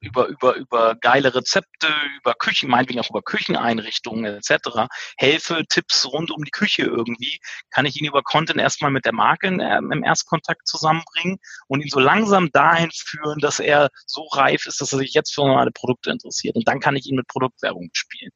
über, 0.01 0.27
über, 0.27 0.55
über 0.55 0.95
geile 0.95 1.33
Rezepte, 1.33 1.87
über 2.17 2.33
Küchen, 2.33 2.69
meinetwegen 2.69 2.99
auch 2.99 3.09
über 3.09 3.21
Kücheneinrichtungen 3.21 4.25
etc. 4.35 4.87
helfe, 5.17 5.63
Tipps 5.69 6.05
rund 6.11 6.31
um 6.31 6.43
die 6.43 6.51
Küche 6.51 6.83
irgendwie, 6.83 7.39
kann 7.69 7.85
ich 7.85 8.01
ihn 8.01 8.07
über 8.07 8.23
Content 8.23 8.59
erstmal 8.59 8.91
mit 8.91 9.05
der 9.05 9.13
Marke 9.13 9.47
ähm, 9.47 9.91
im 9.91 10.03
Erstkontakt 10.03 10.67
zusammenbringen 10.67 11.37
und 11.67 11.81
ihn 11.81 11.89
so 11.89 11.99
langsam 11.99 12.51
dahin 12.51 12.89
führen, 12.91 13.39
dass 13.39 13.59
er 13.59 13.89
so 14.05 14.23
reif 14.33 14.65
ist, 14.65 14.81
dass 14.81 14.91
er 14.91 14.99
sich 14.99 15.13
jetzt 15.13 15.33
für 15.33 15.41
normale 15.41 15.71
Produkte 15.71 16.11
interessiert. 16.11 16.55
Und 16.55 16.67
dann 16.67 16.79
kann 16.79 16.95
ich 16.95 17.05
ihn 17.05 17.15
mit 17.15 17.27
Produktwerbung 17.27 17.89
spielen. 17.93 18.31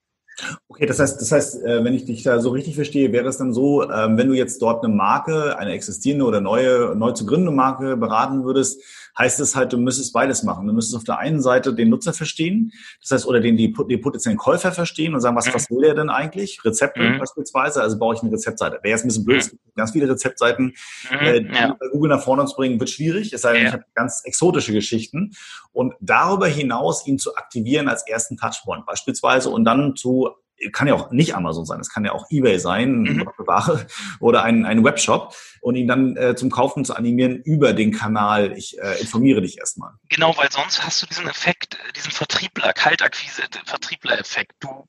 Okay, 0.68 0.86
das 0.86 1.00
heißt, 1.00 1.22
das 1.22 1.32
heißt, 1.32 1.64
äh, 1.64 1.84
wenn 1.84 1.94
ich 1.94 2.06
dich 2.06 2.24
da 2.24 2.40
so 2.40 2.50
richtig 2.50 2.76
verstehe, 2.76 3.14
wäre 3.14 3.28
es 3.28 3.38
dann 3.38 3.54
so, 3.54 3.90
ähm, 3.90 4.18
wenn 4.18 4.28
du 4.28 4.34
jetzt 4.34 4.62
dort 4.62 4.84
eine 4.84 4.94
Marke, 4.94 5.58
eine 5.58 5.72
existierende 5.72 6.26
oder 6.26 6.42
neue, 6.42 6.94
neu 6.96 7.12
zu 7.12 7.26
gründende 7.26 7.52
Marke 7.52 7.96
beraten 7.96 8.44
würdest, 8.44 8.82
heißt 9.18 9.40
es 9.40 9.56
halt, 9.56 9.72
du 9.72 9.78
müsstest 9.78 10.14
beides 10.14 10.44
machen. 10.44 10.68
Du 10.68 10.74
müsstest 10.74 10.98
auf 10.98 11.04
der 11.04 11.20
einen 11.20 11.42
Seite 11.42 11.74
den 11.74 11.90
Nutzer 11.90 12.14
verstehen, 12.14 12.74
das 13.02 13.12
heißt, 13.12 13.28
oder 13.28 13.40
den, 13.40 13.56
die, 13.56 13.72
den 13.72 14.02
potenziellen 14.02 14.38
Käufer 14.38 14.72
verstehen 14.72 15.14
und 15.14 15.22
sagen, 15.22 15.36
was, 15.36 15.54
was 15.54 15.70
will 15.70 15.82
der 15.82 15.94
denn 15.94 16.10
eigentlich? 16.10 16.64
Rezepte 16.66 17.02
mhm. 17.02 17.20
beispielsweise, 17.20 17.82
also 17.82 17.98
baue 17.98 18.16
ich 18.16 18.22
eine 18.22 18.32
Rezeptseite. 18.32 18.80
Wäre 18.84 18.92
jetzt 18.92 19.06
ein 19.06 19.08
bisschen 19.08 19.26
blöd, 19.26 19.40
es 19.40 19.52
gibt 19.52 19.76
ganz 19.76 19.92
viele 19.92 20.10
Rezeptseiten, 20.10 20.74
mhm. 21.12 21.18
äh, 21.26 21.42
die 21.42 21.54
ja. 21.54 21.76
bei 21.80 21.88
Google 21.92 22.10
nach 22.10 22.22
vorne 22.22 22.46
zu 22.46 22.56
bringen, 22.56 22.80
wird 22.80 22.90
schwierig, 22.90 23.32
es 23.32 23.42
sei 23.42 23.54
denn, 23.54 23.62
ja. 23.62 23.68
ich 23.70 23.74
habe 23.74 23.86
ganz 23.94 24.22
exotische 24.26 24.74
Geschichten. 24.74 25.32
Und 25.72 25.94
darüber 26.00 26.48
hinaus 26.48 27.06
ihn 27.06 27.20
zu 27.20 27.36
aktivieren 27.36 27.88
als 27.90 28.08
ersten 28.08 28.38
Touchpoint 28.38 28.86
beispielsweise 28.86 29.50
und 29.50 29.66
dann 29.66 29.96
zu 29.96 30.25
kann 30.72 30.88
ja 30.88 30.94
auch 30.94 31.12
nicht 31.12 31.36
Amazon 31.36 31.66
sein, 31.66 31.80
es 31.80 31.90
kann 31.90 32.06
ja 32.06 32.12
auch 32.14 32.26
eBay 32.30 32.60
sein, 32.60 33.02
mhm. 33.02 33.26
Ware 33.38 33.88
oder 34.20 34.44
ein, 34.44 34.66
ein 34.66 34.84
Webshop 34.84 35.36
und 35.62 35.76
ihn 35.76 35.88
dann 35.88 36.16
äh, 36.18 36.36
zum 36.36 36.50
Kaufen 36.50 36.86
zu 36.86 36.96
animieren 36.96 37.38
über 37.38 37.74
den 37.74 37.92
Kanal, 37.92 38.58
ich 38.58 38.80
äh, 38.80 39.00
informiere 39.00 39.42
dich 39.42 39.58
erstmal. 39.58 39.94
Genau, 40.10 40.36
weil 40.38 40.52
sonst 40.52 40.84
hast 40.84 41.02
du 41.02 41.08
diesen 41.08 41.28
Effekt, 41.28 41.78
diesen 41.96 42.12
Vertriebler, 42.12 42.74
Kaltakquise, 42.74 43.44
Vertriebler-Effekt. 43.66 44.54
Du, 44.60 44.88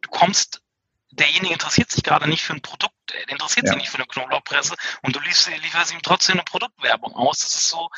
du 0.00 0.10
kommst, 0.10 0.62
derjenige 1.10 1.52
interessiert 1.52 1.90
sich 1.90 2.02
gerade 2.02 2.28
nicht 2.28 2.42
für 2.42 2.54
ein 2.54 2.62
Produkt, 2.62 2.94
der 3.12 3.28
interessiert 3.28 3.66
ja. 3.66 3.72
sich 3.72 3.82
nicht 3.82 3.90
für 3.90 3.98
eine 3.98 4.06
Knoblauchpresse 4.06 4.74
und 5.02 5.16
du 5.16 5.20
lieferst, 5.20 5.50
lieferst 5.62 5.92
ihm 5.92 6.02
trotzdem 6.02 6.34
eine 6.34 6.44
Produktwerbung 6.44 7.14
aus. 7.14 7.40
Das 7.40 7.54
ist 7.54 7.68
so, 7.68 7.88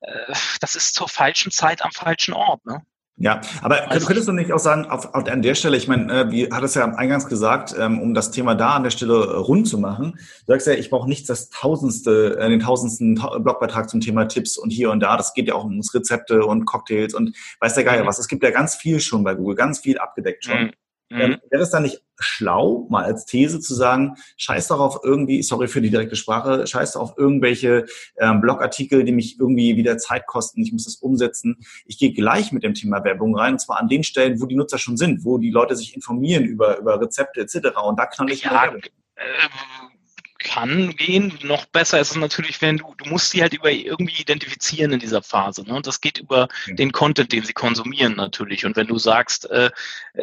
äh, 0.00 0.34
das 0.60 0.76
ist 0.76 0.94
zur 0.94 1.08
falschen 1.08 1.50
Zeit 1.50 1.82
am 1.82 1.92
falschen 1.92 2.34
Ort. 2.34 2.64
Ne? 2.64 2.82
Ja, 3.22 3.42
aber 3.60 3.90
also, 3.90 4.06
könntest 4.06 4.28
du 4.28 4.32
nicht 4.32 4.50
auch 4.50 4.58
sagen, 4.58 4.86
auf, 4.86 5.14
auf, 5.14 5.26
an 5.26 5.42
der 5.42 5.54
Stelle, 5.54 5.76
ich 5.76 5.86
meine, 5.86 6.10
äh, 6.10 6.30
wie 6.30 6.50
hat 6.50 6.64
es 6.64 6.74
ja 6.74 6.86
eingangs 6.86 7.26
gesagt, 7.26 7.74
ähm, 7.78 8.00
um 8.00 8.14
das 8.14 8.30
Thema 8.30 8.54
da 8.54 8.70
an 8.70 8.82
der 8.82 8.90
Stelle 8.90 9.12
äh, 9.12 9.36
rund 9.36 9.68
zu 9.68 9.76
machen, 9.76 10.12
du 10.46 10.52
sagst 10.52 10.66
ja, 10.66 10.72
ich 10.72 10.88
brauche 10.88 11.06
nichts 11.06 11.28
das 11.28 11.50
tausendste, 11.50 12.38
äh, 12.40 12.48
den 12.48 12.60
tausendsten 12.60 13.16
Blogbeitrag 13.16 13.90
zum 13.90 14.00
Thema 14.00 14.24
Tipps 14.24 14.56
und 14.56 14.70
hier 14.70 14.90
und 14.90 15.00
da, 15.00 15.18
das 15.18 15.34
geht 15.34 15.48
ja 15.48 15.54
auch 15.54 15.64
um 15.64 15.82
Rezepte 15.92 16.46
und 16.46 16.64
Cocktails 16.64 17.12
und 17.12 17.36
weiß 17.60 17.74
der 17.74 17.84
Geier 17.84 18.04
mhm. 18.04 18.06
was. 18.06 18.18
Es 18.18 18.26
gibt 18.26 18.42
ja 18.42 18.52
ganz 18.52 18.74
viel 18.74 19.00
schon 19.00 19.22
bei 19.22 19.34
Google, 19.34 19.54
ganz 19.54 19.80
viel 19.80 19.98
abgedeckt 19.98 20.46
schon. 20.46 20.62
Mhm. 20.62 20.70
Ähm, 21.12 21.30
mhm. 21.30 21.36
wäre 21.50 21.62
es 21.62 21.70
dann 21.70 21.82
nicht 21.82 22.02
schlau, 22.20 22.86
mal 22.88 23.04
als 23.04 23.24
These 23.24 23.60
zu 23.60 23.74
sagen, 23.74 24.14
scheiß 24.36 24.68
doch 24.68 24.78
auf 24.78 25.00
irgendwie, 25.02 25.42
sorry 25.42 25.66
für 25.66 25.80
die 25.80 25.90
direkte 25.90 26.14
Sprache, 26.14 26.66
scheiß 26.66 26.96
auf 26.96 27.14
irgendwelche 27.16 27.86
ähm, 28.18 28.40
Blogartikel, 28.40 29.02
die 29.04 29.12
mich 29.12 29.38
irgendwie 29.40 29.76
wieder 29.76 29.98
Zeit 29.98 30.26
kosten, 30.26 30.62
ich 30.62 30.72
muss 30.72 30.84
das 30.84 30.96
umsetzen. 30.96 31.58
Ich 31.86 31.98
gehe 31.98 32.12
gleich 32.12 32.52
mit 32.52 32.62
dem 32.62 32.74
Thema 32.74 33.02
Werbung 33.02 33.36
rein, 33.36 33.54
und 33.54 33.58
zwar 33.58 33.80
an 33.80 33.88
den 33.88 34.04
Stellen, 34.04 34.40
wo 34.40 34.46
die 34.46 34.54
Nutzer 34.54 34.78
schon 34.78 34.96
sind, 34.96 35.24
wo 35.24 35.38
die 35.38 35.50
Leute 35.50 35.74
sich 35.74 35.96
informieren 35.96 36.44
über, 36.44 36.78
über 36.78 37.00
Rezepte 37.00 37.40
etc. 37.40 37.76
Und 37.84 37.98
da 37.98 38.06
knall 38.06 38.30
ich 38.30 38.42
ja, 38.42 38.72
kann 40.50 40.96
gehen. 40.96 41.38
Noch 41.42 41.66
besser 41.66 42.00
ist 42.00 42.10
es 42.10 42.16
natürlich, 42.16 42.60
wenn 42.60 42.78
du, 42.78 42.94
du 42.96 43.08
musst 43.08 43.30
sie 43.30 43.42
halt 43.42 43.54
über 43.54 43.70
irgendwie 43.70 44.20
identifizieren 44.20 44.92
in 44.92 44.98
dieser 44.98 45.22
Phase. 45.22 45.62
Ne? 45.62 45.74
Und 45.74 45.86
das 45.86 46.00
geht 46.00 46.18
über 46.18 46.48
den 46.66 46.90
Content, 46.90 47.32
den 47.32 47.44
sie 47.44 47.52
konsumieren 47.52 48.16
natürlich. 48.16 48.66
Und 48.66 48.74
wenn 48.74 48.88
du 48.88 48.98
sagst, 48.98 49.48
äh, 49.50 49.70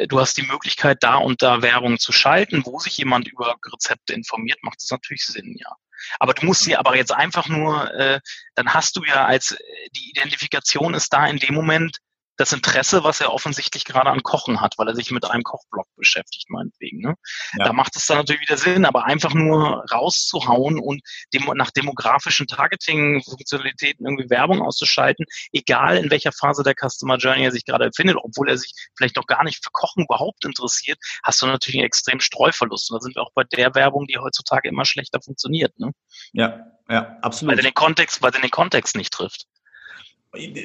du 0.07 0.19
hast 0.19 0.37
die 0.37 0.45
Möglichkeit, 0.45 0.97
da 1.01 1.15
und 1.15 1.41
da 1.41 1.61
Werbung 1.61 1.97
zu 1.97 2.11
schalten, 2.11 2.63
wo 2.65 2.79
sich 2.79 2.97
jemand 2.97 3.27
über 3.27 3.55
Rezepte 3.71 4.13
informiert, 4.13 4.59
macht 4.63 4.81
das 4.81 4.91
natürlich 4.91 5.25
Sinn, 5.25 5.55
ja. 5.57 5.71
Aber 6.19 6.33
du 6.33 6.45
musst 6.45 6.63
sie 6.63 6.75
aber 6.75 6.95
jetzt 6.95 7.11
einfach 7.11 7.47
nur, 7.47 7.91
äh, 7.93 8.19
dann 8.53 8.73
hast 8.73 8.97
du 8.97 9.03
ja 9.03 9.25
als 9.25 9.57
die 9.95 10.09
Identifikation 10.11 10.93
ist 10.93 11.11
da 11.11 11.25
in 11.25 11.37
dem 11.37 11.55
Moment, 11.55 11.97
das 12.37 12.53
Interesse, 12.53 13.03
was 13.03 13.19
er 13.19 13.33
offensichtlich 13.33 13.83
gerade 13.83 14.09
an 14.09 14.23
Kochen 14.23 14.61
hat, 14.61 14.77
weil 14.77 14.87
er 14.87 14.95
sich 14.95 15.11
mit 15.11 15.25
einem 15.25 15.43
Kochblog 15.43 15.87
beschäftigt, 15.95 16.49
meinetwegen. 16.49 16.99
Ne? 17.01 17.15
Ja. 17.57 17.65
Da 17.65 17.73
macht 17.73 17.95
es 17.95 18.05
dann 18.05 18.17
natürlich 18.17 18.41
wieder 18.41 18.57
Sinn, 18.57 18.85
aber 18.85 19.05
einfach 19.05 19.33
nur 19.33 19.83
rauszuhauen 19.91 20.79
und 20.79 21.01
dem, 21.33 21.45
nach 21.55 21.71
demografischen 21.71 22.47
Targeting-Funktionalitäten 22.47 24.05
irgendwie 24.05 24.29
Werbung 24.29 24.61
auszuschalten, 24.61 25.25
egal 25.51 25.97
in 25.97 26.11
welcher 26.11 26.31
Phase 26.31 26.63
der 26.63 26.75
Customer 26.75 27.17
Journey 27.17 27.43
er 27.43 27.51
sich 27.51 27.65
gerade 27.65 27.87
befindet, 27.87 28.17
obwohl 28.21 28.49
er 28.49 28.57
sich 28.57 28.71
vielleicht 28.95 29.15
noch 29.15 29.25
gar 29.25 29.43
nicht 29.43 29.63
für 29.63 29.71
Kochen 29.71 30.03
überhaupt 30.03 30.45
interessiert, 30.45 30.99
hast 31.23 31.41
du 31.41 31.47
natürlich 31.47 31.79
einen 31.79 31.87
extremen 31.87 32.21
Streuverlust. 32.21 32.91
Und 32.91 32.97
da 32.97 33.01
sind 33.01 33.15
wir 33.15 33.23
auch 33.23 33.31
bei 33.33 33.43
der 33.43 33.73
Werbung, 33.73 34.05
die 34.05 34.17
heutzutage 34.17 34.69
immer 34.69 34.85
schlechter 34.85 35.19
funktioniert. 35.21 35.77
Ne? 35.79 35.91
Ja, 36.33 36.67
ja, 36.89 37.17
absolut. 37.21 37.53
Weil 37.53 37.59
er 37.59 37.69
den 37.69 37.73
Kontext, 37.73 38.21
weil 38.21 38.33
er 38.33 38.41
den 38.41 38.51
Kontext 38.51 38.95
nicht 38.95 39.11
trifft. 39.11 39.47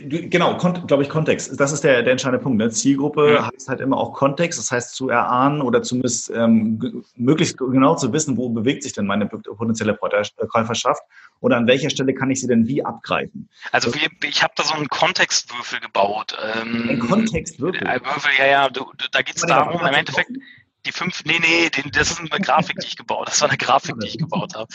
Genau, 0.09 0.57
glaube 0.57 1.03
ich, 1.03 1.09
Kontext. 1.09 1.59
Das 1.59 1.73
ist 1.73 1.85
der, 1.85 2.03
der 2.03 2.13
entscheidende 2.13 2.43
Punkt. 2.43 2.59
Ne? 2.59 2.71
Zielgruppe 2.71 3.35
ja. 3.35 3.51
heißt 3.53 3.69
halt 3.69 3.81
immer 3.81 3.97
auch 3.97 4.13
Kontext, 4.13 4.59
das 4.59 4.71
heißt 4.71 4.95
zu 4.95 5.09
erahnen 5.09 5.63
oder 5.63 5.83
zumindest 5.83 6.31
ähm, 6.35 7.05
möglichst 7.17 7.59
genau 7.59 7.97
zu 7.97 8.13
wissen, 8.13 8.37
wo 8.37 8.49
bewegt 8.49 8.83
sich 8.83 8.93
denn 8.93 9.07
meine 9.07 9.27
potenzielle 9.27 9.97
Käuferschaft 9.97 11.03
oder 11.41 11.57
an 11.57 11.67
welcher 11.67 11.91
Stelle 11.91 12.15
kann 12.15 12.31
ich 12.31 12.41
sie 12.41 12.47
denn 12.47 12.67
wie 12.67 12.85
abgreifen. 12.85 13.49
Also 13.73 13.93
wir, 13.95 14.09
ich 14.25 14.43
habe 14.43 14.53
da 14.57 14.63
so 14.63 14.75
einen 14.75 14.89
Kontextwürfel 14.89 15.81
gebaut. 15.81 16.37
Ähm, 16.55 16.89
Ein 16.89 16.99
Kontextwürfel? 17.01 17.83
Äh, 17.87 18.01
Würfel, 18.01 18.31
ja, 18.39 18.47
ja, 18.47 18.69
du, 18.69 18.85
du, 18.97 19.07
da 19.11 19.23
geht 19.23 19.37
es 19.37 19.43
darum, 19.43 19.81
im 19.81 19.95
Endeffekt, 19.95 20.31
die 20.87 20.93
fünf, 20.93 21.25
nee, 21.25 21.39
nee, 21.41 21.71
das 21.93 22.11
ist 22.11 22.21
eine 22.21 22.29
Grafik, 22.45 22.79
die 22.79 22.87
ich 22.87 22.97
gebaut 22.97 23.29
Das 23.29 23.41
war 23.41 23.49
eine 23.49 23.59
Grafik, 23.59 23.99
die 24.01 24.09
ich 24.09 24.19
gebaut 24.19 24.55
habe. 24.55 24.69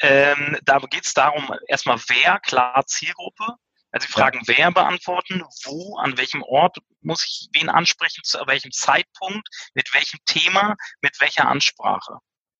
Ähm, 0.00 0.56
da 0.64 0.78
geht 0.78 1.04
es 1.04 1.14
darum, 1.14 1.52
erstmal 1.66 1.98
wer, 2.08 2.38
klar 2.40 2.84
Zielgruppe, 2.86 3.54
also 3.90 4.06
die 4.06 4.12
Fragen 4.12 4.40
ja. 4.44 4.56
wer 4.56 4.70
beantworten, 4.72 5.42
wo, 5.64 5.96
an 5.98 6.16
welchem 6.16 6.42
Ort 6.42 6.78
muss 7.00 7.24
ich 7.24 7.48
wen 7.52 7.68
ansprechen, 7.68 8.22
zu 8.24 8.38
welchem 8.46 8.72
Zeitpunkt, 8.72 9.48
mit 9.74 9.92
welchem 9.94 10.18
Thema, 10.26 10.76
mit 11.00 11.20
welcher 11.20 11.48
Ansprache. 11.48 12.18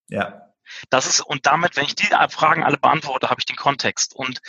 Ja. 0.09 0.55
Das 0.91 1.07
ist, 1.07 1.21
und 1.21 1.47
damit, 1.47 1.77
wenn 1.77 1.85
ich 1.85 1.95
die 1.95 2.09
Fragen 2.31 2.63
alle 2.63 2.79
beantworte, 2.79 3.31
habe 3.31 3.41
ich 3.41 3.47
den 3.47 3.57
Kontext. 3.57 4.15
Und, 4.15 4.41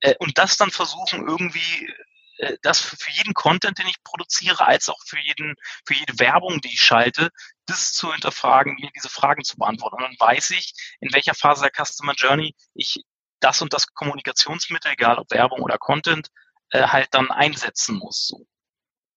äh, 0.00 0.14
und 0.18 0.38
das 0.38 0.56
dann 0.56 0.70
versuchen, 0.70 1.26
irgendwie 1.26 1.92
äh, 2.38 2.56
das 2.62 2.80
für, 2.80 2.96
für 2.96 3.10
jeden 3.10 3.34
Content, 3.34 3.78
den 3.78 3.86
ich 3.86 4.02
produziere, 4.02 4.66
als 4.66 4.88
auch 4.88 5.00
für 5.04 5.18
jeden, 5.20 5.54
für 5.86 5.94
jede 5.94 6.18
Werbung, 6.18 6.60
die 6.60 6.72
ich 6.72 6.82
schalte, 6.82 7.30
das 7.66 7.92
zu 7.92 8.12
hinterfragen, 8.12 8.76
mir 8.80 8.90
diese 8.94 9.08
Fragen 9.08 9.44
zu 9.44 9.56
beantworten. 9.56 9.96
Und 9.96 10.02
dann 10.02 10.28
weiß 10.28 10.50
ich, 10.50 10.72
in 11.00 11.12
welcher 11.12 11.34
Phase 11.34 11.62
der 11.62 11.84
Customer 11.84 12.14
Journey 12.14 12.54
ich 12.74 13.02
das 13.40 13.62
und 13.62 13.72
das 13.72 13.86
Kommunikationsmittel, 13.86 14.92
egal 14.92 15.18
ob 15.18 15.30
Werbung 15.30 15.60
oder 15.60 15.78
Content, 15.78 16.28
äh, 16.70 16.82
halt 16.82 17.08
dann 17.12 17.30
einsetzen 17.30 17.96
muss. 17.96 18.28
So. 18.28 18.46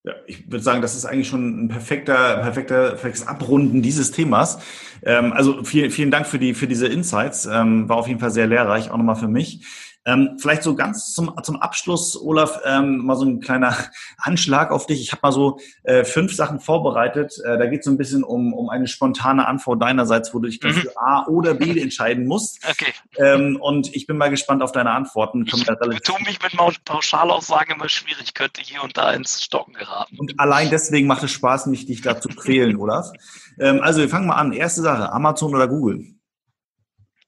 Ja, 0.03 0.13
ich 0.25 0.51
würde 0.51 0.63
sagen, 0.63 0.81
das 0.81 0.95
ist 0.95 1.05
eigentlich 1.05 1.27
schon 1.27 1.65
ein 1.65 1.67
perfekter, 1.67 2.37
perfekter, 2.37 2.89
perfektes 2.89 3.27
Abrunden 3.27 3.83
dieses 3.83 4.11
Themas. 4.11 4.59
Ähm, 5.03 5.31
also 5.31 5.63
vielen, 5.63 5.91
vielen 5.91 6.09
Dank 6.09 6.25
für 6.25 6.39
die, 6.39 6.55
für 6.55 6.67
diese 6.67 6.87
Insights. 6.87 7.45
Ähm, 7.45 7.87
war 7.87 7.97
auf 7.97 8.07
jeden 8.07 8.19
Fall 8.19 8.31
sehr 8.31 8.47
lehrreich, 8.47 8.89
auch 8.89 8.97
nochmal 8.97 9.15
für 9.15 9.27
mich. 9.27 9.63
Ähm, 10.03 10.37
vielleicht 10.39 10.63
so 10.63 10.73
ganz 10.75 11.13
zum, 11.13 11.31
zum 11.43 11.61
Abschluss, 11.61 12.19
Olaf, 12.19 12.59
ähm, 12.65 13.05
mal 13.05 13.15
so 13.15 13.25
ein 13.25 13.39
kleiner 13.39 13.75
Anschlag 14.17 14.71
auf 14.71 14.87
dich. 14.87 15.01
Ich 15.01 15.11
habe 15.11 15.21
mal 15.21 15.31
so 15.31 15.59
äh, 15.83 16.03
fünf 16.03 16.35
Sachen 16.35 16.59
vorbereitet. 16.59 17.37
Äh, 17.45 17.59
da 17.59 17.67
geht 17.67 17.79
es 17.79 17.85
so 17.85 17.91
ein 17.91 17.97
bisschen 17.97 18.23
um, 18.23 18.53
um 18.53 18.69
eine 18.69 18.87
spontane 18.87 19.47
Antwort 19.47 19.81
deinerseits, 19.81 20.33
wo 20.33 20.39
du 20.39 20.47
dich 20.47 20.61
mhm. 20.61 20.73
für 20.73 20.97
A 20.97 21.27
oder 21.27 21.53
B 21.53 21.79
entscheiden 21.81 22.25
musst. 22.25 22.59
Okay. 22.67 22.93
Ähm, 23.17 23.57
und 23.61 23.95
ich 23.95 24.07
bin 24.07 24.17
mal 24.17 24.29
gespannt 24.29 24.63
auf 24.63 24.71
deine 24.71 24.91
Antworten. 24.91 25.45
Ich 25.45 26.01
tue 26.01 26.21
mich 26.23 26.39
mit 26.41 26.83
Pauschalaussagen 26.85 27.75
immer 27.75 27.89
schwierig. 27.89 28.23
Ich 28.23 28.33
könnte 28.33 28.61
hier 28.61 28.83
und 28.83 28.97
da 28.97 29.11
ins 29.11 29.43
Stocken 29.43 29.73
geraten. 29.73 30.17
Und 30.17 30.39
allein 30.39 30.69
deswegen 30.71 31.07
macht 31.07 31.23
es 31.23 31.31
Spaß, 31.31 31.67
mich 31.67 31.85
dich 31.85 32.01
da 32.01 32.19
zu 32.19 32.29
quälen, 32.29 32.75
Olaf. 32.77 33.11
Ähm, 33.59 33.81
also 33.81 34.01
wir 34.01 34.09
fangen 34.09 34.27
mal 34.27 34.35
an. 34.35 34.51
Erste 34.51 34.81
Sache, 34.81 35.11
Amazon 35.11 35.53
oder 35.53 35.67
Google? 35.67 36.15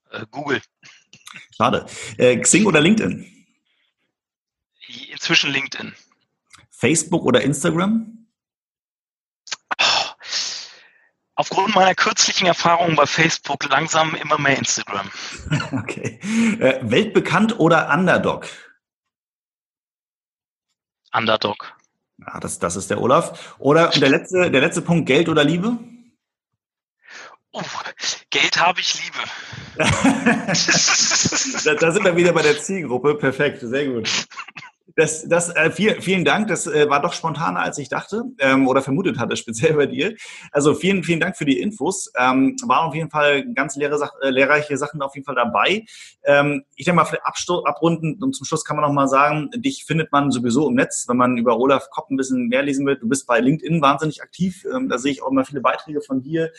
Äh, 0.10 0.26
Google. 0.32 0.62
Schade. 1.56 1.86
Äh, 2.18 2.38
Xing 2.38 2.66
oder 2.66 2.82
LinkedIn? 2.82 3.30
Inzwischen 5.12 5.52
LinkedIn. 5.52 5.94
Facebook 6.70 7.24
oder 7.24 7.42
Instagram? 7.42 8.28
Aufgrund 11.36 11.74
meiner 11.74 11.96
kürzlichen 11.96 12.46
Erfahrungen 12.46 12.96
bei 12.96 13.08
Facebook 13.08 13.68
langsam 13.70 14.14
immer 14.16 14.38
mehr 14.38 14.58
Instagram. 14.58 15.10
Okay. 15.72 16.20
Äh, 16.60 16.80
weltbekannt 16.84 17.60
oder 17.60 17.92
Underdog? 17.92 18.48
Underdog. 21.14 21.74
Ja, 22.20 22.40
das, 22.40 22.60
das 22.60 22.76
ist 22.76 22.90
der 22.90 23.02
Olaf. 23.02 23.56
Oder 23.60 23.90
der 23.96 24.10
letzte, 24.10 24.52
der 24.52 24.62
letzte 24.62 24.82
Punkt, 24.82 25.08
Geld 25.08 25.30
oder 25.30 25.44
Liebe? 25.44 25.78
Uh, 27.54 27.62
Geld 28.32 28.60
habe 28.60 28.80
ich 28.80 28.96
Liebe. 28.96 29.20
da, 31.66 31.76
da 31.76 31.92
sind 31.92 32.04
wir 32.04 32.16
wieder 32.16 32.34
bei 32.34 32.42
der 32.42 32.60
Zielgruppe. 32.60 33.14
Perfekt, 33.16 33.60
sehr 33.62 33.86
gut. 33.88 34.10
Das, 34.96 35.28
das, 35.28 35.50
äh, 35.56 35.72
viel, 35.72 36.02
vielen 36.02 36.26
Dank. 36.26 36.50
Das 36.50 36.68
äh, 36.68 36.90
war 36.90 37.02
doch 37.02 37.14
spontaner, 37.14 37.62
als 37.62 37.78
ich 37.78 37.88
dachte 37.88 38.26
ähm, 38.40 38.68
oder 38.68 38.82
vermutet 38.82 39.18
hatte, 39.18 39.36
speziell 39.38 39.74
bei 39.74 39.86
dir. 39.86 40.16
Also 40.52 40.74
vielen, 40.74 41.04
vielen 41.04 41.22
Dank 41.22 41.38
für 41.38 41.46
die 41.46 41.60
Infos. 41.60 42.12
Ähm, 42.18 42.58
waren 42.66 42.90
auf 42.90 42.96
jeden 42.96 43.10
Fall 43.10 43.46
ganz 43.54 43.76
leere, 43.78 43.98
äh, 44.22 44.30
lehrreiche 44.30 44.78
Sachen 44.78 45.02
auf 45.02 45.16
jeden 45.16 45.26
Fall 45.26 45.36
dabei. 45.36 45.86
Ähm, 46.26 46.66
ich 46.76 46.86
denke 46.86 46.98
mal, 46.98 47.06
für 47.06 47.26
abrunden 47.26 48.22
und 48.22 48.34
zum 48.34 48.46
Schluss 48.46 48.66
kann 48.66 48.76
man 48.76 48.86
noch 48.86 48.94
mal 48.94 49.08
sagen, 49.08 49.50
dich 49.56 49.86
findet 49.86 50.12
man 50.12 50.32
sowieso 50.32 50.68
im 50.68 50.76
Netz, 50.76 51.06
wenn 51.08 51.18
man 51.18 51.38
über 51.38 51.58
Olaf 51.58 51.90
Kopp 51.90 52.12
ein 52.12 52.18
bisschen 52.18 52.50
mehr 52.50 52.62
lesen 52.62 52.86
will. 52.86 52.98
Du 52.98 53.08
bist 53.08 53.26
bei 53.26 53.40
LinkedIn 53.40 53.82
wahnsinnig 53.82 54.22
aktiv. 54.22 54.66
Ähm, 54.74 54.90
da 54.90 54.98
sehe 54.98 55.14
ich 55.14 55.24
auch 55.24 55.32
immer 55.32 55.46
viele 55.46 55.62
Beiträge 55.62 56.02
von 56.02 56.22
dir. 56.22 56.52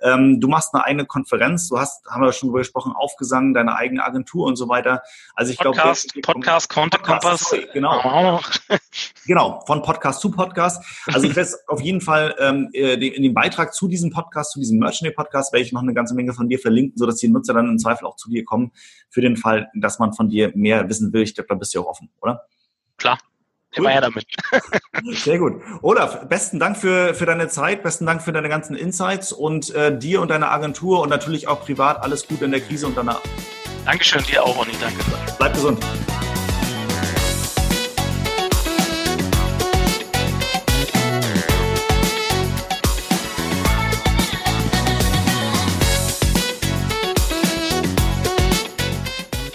Ähm, 0.00 0.40
du 0.40 0.46
machst 0.46 0.72
eine 0.72 0.84
eigene 0.84 1.04
Konferenz. 1.04 1.68
Du 1.68 1.78
hast, 1.78 2.06
haben 2.06 2.22
wir 2.22 2.32
schon 2.32 2.48
drüber 2.48 2.60
gesprochen, 2.60 2.92
Aufgesang, 2.92 3.54
deine 3.54 3.74
eigene 3.74 4.04
Agentur 4.04 4.46
und 4.46 4.56
so 4.56 4.68
weiter. 4.68 5.02
Also 5.34 5.52
ich 5.52 5.58
glaube, 5.58 5.76
Podcast, 5.76 6.12
glaub, 6.14 6.36
Podcast, 6.36 6.68
Content 6.68 7.02
Kompass 7.02 7.52
genau. 7.72 8.40
genau, 9.26 9.62
von 9.66 9.82
Podcast 9.82 10.20
zu 10.20 10.30
Podcast. 10.30 10.84
Also 11.06 11.26
ich 11.26 11.36
werde 11.36 11.50
auf 11.68 11.80
jeden 11.80 12.00
Fall 12.00 12.34
ähm, 12.38 12.70
äh, 12.72 12.94
in 12.94 13.22
dem 13.22 13.34
Beitrag 13.34 13.74
zu 13.74 13.88
diesem 13.88 14.10
Podcast, 14.10 14.52
zu 14.52 14.60
diesem 14.60 14.78
Merchant 14.78 15.14
Podcast, 15.14 15.52
werde 15.52 15.64
ich 15.64 15.72
noch 15.72 15.82
eine 15.82 15.94
ganze 15.94 16.14
Menge 16.14 16.32
von 16.32 16.48
dir 16.48 16.58
verlinken, 16.58 16.96
sodass 16.96 17.16
die 17.16 17.28
Nutzer 17.28 17.54
dann 17.54 17.68
im 17.68 17.78
Zweifel 17.78 18.06
auch 18.06 18.16
zu 18.16 18.30
dir 18.30 18.44
kommen, 18.44 18.72
für 19.10 19.20
den 19.20 19.36
Fall, 19.36 19.70
dass 19.74 19.98
man 19.98 20.12
von 20.12 20.28
dir 20.28 20.52
mehr 20.54 20.88
wissen 20.88 21.12
will. 21.12 21.22
Ich 21.22 21.34
glaube, 21.34 21.48
da 21.48 21.54
bist 21.54 21.74
du 21.74 21.80
auch 21.80 21.86
offen, 21.86 22.10
oder? 22.20 22.46
Klar. 22.96 23.18
Immer 23.74 23.90
her 23.90 24.02
damit. 24.02 24.26
Sehr 25.16 25.38
gut. 25.38 25.62
Olaf, 25.80 26.28
besten 26.28 26.58
Dank 26.58 26.76
für, 26.76 27.14
für 27.14 27.26
deine 27.26 27.48
Zeit, 27.48 27.82
besten 27.82 28.06
Dank 28.06 28.22
für 28.22 28.32
deine 28.32 28.48
ganzen 28.48 28.76
Insights 28.76 29.32
und 29.32 29.74
äh, 29.74 29.96
dir 29.96 30.20
und 30.20 30.28
deiner 30.28 30.50
Agentur 30.50 31.00
und 31.00 31.08
natürlich 31.08 31.48
auch 31.48 31.64
privat 31.64 32.02
alles 32.02 32.26
Gute 32.26 32.44
in 32.44 32.50
der 32.50 32.60
Krise 32.60 32.86
und 32.86 32.96
danach. 32.96 33.20
Dankeschön, 33.84 34.22
dir 34.24 34.44
auch, 34.44 34.56
Ronny. 34.58 34.72
Danke. 34.80 35.02
Bleib 35.38 35.54
gesund. 35.54 35.84